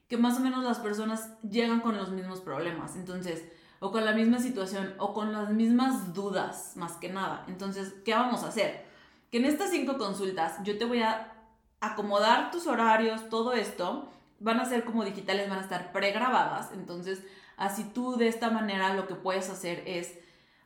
que 0.08 0.16
más 0.16 0.38
o 0.38 0.40
menos 0.40 0.64
las 0.64 0.78
personas 0.78 1.30
llegan 1.42 1.80
con 1.80 1.96
los 1.96 2.10
mismos 2.10 2.40
problemas. 2.40 2.94
Entonces, 2.94 3.44
o 3.80 3.90
con 3.90 4.04
la 4.04 4.12
misma 4.12 4.38
situación, 4.38 4.94
o 4.98 5.12
con 5.12 5.32
las 5.32 5.50
mismas 5.50 6.14
dudas, 6.14 6.74
más 6.76 6.92
que 6.92 7.08
nada. 7.08 7.44
Entonces, 7.48 7.94
¿qué 8.04 8.14
vamos 8.14 8.44
a 8.44 8.48
hacer? 8.48 8.86
Que 9.32 9.38
en 9.38 9.44
estas 9.44 9.70
cinco 9.70 9.98
consultas 9.98 10.58
yo 10.62 10.78
te 10.78 10.84
voy 10.84 11.02
a 11.02 11.32
acomodar 11.80 12.52
tus 12.52 12.68
horarios, 12.68 13.28
todo 13.28 13.54
esto, 13.54 14.08
van 14.38 14.60
a 14.60 14.66
ser 14.66 14.84
como 14.84 15.04
digitales, 15.04 15.50
van 15.50 15.58
a 15.58 15.62
estar 15.62 15.90
pregrabadas. 15.90 16.70
Entonces, 16.72 17.24
así 17.56 17.82
tú 17.92 18.16
de 18.16 18.28
esta 18.28 18.50
manera 18.50 18.94
lo 18.94 19.08
que 19.08 19.16
puedes 19.16 19.50
hacer 19.50 19.82
es, 19.84 20.16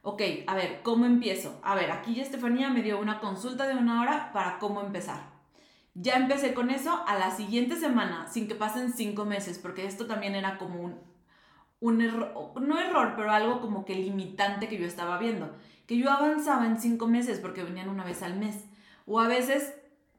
ok, 0.03 0.23
a 0.47 0.55
ver, 0.55 0.83
¿cómo 0.83 1.07
empiezo? 1.07 1.59
A 1.63 1.75
ver, 1.75 1.91
aquí 1.91 2.15
ya 2.15 2.23
Estefanía 2.23 2.71
me 2.71 2.83
dio 2.83 3.01
una 3.01 3.21
consulta 3.21 3.67
de 3.67 3.77
una 3.77 4.03
hora 4.03 4.33
para 4.33 4.59
cómo 4.59 4.81
empezar. 4.81 5.33
Ya 5.95 6.17
empecé 6.17 6.55
con 6.55 6.71
eso 6.71 7.05
a 7.07 7.19
la 7.19 7.31
siguiente 7.31 7.77
semana, 7.77 8.27
sin 8.29 8.49
que 8.49 8.55
pasen 8.55 8.93
cinco 8.93 9.25
meses, 9.25 9.59
porque 9.59 9.87
esto 9.87 10.07
también 10.07 10.35
era 10.35 10.59
como 10.59 10.81
un, 10.81 10.99
un 11.81 12.01
error, 12.01 12.53
no 12.61 12.79
error, 12.79 13.15
pero 13.17 13.31
algo 13.31 13.61
como 13.61 13.85
que 13.85 13.95
limitante 13.95 14.69
que 14.69 14.79
yo 14.79 14.87
estaba 14.87 15.19
viendo. 15.19 15.51
Que 15.87 15.99
yo 15.99 16.11
avanzaba 16.11 16.67
en 16.67 16.81
cinco 16.81 17.07
meses 17.07 17.41
porque 17.41 17.63
venían 17.63 17.89
una 17.89 18.05
vez 18.05 18.23
al 18.23 18.37
mes. 18.37 18.65
O 19.07 19.21
a 19.21 19.29
veces 19.29 19.75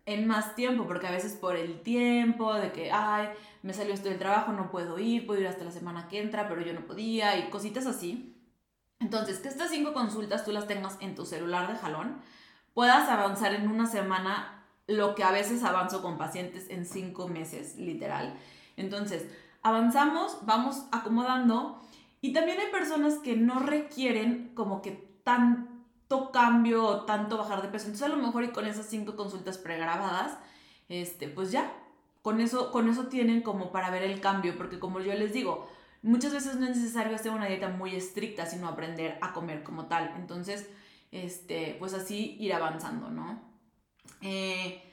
en 0.05 0.27
más 0.27 0.55
tiempo, 0.55 0.86
porque 0.86 1.07
a 1.07 1.11
veces 1.11 1.34
por 1.34 1.55
el 1.55 1.81
tiempo, 1.81 2.53
de 2.53 2.71
que, 2.71 2.91
ay, 2.91 3.29
me 3.61 3.73
salió 3.73 3.93
esto 3.93 4.09
del 4.09 4.19
trabajo, 4.19 4.51
no 4.51 4.69
puedo 4.69 4.99
ir, 4.99 5.25
puedo 5.25 5.41
ir 5.41 5.47
hasta 5.47 5.63
la 5.63 5.71
semana 5.71 6.07
que 6.09 6.21
entra, 6.21 6.47
pero 6.49 6.61
yo 6.61 6.73
no 6.73 6.86
podía, 6.86 7.38
y 7.38 7.49
cositas 7.49 7.86
así. 7.86 8.36
Entonces, 9.04 9.39
que 9.39 9.49
estas 9.49 9.70
cinco 9.70 9.93
consultas 9.93 10.45
tú 10.45 10.51
las 10.51 10.66
tengas 10.66 10.97
en 11.01 11.14
tu 11.14 11.26
celular 11.26 11.72
de 11.72 11.78
jalón, 11.78 12.22
puedas 12.74 13.10
avanzar 13.10 13.54
en 13.54 13.68
una 13.68 13.86
semana 13.86 14.64
lo 14.88 15.14
que 15.14 15.24
a 15.24 15.32
veces 15.32 15.64
avanzo 15.64 16.01
con 16.01 16.18
pacientes 16.18 16.70
en 16.70 16.86
cinco 16.86 17.28
meses, 17.28 17.76
literal. 17.78 18.36
Entonces, 18.78 19.28
avanzamos, 19.62 20.39
vamos 20.45 20.86
acomodando, 20.91 21.82
y 22.22 22.32
también 22.32 22.60
hay 22.60 22.72
personas 22.72 23.20
que 23.20 23.36
no 23.36 23.60
requieren 23.60 24.51
como 24.56 24.82
que 24.82 24.91
tan 25.24 25.74
cambio 26.32 26.86
o 26.86 27.01
tanto 27.06 27.38
bajar 27.38 27.62
de 27.62 27.70
peso. 27.70 27.86
Entonces 27.86 28.08
a 28.08 28.16
lo 28.16 28.22
mejor 28.22 28.43
y 28.43 28.49
con 28.49 28.68
esas 28.68 28.86
cinco 28.86 29.16
consultas 29.16 29.58
pregrabadas, 29.58 30.38
este, 30.89 31.28
pues 31.28 31.51
ya, 31.51 31.74
con 32.22 32.39
eso, 32.39 32.72
con 32.72 32.88
eso 32.88 33.08
tienen 33.08 33.41
como 33.41 33.72
para 33.72 33.89
ver 33.89 34.04
el 34.04 34.22
cambio, 34.22 34.56
porque 34.58 34.80
como 34.80 34.99
yo 34.99 35.14
les 35.14 35.34
digo, 35.34 35.68
muchas 36.04 36.34
veces 36.34 36.58
no 36.58 36.68
es 36.68 36.78
necesario 36.78 37.16
hacer 37.16 37.32
una 37.32 37.47
dieta 37.47 37.70
muy 37.70 37.95
estricta, 37.95 38.45
sino 38.45 38.68
aprender 38.68 39.18
a 39.22 39.34
comer 39.34 39.64
como 39.64 39.88
tal. 39.88 40.14
Entonces, 40.16 40.70
este, 41.12 41.76
pues 41.80 41.93
así 41.93 42.38
ir 42.39 42.54
avanzando, 42.54 43.10
¿no? 43.10 43.41
Eh, 44.22 44.84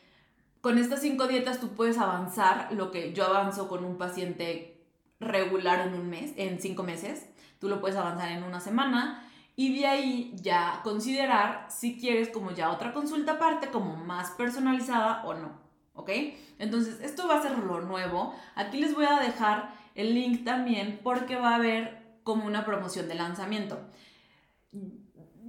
con 0.61 0.79
estas 0.79 1.01
cinco 1.01 1.27
dietas 1.27 1.61
tú 1.61 1.71
puedes 1.75 1.99
avanzar 1.99 2.73
lo 2.73 2.91
que 2.91 3.13
yo 3.13 3.27
avanzo 3.27 3.69
con 3.69 3.85
un 3.85 3.99
paciente 3.99 4.87
regular 5.19 5.87
en 5.87 5.95
un 5.95 6.09
mes, 6.09 6.33
en 6.37 6.61
cinco 6.61 6.83
meses. 6.83 7.27
Tú 7.59 7.69
lo 7.69 7.81
puedes 7.81 7.97
avanzar 7.97 8.31
en 8.31 8.43
una 8.43 8.61
semana 8.61 9.27
y 9.57 9.79
de 9.79 9.87
ahí 9.87 10.33
ya 10.37 10.81
considerar 10.85 11.67
si 11.71 11.99
quieres 11.99 12.29
como 12.29 12.53
ya 12.53 12.71
otra 12.71 12.93
consulta 12.93 13.33
aparte, 13.33 13.69
como 13.69 13.97
más 13.97 14.31
personalizada 14.31 15.25
o 15.25 15.35
no, 15.35 15.53
¿ok? 15.95 16.11
Entonces, 16.59 17.01
esto 17.01 17.27
va 17.27 17.39
a 17.39 17.43
ser 17.43 17.59
lo 17.59 17.81
nuevo. 17.81 18.35
Aquí 18.55 18.79
les 18.79 18.95
voy 18.95 19.07
a 19.07 19.19
dejar 19.21 19.80
el 19.95 20.15
link 20.15 20.45
también 20.45 21.01
porque 21.03 21.37
va 21.37 21.51
a 21.51 21.57
haber 21.57 22.01
como 22.23 22.47
una 22.47 22.65
promoción 22.65 23.09
de 23.09 23.15
lanzamiento. 23.15 23.79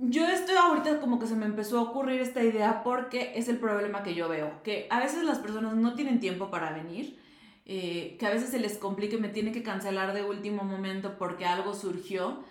Yo 0.03 0.27
estoy 0.27 0.55
ahorita 0.55 0.99
como 0.99 1.19
que 1.19 1.27
se 1.27 1.35
me 1.35 1.45
empezó 1.45 1.77
a 1.77 1.83
ocurrir 1.83 2.21
esta 2.21 2.43
idea 2.43 2.83
porque 2.83 3.33
es 3.35 3.47
el 3.49 3.57
problema 3.57 4.03
que 4.03 4.15
yo 4.15 4.27
veo, 4.27 4.63
que 4.63 4.87
a 4.89 4.99
veces 4.99 5.23
las 5.23 5.39
personas 5.39 5.75
no 5.75 5.93
tienen 5.93 6.19
tiempo 6.19 6.49
para 6.49 6.71
venir, 6.71 7.19
eh, 7.65 8.17
que 8.19 8.25
a 8.25 8.31
veces 8.31 8.49
se 8.49 8.59
les 8.59 8.77
complique, 8.77 9.17
me 9.17 9.29
tiene 9.29 9.51
que 9.51 9.61
cancelar 9.61 10.13
de 10.13 10.23
último 10.23 10.63
momento 10.63 11.17
porque 11.19 11.45
algo 11.45 11.75
surgió 11.75 12.43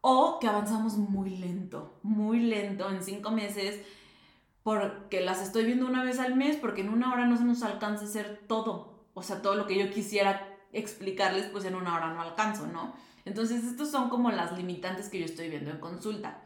o 0.00 0.38
que 0.38 0.46
avanzamos 0.46 0.96
muy 0.96 1.30
lento, 1.30 1.98
muy 2.02 2.38
lento 2.38 2.88
en 2.90 3.02
cinco 3.02 3.30
meses, 3.30 3.80
porque 4.62 5.20
las 5.20 5.42
estoy 5.42 5.64
viendo 5.64 5.86
una 5.86 6.04
vez 6.04 6.20
al 6.20 6.36
mes, 6.36 6.56
porque 6.56 6.82
en 6.82 6.90
una 6.90 7.12
hora 7.12 7.26
no 7.26 7.36
se 7.36 7.44
nos 7.44 7.62
alcanza 7.62 8.04
a 8.04 8.08
hacer 8.08 8.42
todo, 8.46 9.04
o 9.14 9.22
sea, 9.22 9.42
todo 9.42 9.56
lo 9.56 9.66
que 9.66 9.78
yo 9.78 9.90
quisiera 9.90 10.53
explicarles, 10.74 11.46
pues 11.46 11.64
en 11.64 11.74
una 11.74 11.94
hora 11.94 12.12
no 12.12 12.22
alcanzo, 12.22 12.66
¿no? 12.66 12.94
Entonces, 13.24 13.64
estos 13.64 13.90
son 13.90 14.10
como 14.10 14.30
las 14.30 14.52
limitantes 14.52 15.08
que 15.08 15.18
yo 15.18 15.24
estoy 15.24 15.48
viendo 15.48 15.70
en 15.70 15.78
consulta. 15.78 16.42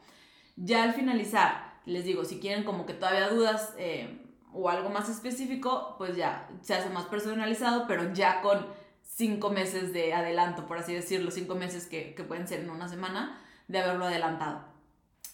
Ya 0.56 0.84
al 0.84 0.94
finalizar, 0.94 1.80
les 1.86 2.04
digo, 2.04 2.24
si 2.24 2.38
quieren 2.38 2.64
como 2.64 2.86
que 2.86 2.94
todavía 2.94 3.28
dudas 3.28 3.74
eh, 3.78 4.24
o 4.52 4.68
algo 4.68 4.90
más 4.90 5.08
específico, 5.08 5.94
pues 5.98 6.16
ya 6.16 6.48
se 6.62 6.74
hace 6.74 6.90
más 6.90 7.06
personalizado, 7.06 7.86
pero 7.86 8.12
ya 8.12 8.40
con 8.40 8.66
cinco 9.02 9.50
meses 9.50 9.92
de 9.92 10.14
adelanto, 10.14 10.66
por 10.66 10.78
así 10.78 10.94
decirlo, 10.94 11.30
cinco 11.30 11.54
meses 11.54 11.86
que, 11.86 12.14
que 12.14 12.24
pueden 12.24 12.46
ser 12.46 12.60
en 12.60 12.70
una 12.70 12.88
semana, 12.88 13.40
de 13.66 13.80
haberlo 13.80 14.06
adelantado. 14.06 14.64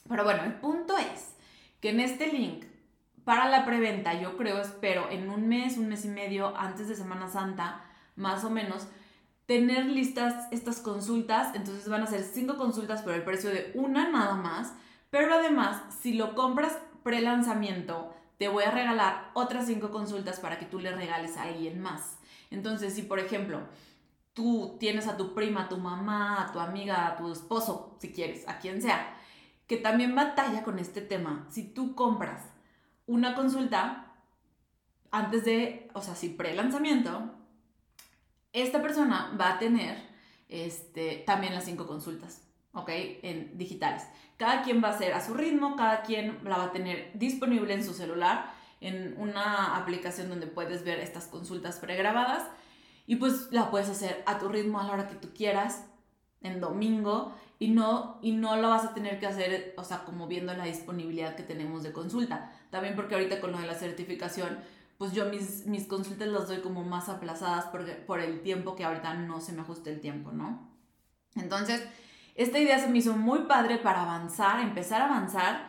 Pero 0.08 0.24
bueno, 0.24 0.44
el 0.44 0.54
punto 0.54 0.96
es 0.98 1.34
que 1.80 1.90
en 1.90 2.00
este 2.00 2.28
link 2.28 2.64
para 3.24 3.48
la 3.48 3.64
preventa, 3.64 4.12
yo 4.20 4.36
creo, 4.36 4.60
espero 4.60 5.10
en 5.10 5.30
un 5.30 5.48
mes, 5.48 5.78
un 5.78 5.88
mes 5.88 6.04
y 6.04 6.08
medio 6.08 6.54
antes 6.56 6.88
de 6.88 6.94
Semana 6.94 7.28
Santa, 7.28 7.82
más 8.16 8.44
o 8.44 8.50
menos, 8.50 8.86
tener 9.46 9.86
listas 9.86 10.48
estas 10.50 10.80
consultas. 10.80 11.54
Entonces 11.54 11.88
van 11.88 12.02
a 12.02 12.06
ser 12.06 12.22
cinco 12.22 12.56
consultas 12.56 13.02
por 13.02 13.12
el 13.12 13.24
precio 13.24 13.50
de 13.50 13.72
una 13.74 14.10
nada 14.10 14.34
más. 14.34 14.74
Pero 15.10 15.34
además, 15.34 15.82
si 16.00 16.14
lo 16.14 16.34
compras 16.34 16.76
pre-lanzamiento, 17.02 18.12
te 18.38 18.48
voy 18.48 18.64
a 18.64 18.70
regalar 18.70 19.30
otras 19.34 19.66
cinco 19.66 19.90
consultas 19.90 20.40
para 20.40 20.58
que 20.58 20.66
tú 20.66 20.80
le 20.80 20.94
regales 20.94 21.36
a 21.36 21.44
alguien 21.44 21.80
más. 21.80 22.18
Entonces, 22.50 22.94
si 22.94 23.02
por 23.02 23.18
ejemplo 23.18 23.60
tú 24.34 24.76
tienes 24.80 25.06
a 25.06 25.16
tu 25.16 25.32
prima, 25.32 25.62
a 25.62 25.68
tu 25.68 25.78
mamá, 25.78 26.42
a 26.42 26.52
tu 26.52 26.58
amiga, 26.58 27.06
a 27.06 27.16
tu 27.16 27.32
esposo, 27.32 27.96
si 28.00 28.12
quieres, 28.12 28.46
a 28.48 28.58
quien 28.58 28.82
sea, 28.82 29.16
que 29.68 29.76
también 29.76 30.14
batalla 30.14 30.64
con 30.64 30.78
este 30.78 31.00
tema. 31.00 31.46
Si 31.50 31.62
tú 31.62 31.94
compras 31.94 32.42
una 33.06 33.34
consulta 33.34 34.12
antes 35.12 35.44
de, 35.44 35.88
o 35.94 36.02
sea, 36.02 36.16
si 36.16 36.30
pre-lanzamiento, 36.30 37.32
esta 38.54 38.80
persona 38.80 39.36
va 39.38 39.50
a 39.50 39.58
tener 39.58 39.98
este, 40.48 41.22
también 41.26 41.54
las 41.54 41.66
cinco 41.66 41.86
consultas. 41.86 42.40
¿ok? 42.74 42.90
En 43.22 43.56
digitales. 43.56 44.04
Cada 44.36 44.62
quien 44.62 44.82
va 44.82 44.88
a 44.88 44.92
hacer 44.92 45.12
a 45.12 45.24
su 45.24 45.34
ritmo, 45.34 45.76
cada 45.76 46.02
quien 46.02 46.38
la 46.44 46.58
va 46.58 46.64
a 46.64 46.72
tener 46.72 47.12
disponible 47.14 47.72
en 47.72 47.84
su 47.84 47.94
celular, 47.94 48.52
en 48.80 49.14
una 49.18 49.76
aplicación 49.76 50.28
donde 50.28 50.46
puedes 50.46 50.84
ver 50.84 50.98
estas 50.98 51.26
consultas 51.26 51.78
pregrabadas 51.78 52.42
y 53.06 53.16
pues 53.16 53.48
la 53.52 53.70
puedes 53.70 53.88
hacer 53.88 54.22
a 54.26 54.38
tu 54.38 54.48
ritmo 54.48 54.80
a 54.80 54.84
la 54.84 54.92
hora 54.92 55.06
que 55.06 55.14
tú 55.14 55.32
quieras, 55.34 55.86
en 56.40 56.60
domingo, 56.60 57.34
y 57.58 57.68
no, 57.68 58.18
y 58.20 58.32
no 58.32 58.56
lo 58.56 58.68
vas 58.68 58.84
a 58.84 58.92
tener 58.92 59.18
que 59.20 59.26
hacer, 59.26 59.74
o 59.78 59.84
sea, 59.84 60.04
como 60.04 60.26
viendo 60.26 60.52
la 60.54 60.64
disponibilidad 60.64 61.36
que 61.36 61.42
tenemos 61.42 61.82
de 61.82 61.92
consulta. 61.92 62.52
También 62.70 62.96
porque 62.96 63.14
ahorita 63.14 63.40
con 63.40 63.52
lo 63.52 63.58
de 63.58 63.66
la 63.66 63.74
certificación, 63.74 64.58
pues 64.98 65.12
yo 65.12 65.26
mis, 65.26 65.66
mis 65.66 65.86
consultas 65.86 66.28
las 66.28 66.48
doy 66.48 66.60
como 66.60 66.84
más 66.84 67.08
aplazadas 67.08 67.66
porque, 67.66 67.92
por 67.92 68.20
el 68.20 68.42
tiempo 68.42 68.76
que 68.76 68.84
ahorita 68.84 69.14
no 69.14 69.40
se 69.40 69.52
me 69.52 69.62
ajuste 69.62 69.90
el 69.90 70.00
tiempo, 70.00 70.32
¿no? 70.32 70.70
Entonces, 71.34 71.86
esta 72.34 72.58
idea 72.58 72.78
se 72.78 72.88
me 72.88 72.98
hizo 72.98 73.16
muy 73.16 73.40
padre 73.40 73.78
para 73.78 74.02
avanzar, 74.02 74.60
empezar 74.60 75.02
a 75.02 75.06
avanzar 75.06 75.68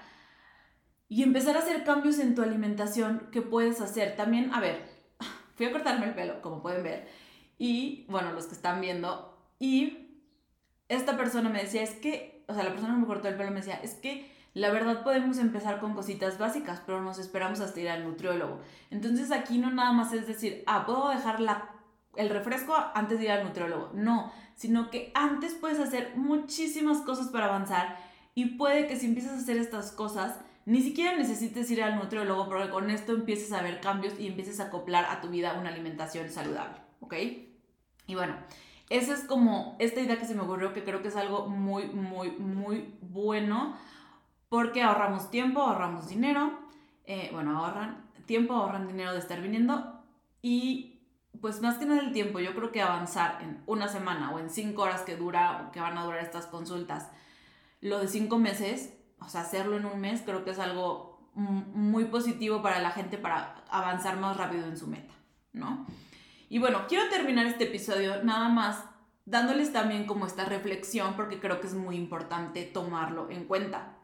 y 1.07 1.23
empezar 1.23 1.55
a 1.55 1.59
hacer 1.59 1.84
cambios 1.84 2.19
en 2.19 2.36
tu 2.36 2.41
alimentación 2.41 3.30
que 3.32 3.41
puedes 3.41 3.82
hacer. 3.82 4.15
También, 4.15 4.53
a 4.53 4.59
ver, 4.59 4.88
fui 5.55 5.65
a 5.65 5.71
cortarme 5.71 6.07
el 6.07 6.13
pelo, 6.13 6.41
como 6.41 6.61
pueden 6.61 6.84
ver, 6.84 7.07
y 7.57 8.05
bueno, 8.09 8.32
los 8.32 8.47
que 8.47 8.55
están 8.55 8.82
viendo, 8.82 9.38
y 9.59 10.21
esta 10.89 11.17
persona 11.17 11.49
me 11.49 11.61
decía, 11.61 11.84
es 11.84 11.91
que, 11.91 12.43
o 12.47 12.53
sea, 12.53 12.63
la 12.63 12.71
persona 12.71 12.93
que 12.93 12.99
me 12.99 13.07
cortó 13.07 13.28
el 13.28 13.38
pelo 13.38 13.51
me 13.51 13.57
decía, 13.57 13.80
es 13.82 13.95
que 13.95 14.34
la 14.56 14.72
verdad 14.72 15.03
podemos 15.03 15.38
empezar 15.38 15.82
con 15.82 15.93
cositas 15.93 16.39
básicas, 16.39 16.82
pero 16.86 17.01
nos 17.01 17.20
esperamos 17.20 17.60
hasta 17.60 17.82
ir 17.82 17.89
al 17.89 18.06
nutriólogo. 18.06 18.62
Entonces 18.89 19.32
aquí 19.32 19.58
no 19.58 19.70
nada 19.70 19.91
más 19.91 20.14
es 20.14 20.28
decir, 20.28 20.64
ah, 20.66 20.86
puedo 20.86 21.10
dejar 21.10 21.41
la, 21.41 21.72
el 22.16 22.30
refresco 22.30 22.74
antes 22.93 23.20
de 23.20 23.26
ir 23.26 23.32
al 23.32 23.43
nutriólogo. 23.43 23.91
No, 23.93 24.32
sino 24.56 24.89
que 24.89 25.12
antes 25.14 25.56
puedes 25.56 25.82
hacer 25.82 26.14
muchísimas 26.16 26.99
cosas 27.01 27.28
para 27.28 27.47
avanzar 27.47 27.97
y 28.34 28.56
puede 28.56 28.88
que 28.88 28.95
si 28.95 29.08
empiezas 29.08 29.34
a 29.34 29.39
hacer 29.39 29.58
estas 29.58 29.91
cosas, 29.91 30.39
ni 30.66 30.82
siquiera 30.82 31.18
necesites 31.18 31.70
ir 31.70 31.84
al 31.84 31.97
nutriólogo 31.97 32.47
porque 32.47 32.70
con 32.70 32.89
esto 32.89 33.12
empieces 33.12 33.51
a 33.51 33.62
ver 33.62 33.82
cambios 33.82 34.18
y 34.18 34.28
empieces 34.28 34.62
a 34.62 34.68
acoplar 34.68 35.03
a 35.03 35.20
tu 35.20 35.28
vida 35.28 35.60
una 35.60 35.70
alimentación 35.70 36.30
saludable, 36.30 36.78
¿ok? 37.01 37.14
Y 38.08 38.16
bueno, 38.16 38.38
esa 38.89 39.16
es 39.16 39.26
como 39.26 39.76
esta 39.80 39.99
idea 39.99 40.18
que 40.18 40.26
se 40.26 40.34
me 40.34 40.43
ocurrió 40.43 40.72
que 40.72 40.86
creo 40.86 41.01
que 41.01 41.10
es 41.10 41.18
algo 41.18 41.49
muy, 41.49 41.88
muy, 41.88 42.32
muy 42.38 42.93
bueno 43.01 43.76
porque 44.56 44.82
ahorramos 44.82 45.30
tiempo, 45.32 45.62
ahorramos 45.62 46.08
dinero, 46.08 46.58
eh, 47.06 47.30
bueno, 47.34 47.60
ahorran 47.60 48.06
tiempo, 48.26 48.53
ahorran 48.53 48.88
dinero 48.88 49.12
de 49.12 49.20
estar 49.20 49.41
viniendo 49.41 50.01
y 50.41 51.01
pues 51.41 51.62
más 51.62 51.76
que 51.76 51.86
nada 51.86 51.99
el 51.99 52.14
tiempo, 52.14 52.39
yo 52.39 52.56
creo 52.56 52.72
que 52.72 52.82
avanzar 52.82 53.39
en 53.41 53.62
una 53.66 53.89
semana 53.89 54.32
o 54.32 54.39
en 54.39 54.49
cinco 54.49 54.84
horas 54.84 55.01
que 55.01 55.18
dura, 55.18 55.72
que 55.74 55.82
van 55.82 55.97
a 55.97 56.06
durar 56.06 56.22
estas 56.22 56.45
consultas, 56.45 57.12
lo 57.82 57.99
de 57.99 58.08
cinco 58.08 58.38
meses, 58.38 58.93
o 59.20 59.28
sea, 59.28 59.41
hacerlo 59.41 59.76
en 59.76 59.88
un 59.88 59.99
mes, 59.99 60.22
creo 60.22 60.45
que 60.45 60.51
es 60.51 60.60
algo 60.60 61.30
muy 61.34 62.06
positivo 62.06 62.62
para 62.62 62.80
la 62.80 62.91
gente 62.91 63.18
para 63.18 63.66
avanzar 63.70 64.16
más 64.22 64.38
rápido 64.38 64.68
en 64.68 64.78
su 64.78 64.88
meta, 64.88 65.14
¿no? 65.51 65.86
Y 66.47 66.60
bueno, 66.60 66.86
quiero 66.88 67.10
terminar 67.10 67.45
este 67.45 67.66
episodio 67.66 68.24
nada 68.24 68.47
más 68.47 68.86
dándoles 69.26 69.74
también 69.74 70.06
como 70.06 70.26
esta 70.26 70.45
reflexión 70.45 71.18
porque 71.18 71.41
creo 71.41 71.60
que 71.60 71.68
es 71.68 71.74
muy 71.74 71.97
importante 71.97 72.64
tomarlo 72.64 73.30
en 73.30 73.43
cuenta. 73.43 73.95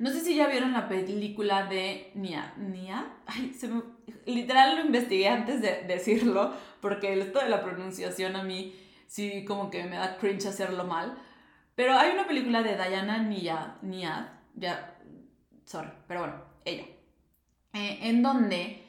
No 0.00 0.10
sé 0.10 0.20
si 0.20 0.34
ya 0.34 0.48
vieron 0.48 0.72
la 0.72 0.88
película 0.88 1.66
de 1.66 2.10
Nia. 2.14 2.54
¿Nia? 2.56 3.16
Ay, 3.26 3.52
se 3.52 3.68
me, 3.68 3.82
literal 4.24 4.76
lo 4.76 4.86
investigué 4.86 5.28
antes 5.28 5.60
de 5.60 5.82
decirlo, 5.82 6.54
porque 6.80 7.20
esto 7.20 7.38
de 7.38 7.50
la 7.50 7.62
pronunciación 7.62 8.34
a 8.34 8.42
mí 8.42 8.74
sí 9.06 9.44
como 9.44 9.70
que 9.70 9.84
me 9.84 9.96
da 9.96 10.16
cringe 10.16 10.46
hacerlo 10.46 10.84
mal. 10.84 11.18
Pero 11.74 11.98
hay 11.98 12.12
una 12.12 12.26
película 12.26 12.62
de 12.62 12.76
Diana 12.76 13.18
Nia, 13.18 13.76
Nia 13.82 14.40
ya, 14.54 14.96
sorry, 15.66 15.90
pero 16.08 16.20
bueno, 16.20 16.36
ella, 16.64 16.84
eh, 17.74 17.98
en 18.00 18.22
donde 18.22 18.82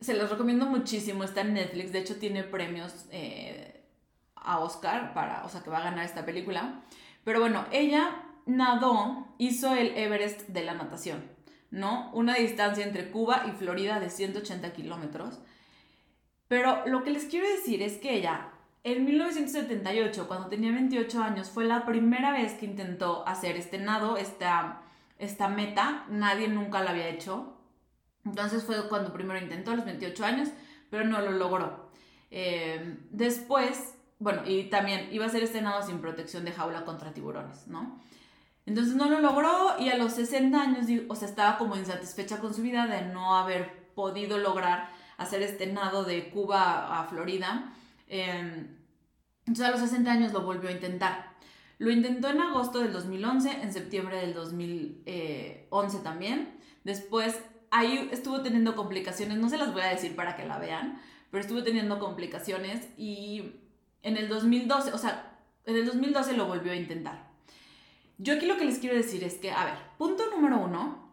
se 0.00 0.14
los 0.14 0.30
recomiendo 0.30 0.66
muchísimo, 0.66 1.22
está 1.22 1.42
en 1.42 1.54
Netflix, 1.54 1.92
de 1.92 2.00
hecho 2.00 2.18
tiene 2.18 2.42
premios 2.42 3.06
eh, 3.12 3.84
a 4.34 4.58
Oscar, 4.58 5.14
para, 5.14 5.44
o 5.44 5.48
sea, 5.48 5.62
que 5.62 5.70
va 5.70 5.78
a 5.78 5.84
ganar 5.84 6.04
esta 6.04 6.26
película. 6.26 6.82
Pero 7.22 7.38
bueno, 7.38 7.66
ella 7.70 8.24
nadó, 8.46 9.28
hizo 9.38 9.74
el 9.74 9.96
Everest 9.96 10.48
de 10.48 10.64
la 10.64 10.74
natación, 10.74 11.22
¿no? 11.70 12.10
Una 12.12 12.34
distancia 12.34 12.84
entre 12.84 13.10
Cuba 13.10 13.44
y 13.48 13.52
Florida 13.52 14.00
de 14.00 14.10
180 14.10 14.72
kilómetros. 14.72 15.38
Pero 16.48 16.84
lo 16.86 17.04
que 17.04 17.10
les 17.10 17.26
quiero 17.26 17.48
decir 17.48 17.82
es 17.82 17.98
que 17.98 18.14
ella, 18.14 18.48
en 18.82 19.04
1978, 19.04 20.26
cuando 20.26 20.48
tenía 20.48 20.72
28 20.72 21.22
años, 21.22 21.50
fue 21.50 21.64
la 21.64 21.86
primera 21.86 22.32
vez 22.32 22.54
que 22.54 22.66
intentó 22.66 23.26
hacer 23.26 23.56
este 23.56 23.78
nado, 23.78 24.16
esta, 24.16 24.82
esta 25.18 25.48
meta. 25.48 26.06
Nadie 26.08 26.48
nunca 26.48 26.82
lo 26.82 26.88
había 26.88 27.08
hecho. 27.08 27.56
Entonces 28.24 28.64
fue 28.64 28.88
cuando 28.88 29.12
primero 29.12 29.38
intentó 29.38 29.70
a 29.70 29.76
los 29.76 29.84
28 29.84 30.24
años, 30.24 30.48
pero 30.90 31.04
no 31.04 31.20
lo 31.20 31.30
logró. 31.30 31.90
Eh, 32.30 32.98
después, 33.10 33.94
bueno, 34.18 34.42
y 34.46 34.64
también 34.64 35.08
iba 35.12 35.24
a 35.24 35.28
hacer 35.28 35.42
este 35.42 35.62
nado 35.62 35.82
sin 35.86 36.00
protección 36.00 36.44
de 36.44 36.52
jaula 36.52 36.84
contra 36.84 37.12
tiburones, 37.12 37.66
¿no? 37.68 38.00
Entonces 38.70 38.94
no 38.94 39.10
lo 39.10 39.20
logró 39.20 39.74
y 39.80 39.88
a 39.88 39.96
los 39.96 40.12
60 40.12 40.62
años, 40.62 40.86
o 41.08 41.16
sea, 41.16 41.26
estaba 41.26 41.58
como 41.58 41.74
insatisfecha 41.74 42.38
con 42.38 42.54
su 42.54 42.62
vida 42.62 42.86
de 42.86 43.02
no 43.12 43.36
haber 43.36 43.90
podido 43.96 44.38
lograr 44.38 44.90
hacer 45.16 45.42
este 45.42 45.66
nado 45.66 46.04
de 46.04 46.30
Cuba 46.30 47.00
a 47.00 47.04
Florida. 47.08 47.74
Em, 48.06 48.68
entonces 49.40 49.66
a 49.66 49.72
los 49.72 49.80
60 49.80 50.12
años 50.12 50.32
lo 50.32 50.42
volvió 50.42 50.68
a 50.68 50.72
intentar. 50.72 51.32
Lo 51.78 51.90
intentó 51.90 52.28
en 52.28 52.40
agosto 52.40 52.78
del 52.78 52.92
2011, 52.92 53.60
en 53.60 53.72
septiembre 53.72 54.18
del 54.18 54.34
2011 54.34 55.98
también. 56.04 56.56
Después 56.84 57.40
ahí 57.72 58.08
estuvo 58.12 58.40
teniendo 58.40 58.76
complicaciones, 58.76 59.38
no 59.38 59.48
se 59.48 59.58
las 59.58 59.72
voy 59.72 59.82
a 59.82 59.86
decir 59.86 60.14
para 60.14 60.36
que 60.36 60.46
la 60.46 60.60
vean, 60.60 61.02
pero 61.32 61.40
estuvo 61.40 61.64
teniendo 61.64 61.98
complicaciones 61.98 62.86
y 62.96 63.56
en 64.04 64.16
el 64.16 64.28
2012, 64.28 64.92
o 64.92 64.98
sea, 64.98 65.40
en 65.66 65.74
el 65.74 65.86
2012 65.86 66.34
lo 66.34 66.46
volvió 66.46 66.70
a 66.70 66.76
intentar. 66.76 67.29
Yo 68.22 68.34
aquí 68.34 68.44
lo 68.44 68.58
que 68.58 68.66
les 68.66 68.78
quiero 68.78 68.96
decir 68.96 69.24
es 69.24 69.38
que, 69.38 69.50
a 69.50 69.64
ver, 69.64 69.74
punto 69.96 70.24
número 70.30 70.58
uno, 70.58 71.10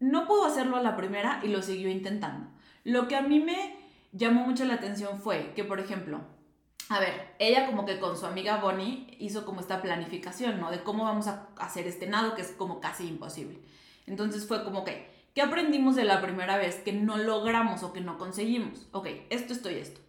no 0.00 0.26
pudo 0.26 0.46
hacerlo 0.46 0.76
a 0.76 0.82
la 0.82 0.96
primera 0.96 1.40
y 1.44 1.48
lo 1.48 1.62
siguió 1.62 1.88
intentando. 1.88 2.48
Lo 2.82 3.06
que 3.06 3.14
a 3.14 3.22
mí 3.22 3.38
me 3.38 3.76
llamó 4.10 4.44
mucho 4.44 4.64
la 4.64 4.74
atención 4.74 5.20
fue 5.20 5.52
que, 5.54 5.62
por 5.62 5.78
ejemplo, 5.78 6.20
a 6.88 6.98
ver, 6.98 7.36
ella 7.38 7.66
como 7.66 7.86
que 7.86 8.00
con 8.00 8.18
su 8.18 8.26
amiga 8.26 8.56
Bonnie 8.56 9.16
hizo 9.20 9.44
como 9.44 9.60
esta 9.60 9.80
planificación, 9.80 10.58
¿no? 10.58 10.72
De 10.72 10.82
cómo 10.82 11.04
vamos 11.04 11.28
a 11.28 11.50
hacer 11.58 11.86
este 11.86 12.08
nado, 12.08 12.34
que 12.34 12.42
es 12.42 12.50
como 12.50 12.80
casi 12.80 13.06
imposible. 13.06 13.60
Entonces 14.08 14.48
fue 14.48 14.64
como 14.64 14.84
que, 14.84 15.08
¿qué 15.32 15.42
aprendimos 15.42 15.94
de 15.94 16.02
la 16.02 16.20
primera 16.20 16.56
vez 16.56 16.74
que 16.76 16.92
no 16.92 17.18
logramos 17.18 17.84
o 17.84 17.92
que 17.92 18.00
no 18.00 18.18
conseguimos? 18.18 18.88
Ok, 18.90 19.06
esto, 19.30 19.52
esto 19.52 19.70
y 19.70 19.74
esto. 19.74 20.00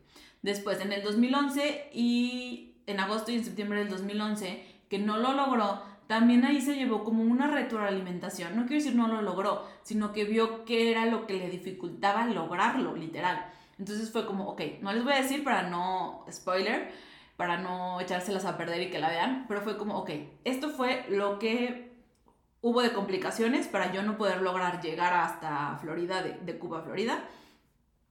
Después, 0.42 0.82
en 0.82 0.94
el 0.94 1.04
2011 1.04 1.92
y 1.94 2.82
en 2.88 3.00
agosto 3.00 3.32
y 3.32 3.36
en 3.36 3.46
septiembre 3.46 3.80
del 3.80 3.90
2011, 3.90 4.69
que 4.90 5.00
no 5.00 5.18
lo 5.18 5.34
logró, 5.34 5.82
también 6.08 6.44
ahí 6.44 6.60
se 6.60 6.76
llevó 6.76 7.04
como 7.04 7.24
una 7.24 7.48
retroalimentación. 7.48 8.56
No 8.56 8.64
quiero 8.64 8.84
decir 8.84 8.96
no 8.96 9.08
lo 9.08 9.22
logró, 9.22 9.66
sino 9.84 10.12
que 10.12 10.26
vio 10.26 10.66
qué 10.66 10.92
era 10.92 11.06
lo 11.06 11.28
que 11.28 11.36
le 11.36 11.50
dificultaba 11.50 12.26
lograrlo, 12.26 12.96
literal. 12.96 13.46
Entonces 13.78 14.12
fue 14.12 14.26
como, 14.26 14.50
ok, 14.50 14.62
no 14.82 14.92
les 14.92 15.04
voy 15.04 15.14
a 15.14 15.22
decir 15.22 15.44
para 15.44 15.64
no 15.70 16.26
spoiler, 16.32 16.92
para 17.38 17.58
no 17.58 18.02
echárselas 18.02 18.44
a 18.46 18.58
perder 18.58 18.82
y 18.82 18.90
que 18.90 19.00
la 19.00 19.10
vean, 19.10 19.46
pero 19.48 19.62
fue 19.62 19.78
como, 19.78 19.98
ok, 20.00 20.10
esto 20.44 20.70
fue 20.72 21.06
lo 21.10 21.40
que 21.40 21.94
hubo 22.62 22.82
de 22.82 22.92
complicaciones 22.92 23.68
para 23.68 23.94
yo 23.94 24.04
no 24.04 24.18
poder 24.18 24.42
lograr 24.42 24.82
llegar 24.82 25.14
hasta 25.14 25.78
Florida, 25.78 26.22
de, 26.22 26.60
Cuba 26.60 26.82
Florida. 26.82 27.24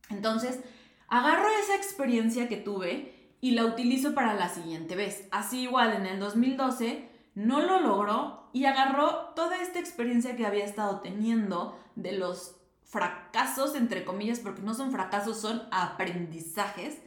Entonces, 0.09 0.61
agarro 1.09 1.49
esa 1.63 1.77
experiencia 1.77 2.49
que 2.49 2.57
tuve 2.57 3.18
y 3.41 3.53
la 3.53 3.65
utilizo 3.65 4.15
para 4.15 4.35
la 4.35 4.49
siguiente 4.49 4.97
vez. 4.97 5.29
Así 5.31 5.61
igual 5.61 5.95
en 5.95 6.07
el 6.07 6.19
2012 6.19 7.09
no 7.35 7.61
lo 7.61 7.81
logró 7.81 8.49
y 8.53 8.65
agarró 8.65 9.33
toda 9.37 9.63
esta 9.63 9.79
experiencia 9.79 10.37
que 10.37 10.47
había 10.47 10.65
estado 10.65 11.01
teniendo 11.01 11.79
de 11.95 12.13
los 12.13 12.57
fracasos, 12.85 13.75
entre 13.75 14.05
comillas, 14.05 14.41
porque 14.41 14.63
no 14.63 14.75
son 14.75 14.91
fracasos, 14.91 15.41
son 15.41 15.63
aprendizajes. 15.71 16.99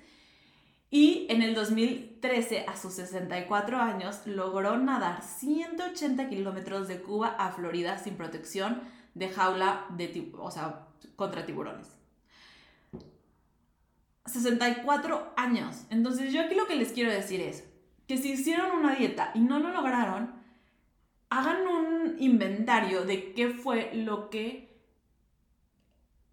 Y 0.90 1.26
en 1.30 1.42
el 1.42 1.56
2013, 1.56 2.66
a 2.68 2.78
sus 2.78 2.94
64 2.94 3.78
años, 3.78 4.22
logró 4.26 4.78
nadar 4.78 5.24
180 5.24 6.30
kilómetros 6.30 6.88
de 6.88 7.02
Cuba 7.02 7.36
a 7.40 7.52
Florida 7.52 7.98
sin 7.98 8.16
protección 8.16 8.82
de 9.16 9.30
jaula 9.30 9.86
de, 9.90 10.32
o 10.38 10.52
sea, 10.52 10.88
contra 11.16 11.46
tiburones. 11.46 12.01
64 14.26 15.34
años. 15.36 15.86
Entonces 15.90 16.32
yo 16.32 16.42
aquí 16.42 16.56
lo 16.56 16.68
que 16.68 16.76
les 16.76 16.92
quiero 16.92 17.12
decir 17.12 17.42
es 17.42 17.64
que 18.08 18.18
si 18.18 18.34
hicieron 18.34 18.72
una 18.72 18.96
dieta 18.96 19.32
y 19.34 19.40
no 19.40 19.60
lo 19.60 19.72
lograron, 19.72 20.34
hagan 21.30 21.66
un 21.68 22.16
inventario 22.20 23.06
de 23.06 23.34
qué 23.34 23.50
fue 23.50 23.94
lo 23.94 24.30
que 24.30 24.72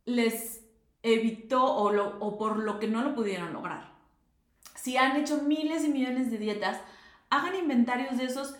les 0.04 0.64
evitó 1.02 1.64
o, 1.64 1.92
o 2.18 2.38
por 2.38 2.58
lo 2.58 2.78
que 2.78 2.88
no 2.88 3.02
lo 3.02 3.14
pudieron 3.14 3.52
lograr. 3.52 3.92
Si 4.74 4.96
han 4.96 5.16
hecho 5.16 5.42
miles 5.42 5.84
y 5.84 5.88
millones 5.88 6.30
de 6.30 6.38
dietas, 6.38 6.80
hagan 7.30 7.54
inventarios 7.54 8.16
de 8.16 8.24
esos 8.24 8.56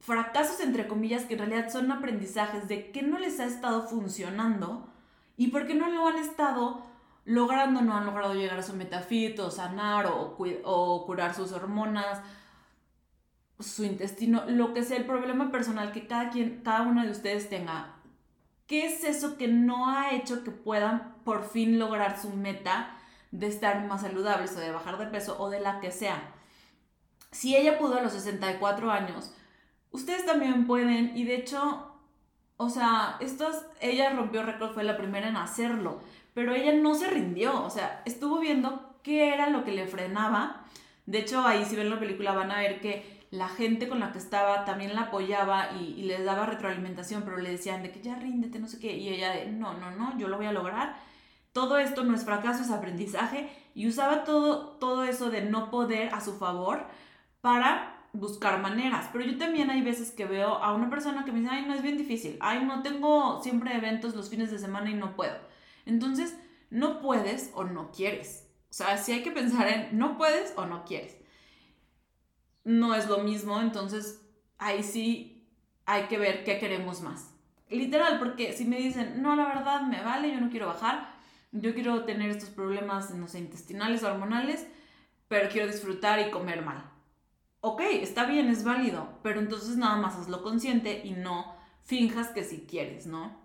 fracasos, 0.00 0.60
entre 0.60 0.86
comillas, 0.86 1.24
que 1.24 1.34
en 1.34 1.40
realidad 1.40 1.72
son 1.72 1.90
aprendizajes 1.90 2.68
de 2.68 2.90
qué 2.90 3.02
no 3.02 3.18
les 3.18 3.40
ha 3.40 3.46
estado 3.46 3.88
funcionando 3.88 4.88
y 5.36 5.48
por 5.48 5.66
qué 5.66 5.74
no 5.74 5.88
lo 5.88 6.06
han 6.06 6.16
estado 6.16 6.84
logrando, 7.24 7.80
no 7.80 7.96
han 7.96 8.06
logrado 8.06 8.34
llegar 8.34 8.58
a 8.58 8.62
su 8.62 8.74
metafito, 8.74 9.50
sanar 9.50 10.06
o, 10.06 10.36
o 10.64 11.06
curar 11.06 11.34
sus 11.34 11.52
hormonas, 11.52 12.20
su 13.60 13.84
intestino, 13.84 14.44
lo 14.46 14.74
que 14.74 14.82
sea 14.82 14.96
el 14.96 15.06
problema 15.06 15.50
personal 15.50 15.92
que 15.92 16.06
cada, 16.06 16.30
quien, 16.30 16.60
cada 16.62 16.82
uno 16.82 17.02
de 17.02 17.10
ustedes 17.10 17.48
tenga. 17.48 17.96
¿Qué 18.66 18.86
es 18.86 19.04
eso 19.04 19.36
que 19.36 19.48
no 19.48 19.90
ha 19.90 20.12
hecho 20.12 20.42
que 20.42 20.50
puedan 20.50 21.14
por 21.24 21.48
fin 21.48 21.78
lograr 21.78 22.20
su 22.20 22.30
meta 22.30 22.96
de 23.30 23.46
estar 23.46 23.86
más 23.86 24.02
saludables 24.02 24.56
o 24.56 24.60
de 24.60 24.72
bajar 24.72 24.98
de 24.98 25.06
peso 25.06 25.36
o 25.38 25.50
de 25.50 25.60
la 25.60 25.80
que 25.80 25.90
sea? 25.90 26.32
Si 27.30 27.56
ella 27.56 27.78
pudo 27.78 27.98
a 27.98 28.02
los 28.02 28.12
64 28.12 28.90
años, 28.90 29.34
ustedes 29.90 30.24
también 30.24 30.66
pueden 30.66 31.16
y 31.16 31.24
de 31.24 31.36
hecho, 31.36 31.92
o 32.56 32.70
sea, 32.70 33.16
estos, 33.20 33.64
ella 33.80 34.10
rompió 34.10 34.42
récord, 34.42 34.72
fue 34.72 34.84
la 34.84 34.96
primera 34.96 35.28
en 35.28 35.36
hacerlo, 35.36 36.00
pero 36.34 36.54
ella 36.54 36.72
no 36.74 36.94
se 36.94 37.08
rindió, 37.08 37.64
o 37.64 37.70
sea, 37.70 38.02
estuvo 38.04 38.40
viendo 38.40 38.98
qué 39.02 39.32
era 39.32 39.50
lo 39.50 39.64
que 39.64 39.72
le 39.72 39.86
frenaba. 39.86 40.64
De 41.06 41.18
hecho, 41.18 41.46
ahí 41.46 41.64
si 41.64 41.76
ven 41.76 41.90
la 41.90 42.00
película 42.00 42.32
van 42.32 42.50
a 42.50 42.58
ver 42.58 42.80
que 42.80 43.24
la 43.30 43.48
gente 43.48 43.88
con 43.88 44.00
la 44.00 44.12
que 44.12 44.18
estaba 44.18 44.64
también 44.64 44.94
la 44.94 45.02
apoyaba 45.02 45.72
y, 45.72 46.02
les 46.02 46.24
daba 46.24 46.46
retroalimentación, 46.46 47.22
pero 47.22 47.36
le 47.38 47.50
decían 47.50 47.82
de 47.82 47.90
que 47.90 48.00
ya 48.00 48.16
ríndete, 48.16 48.58
no 48.58 48.68
sé 48.68 48.78
qué, 48.78 48.96
y 48.96 49.08
ella 49.08 49.30
de, 49.30 49.46
no, 49.46 49.74
no, 49.74 49.90
no, 49.90 50.16
yo 50.18 50.28
lo 50.28 50.36
voy 50.36 50.46
a 50.46 50.52
lograr. 50.52 50.96
Todo 51.52 51.78
esto 51.78 52.04
no 52.04 52.14
es 52.14 52.24
fracaso, 52.24 52.62
es 52.62 52.70
aprendizaje, 52.70 53.48
y 53.74 53.86
usaba 53.88 54.24
todo, 54.24 54.76
todo 54.78 55.04
eso 55.04 55.30
de 55.30 55.42
no 55.42 55.70
poder 55.70 56.14
a 56.14 56.20
su 56.20 56.36
favor 56.38 56.86
para 57.40 58.06
buscar 58.12 58.60
maneras. 58.60 59.08
Pero 59.12 59.24
yo 59.24 59.36
también 59.36 59.70
hay 59.70 59.82
veces 59.82 60.12
que 60.12 60.24
veo 60.26 60.54
a 60.54 60.72
una 60.72 60.88
persona 60.90 61.24
que 61.24 61.32
me 61.32 61.40
dice, 61.40 61.52
ay, 61.52 61.64
no 61.66 61.74
es 61.74 61.82
bien 61.82 61.98
difícil, 61.98 62.38
ay, 62.40 62.64
no 62.64 62.82
tengo 62.82 63.42
siempre 63.42 63.76
eventos 63.76 64.14
los 64.14 64.30
fines 64.30 64.50
de 64.50 64.58
semana 64.58 64.90
y 64.90 64.94
no 64.94 65.14
puedo. 65.16 65.36
Entonces, 65.86 66.36
no 66.70 67.00
puedes 67.00 67.50
o 67.54 67.64
no 67.64 67.90
quieres. 67.90 68.48
O 68.70 68.74
sea, 68.74 68.98
si 68.98 69.12
hay 69.12 69.22
que 69.22 69.30
pensar 69.30 69.68
en 69.68 69.98
no 69.98 70.16
puedes 70.16 70.52
o 70.56 70.66
no 70.66 70.84
quieres 70.84 71.16
no 72.64 72.94
es 72.94 73.08
lo 73.08 73.18
mismo, 73.18 73.60
entonces 73.60 74.22
ahí 74.58 74.82
sí 74.82 75.46
hay 75.86 76.04
que 76.04 76.18
ver 76.18 76.44
qué 76.44 76.58
queremos 76.58 77.02
más. 77.02 77.30
Literal, 77.68 78.18
porque 78.18 78.52
si 78.52 78.64
me 78.64 78.78
dicen, 78.78 79.22
no, 79.22 79.36
la 79.36 79.46
verdad 79.46 79.82
me 79.82 80.02
vale, 80.02 80.32
yo 80.32 80.40
no 80.40 80.50
quiero 80.50 80.66
bajar, 80.66 81.14
yo 81.52 81.74
quiero 81.74 82.04
tener 82.04 82.30
estos 82.30 82.50
problemas, 82.50 83.10
no 83.10 83.28
sé, 83.28 83.38
intestinales 83.38 84.02
hormonales, 84.02 84.66
pero 85.28 85.48
quiero 85.50 85.70
disfrutar 85.70 86.26
y 86.26 86.30
comer 86.30 86.62
mal. 86.62 86.90
Ok, 87.60 87.80
está 87.80 88.24
bien, 88.24 88.48
es 88.48 88.64
válido, 88.64 89.18
pero 89.22 89.40
entonces 89.40 89.76
nada 89.76 89.96
más 89.96 90.16
hazlo 90.16 90.42
consciente 90.42 91.02
y 91.04 91.12
no 91.12 91.54
finjas 91.82 92.28
que 92.28 92.44
si 92.44 92.66
quieres, 92.66 93.06
¿no? 93.06 93.42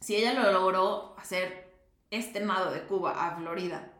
Si 0.00 0.14
ella 0.16 0.34
lo 0.34 0.52
logró 0.52 1.16
hacer 1.18 1.65
este 2.10 2.40
nado 2.40 2.70
de 2.70 2.82
Cuba 2.82 3.26
a 3.26 3.36
Florida 3.36 3.92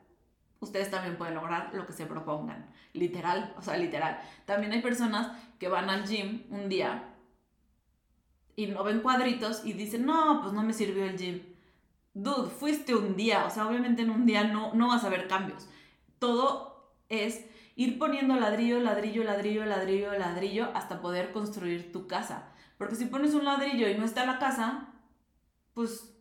ustedes 0.60 0.90
también 0.90 1.16
pueden 1.16 1.34
lograr 1.34 1.70
lo 1.74 1.86
que 1.86 1.92
se 1.92 2.06
propongan. 2.06 2.70
Literal, 2.92 3.54
o 3.56 3.62
sea, 3.62 3.76
literal. 3.76 4.20
También 4.44 4.72
hay 4.72 4.82
personas 4.82 5.30
que 5.58 5.68
van 5.68 5.90
al 5.90 6.06
gym 6.06 6.44
un 6.50 6.68
día 6.68 7.14
y 8.54 8.66
no 8.66 8.84
ven 8.84 9.00
cuadritos 9.00 9.64
y 9.64 9.72
dicen, 9.74 10.06
no, 10.06 10.40
pues 10.42 10.52
no 10.52 10.62
me 10.62 10.72
sirvió 10.72 11.04
el 11.04 11.18
gym. 11.18 11.42
Dude, 12.14 12.50
fuiste 12.50 12.94
un 12.94 13.16
día, 13.16 13.44
o 13.44 13.50
sea, 13.50 13.68
obviamente 13.68 14.02
en 14.02 14.10
un 14.10 14.24
día 14.24 14.44
no, 14.44 14.72
no 14.74 14.88
vas 14.88 15.04
a 15.04 15.10
ver 15.10 15.28
cambios. 15.28 15.68
Todo 16.18 16.94
es 17.10 17.44
ir 17.74 17.98
poniendo 17.98 18.34
ladrillo, 18.36 18.80
ladrillo, 18.80 19.22
ladrillo, 19.22 19.66
ladrillo, 19.66 20.12
ladrillo 20.18 20.70
hasta 20.74 21.02
poder 21.02 21.32
construir 21.32 21.92
tu 21.92 22.06
casa. 22.06 22.48
Porque 22.78 22.96
si 22.96 23.04
pones 23.06 23.34
un 23.34 23.44
ladrillo 23.44 23.88
y 23.88 23.98
no 23.98 24.04
está 24.04 24.24
la 24.24 24.38
casa, 24.38 24.88
pues 25.74 26.15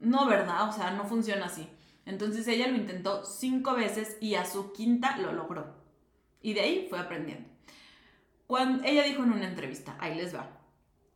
no, 0.00 0.26
¿verdad? 0.26 0.68
O 0.68 0.72
sea, 0.72 0.90
no 0.90 1.04
funciona 1.04 1.46
así. 1.46 1.68
Entonces 2.04 2.46
ella 2.46 2.68
lo 2.68 2.76
intentó 2.76 3.24
cinco 3.24 3.74
veces 3.74 4.16
y 4.20 4.36
a 4.36 4.44
su 4.44 4.72
quinta 4.72 5.18
lo 5.18 5.32
logró. 5.32 5.74
Y 6.40 6.54
de 6.54 6.60
ahí 6.60 6.86
fue 6.88 6.98
aprendiendo. 6.98 7.48
Cuando 8.46 8.84
ella 8.84 9.02
dijo 9.02 9.24
en 9.24 9.32
una 9.32 9.48
entrevista, 9.48 9.96
ahí 9.98 10.14
les 10.14 10.34
va. 10.34 10.50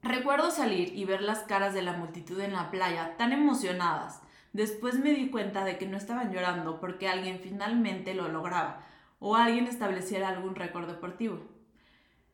Recuerdo 0.02 0.50
salir 0.50 0.96
y 0.96 1.04
ver 1.04 1.22
las 1.22 1.40
caras 1.40 1.74
de 1.74 1.82
la 1.82 1.92
multitud 1.92 2.40
en 2.40 2.54
la 2.54 2.70
playa 2.70 3.16
tan 3.16 3.32
emocionadas. 3.32 4.20
Después 4.52 4.98
me 4.98 5.12
di 5.12 5.30
cuenta 5.30 5.64
de 5.64 5.78
que 5.78 5.86
no 5.86 5.96
estaban 5.96 6.32
llorando 6.32 6.80
porque 6.80 7.08
alguien 7.08 7.38
finalmente 7.40 8.14
lo 8.14 8.28
lograba 8.28 8.84
o 9.20 9.36
alguien 9.36 9.66
estableciera 9.66 10.28
algún 10.28 10.56
récord 10.56 10.88
deportivo. 10.88 11.40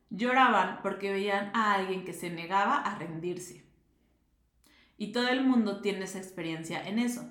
Lloraban 0.09 0.81
porque 0.83 1.13
veían 1.13 1.51
a 1.55 1.75
alguien 1.75 2.05
que 2.05 2.15
se 2.15 2.31
negaba 2.31 2.77
a 2.77 2.97
rendirse. 2.99 3.66
Y 4.99 5.13
todo 5.13 5.29
el 5.29 5.45
mundo 5.45 5.81
tiene 5.81 6.05
esa 6.05 6.19
experiencia 6.19 6.87
en 6.87 6.99
eso 6.99 7.27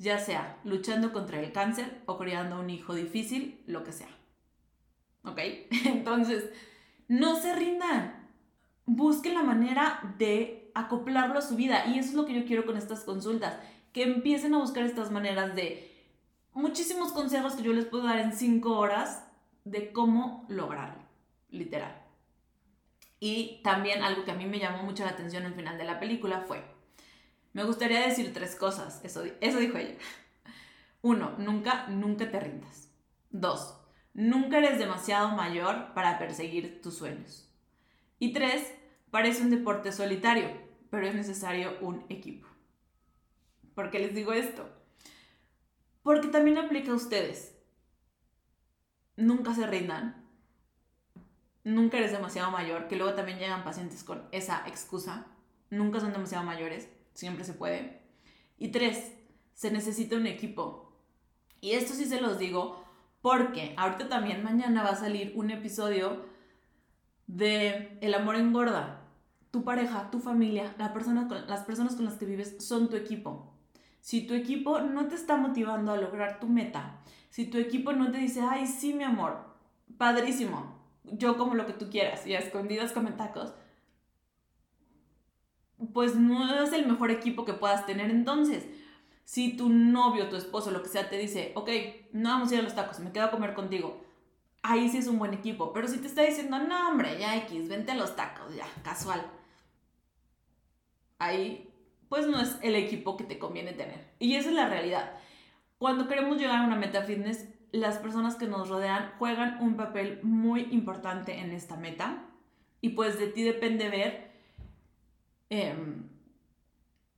ya 0.00 0.18
sea 0.18 0.58
luchando 0.64 1.12
contra 1.12 1.40
el 1.40 1.52
cáncer 1.52 2.00
o 2.06 2.16
criando 2.16 2.56
a 2.56 2.60
un 2.60 2.70
hijo 2.70 2.94
difícil, 2.94 3.62
lo 3.66 3.84
que 3.84 3.92
sea. 3.92 4.08
¿Ok? 5.24 5.38
Entonces, 5.84 6.50
no 7.06 7.36
se 7.36 7.54
rindan. 7.54 8.28
Busquen 8.86 9.34
la 9.34 9.42
manera 9.42 10.14
de 10.16 10.72
acoplarlo 10.74 11.38
a 11.38 11.42
su 11.42 11.54
vida. 11.54 11.84
Y 11.86 11.98
eso 11.98 12.08
es 12.08 12.14
lo 12.14 12.24
que 12.24 12.32
yo 12.32 12.46
quiero 12.46 12.64
con 12.64 12.78
estas 12.78 13.04
consultas. 13.04 13.58
Que 13.92 14.04
empiecen 14.04 14.54
a 14.54 14.58
buscar 14.58 14.84
estas 14.84 15.10
maneras 15.10 15.54
de 15.54 15.94
muchísimos 16.54 17.12
consejos 17.12 17.52
que 17.52 17.62
yo 17.62 17.74
les 17.74 17.84
puedo 17.84 18.04
dar 18.04 18.20
en 18.20 18.32
cinco 18.32 18.78
horas 18.78 19.26
de 19.66 19.92
cómo 19.92 20.46
lograrlo. 20.48 21.02
Literal. 21.50 21.94
Y 23.20 23.60
también 23.62 24.02
algo 24.02 24.24
que 24.24 24.30
a 24.30 24.36
mí 24.36 24.46
me 24.46 24.58
llamó 24.58 24.82
mucho 24.82 25.04
la 25.04 25.10
atención 25.10 25.44
al 25.44 25.52
final 25.52 25.76
de 25.76 25.84
la 25.84 26.00
película 26.00 26.44
fue 26.48 26.79
me 27.52 27.64
gustaría 27.64 28.06
decir 28.06 28.32
tres 28.32 28.54
cosas, 28.54 29.00
eso, 29.04 29.24
eso 29.40 29.58
dijo 29.58 29.76
ella. 29.76 29.96
Uno, 31.02 31.34
nunca, 31.38 31.88
nunca 31.88 32.30
te 32.30 32.38
rindas. 32.38 32.90
Dos, 33.30 33.76
nunca 34.14 34.58
eres 34.58 34.78
demasiado 34.78 35.30
mayor 35.30 35.92
para 35.94 36.18
perseguir 36.18 36.80
tus 36.80 36.98
sueños. 36.98 37.50
Y 38.18 38.32
tres, 38.32 38.72
parece 39.10 39.42
un 39.42 39.50
deporte 39.50 39.90
solitario, 39.92 40.48
pero 40.90 41.06
es 41.08 41.14
necesario 41.14 41.76
un 41.80 42.04
equipo. 42.08 42.46
¿Por 43.74 43.90
qué 43.90 43.98
les 43.98 44.14
digo 44.14 44.32
esto? 44.32 44.68
Porque 46.02 46.28
también 46.28 46.58
aplica 46.58 46.92
a 46.92 46.96
ustedes. 46.96 47.56
Nunca 49.16 49.54
se 49.54 49.66
rindan. 49.66 50.24
Nunca 51.64 51.98
eres 51.98 52.12
demasiado 52.12 52.50
mayor, 52.50 52.88
que 52.88 52.96
luego 52.96 53.14
también 53.14 53.38
llegan 53.38 53.64
pacientes 53.64 54.04
con 54.04 54.28
esa 54.32 54.66
excusa. 54.68 55.26
Nunca 55.68 56.00
son 56.00 56.12
demasiado 56.12 56.44
mayores 56.44 56.88
siempre 57.20 57.44
se 57.44 57.52
puede. 57.52 58.00
Y 58.58 58.68
tres, 58.68 59.12
se 59.54 59.70
necesita 59.70 60.16
un 60.16 60.26
equipo. 60.26 60.90
Y 61.60 61.72
esto 61.72 61.92
sí 61.92 62.06
se 62.06 62.20
los 62.20 62.38
digo 62.38 62.82
porque 63.20 63.74
ahorita 63.76 64.08
también 64.08 64.42
mañana 64.42 64.82
va 64.82 64.90
a 64.90 64.96
salir 64.96 65.32
un 65.36 65.50
episodio 65.50 66.24
de 67.26 67.98
El 68.00 68.14
amor 68.14 68.36
engorda. 68.36 69.02
Tu 69.50 69.64
pareja, 69.64 70.10
tu 70.10 70.20
familia, 70.20 70.74
la 70.78 70.94
persona 70.94 71.28
las 71.46 71.64
personas 71.64 71.94
con 71.94 72.06
las 72.06 72.14
que 72.14 72.24
vives 72.24 72.56
son 72.58 72.88
tu 72.88 72.96
equipo. 72.96 73.52
Si 74.00 74.26
tu 74.26 74.32
equipo 74.32 74.80
no 74.80 75.08
te 75.08 75.16
está 75.16 75.36
motivando 75.36 75.92
a 75.92 75.98
lograr 75.98 76.40
tu 76.40 76.48
meta, 76.48 77.02
si 77.28 77.44
tu 77.44 77.58
equipo 77.58 77.92
no 77.92 78.10
te 78.10 78.18
dice, 78.18 78.40
ay, 78.40 78.66
sí, 78.66 78.94
mi 78.94 79.04
amor, 79.04 79.44
padrísimo, 79.98 80.80
yo 81.04 81.36
como 81.36 81.54
lo 81.54 81.66
que 81.66 81.74
tú 81.74 81.90
quieras 81.90 82.26
y 82.26 82.34
a 82.34 82.38
escondidas 82.38 82.92
come 82.92 83.10
tacos, 83.10 83.52
pues 85.92 86.16
no 86.16 86.62
es 86.62 86.72
el 86.72 86.86
mejor 86.86 87.10
equipo 87.10 87.44
que 87.44 87.54
puedas 87.54 87.86
tener. 87.86 88.10
Entonces, 88.10 88.66
si 89.24 89.56
tu 89.56 89.68
novio, 89.68 90.28
tu 90.28 90.36
esposo, 90.36 90.70
lo 90.70 90.82
que 90.82 90.88
sea, 90.88 91.08
te 91.08 91.16
dice, 91.16 91.52
ok, 91.54 91.70
no 92.12 92.30
vamos 92.30 92.50
a 92.50 92.54
ir 92.54 92.60
a 92.60 92.64
los 92.64 92.74
tacos, 92.74 93.00
me 93.00 93.12
quedo 93.12 93.26
a 93.26 93.30
comer 93.30 93.54
contigo, 93.54 94.04
ahí 94.62 94.88
sí 94.88 94.98
es 94.98 95.06
un 95.06 95.18
buen 95.18 95.34
equipo. 95.34 95.72
Pero 95.72 95.88
si 95.88 95.98
te 95.98 96.08
está 96.08 96.22
diciendo, 96.22 96.58
no, 96.58 96.88
hombre, 96.88 97.18
ya 97.18 97.36
X, 97.36 97.68
vente 97.68 97.92
a 97.92 97.96
los 97.96 98.16
tacos, 98.16 98.54
ya, 98.54 98.66
casual. 98.82 99.24
Ahí, 101.18 101.72
pues 102.08 102.26
no 102.26 102.40
es 102.40 102.58
el 102.62 102.74
equipo 102.74 103.16
que 103.16 103.24
te 103.24 103.38
conviene 103.38 103.72
tener. 103.72 104.10
Y 104.18 104.34
esa 104.34 104.48
es 104.48 104.54
la 104.54 104.68
realidad. 104.68 105.12
Cuando 105.78 106.08
queremos 106.08 106.38
llegar 106.38 106.56
a 106.56 106.66
una 106.66 106.76
meta 106.76 107.02
fitness, 107.02 107.48
las 107.72 107.98
personas 107.98 108.34
que 108.34 108.46
nos 108.46 108.68
rodean 108.68 109.12
juegan 109.18 109.62
un 109.62 109.76
papel 109.76 110.18
muy 110.22 110.62
importante 110.72 111.38
en 111.38 111.52
esta 111.52 111.76
meta. 111.76 112.24
Y 112.80 112.90
pues 112.90 113.18
de 113.18 113.28
ti 113.28 113.42
depende 113.42 113.88
ver 113.88 114.29
Em, 115.50 116.08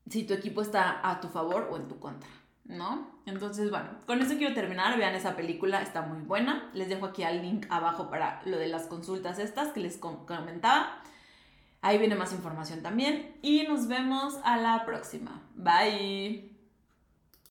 si 0.09 0.25
tu 0.25 0.35
equipo 0.35 0.63
está 0.63 1.09
a 1.09 1.21
tu 1.21 1.29
favor 1.29 1.69
o 1.71 1.77
en 1.77 1.87
tu 1.87 2.01
contra, 2.01 2.29
¿no? 2.65 3.13
Entonces, 3.27 3.71
bueno, 3.71 3.89
con 4.07 4.21
eso 4.21 4.37
quiero 4.37 4.55
terminar. 4.55 4.99
Vean 4.99 5.15
esa 5.15 5.37
película, 5.37 5.81
está 5.81 6.03
muy 6.03 6.23
buena. 6.23 6.71
Les 6.75 6.89
dejo 6.89 7.07
aquí 7.07 7.23
el 7.23 7.43
link 7.43 7.67
abajo 7.71 8.11
para 8.11 8.43
lo 8.45 8.59
de 8.59 8.69
las 8.69 8.87
consultas 8.87 9.39
estas 9.39 9.69
que 9.69 9.81
les 9.81 9.99
comentaba. 9.99 11.03
Ahí 11.83 11.99
viene 11.99 12.15
más 12.15 12.33
información 12.33 12.83
también. 12.83 13.37
Y 13.43 13.65
nos 13.65 13.87
vemos 13.87 14.39
a 14.45 14.57
la 14.57 14.85
próxima. 14.85 15.43
Bye. 15.55 16.52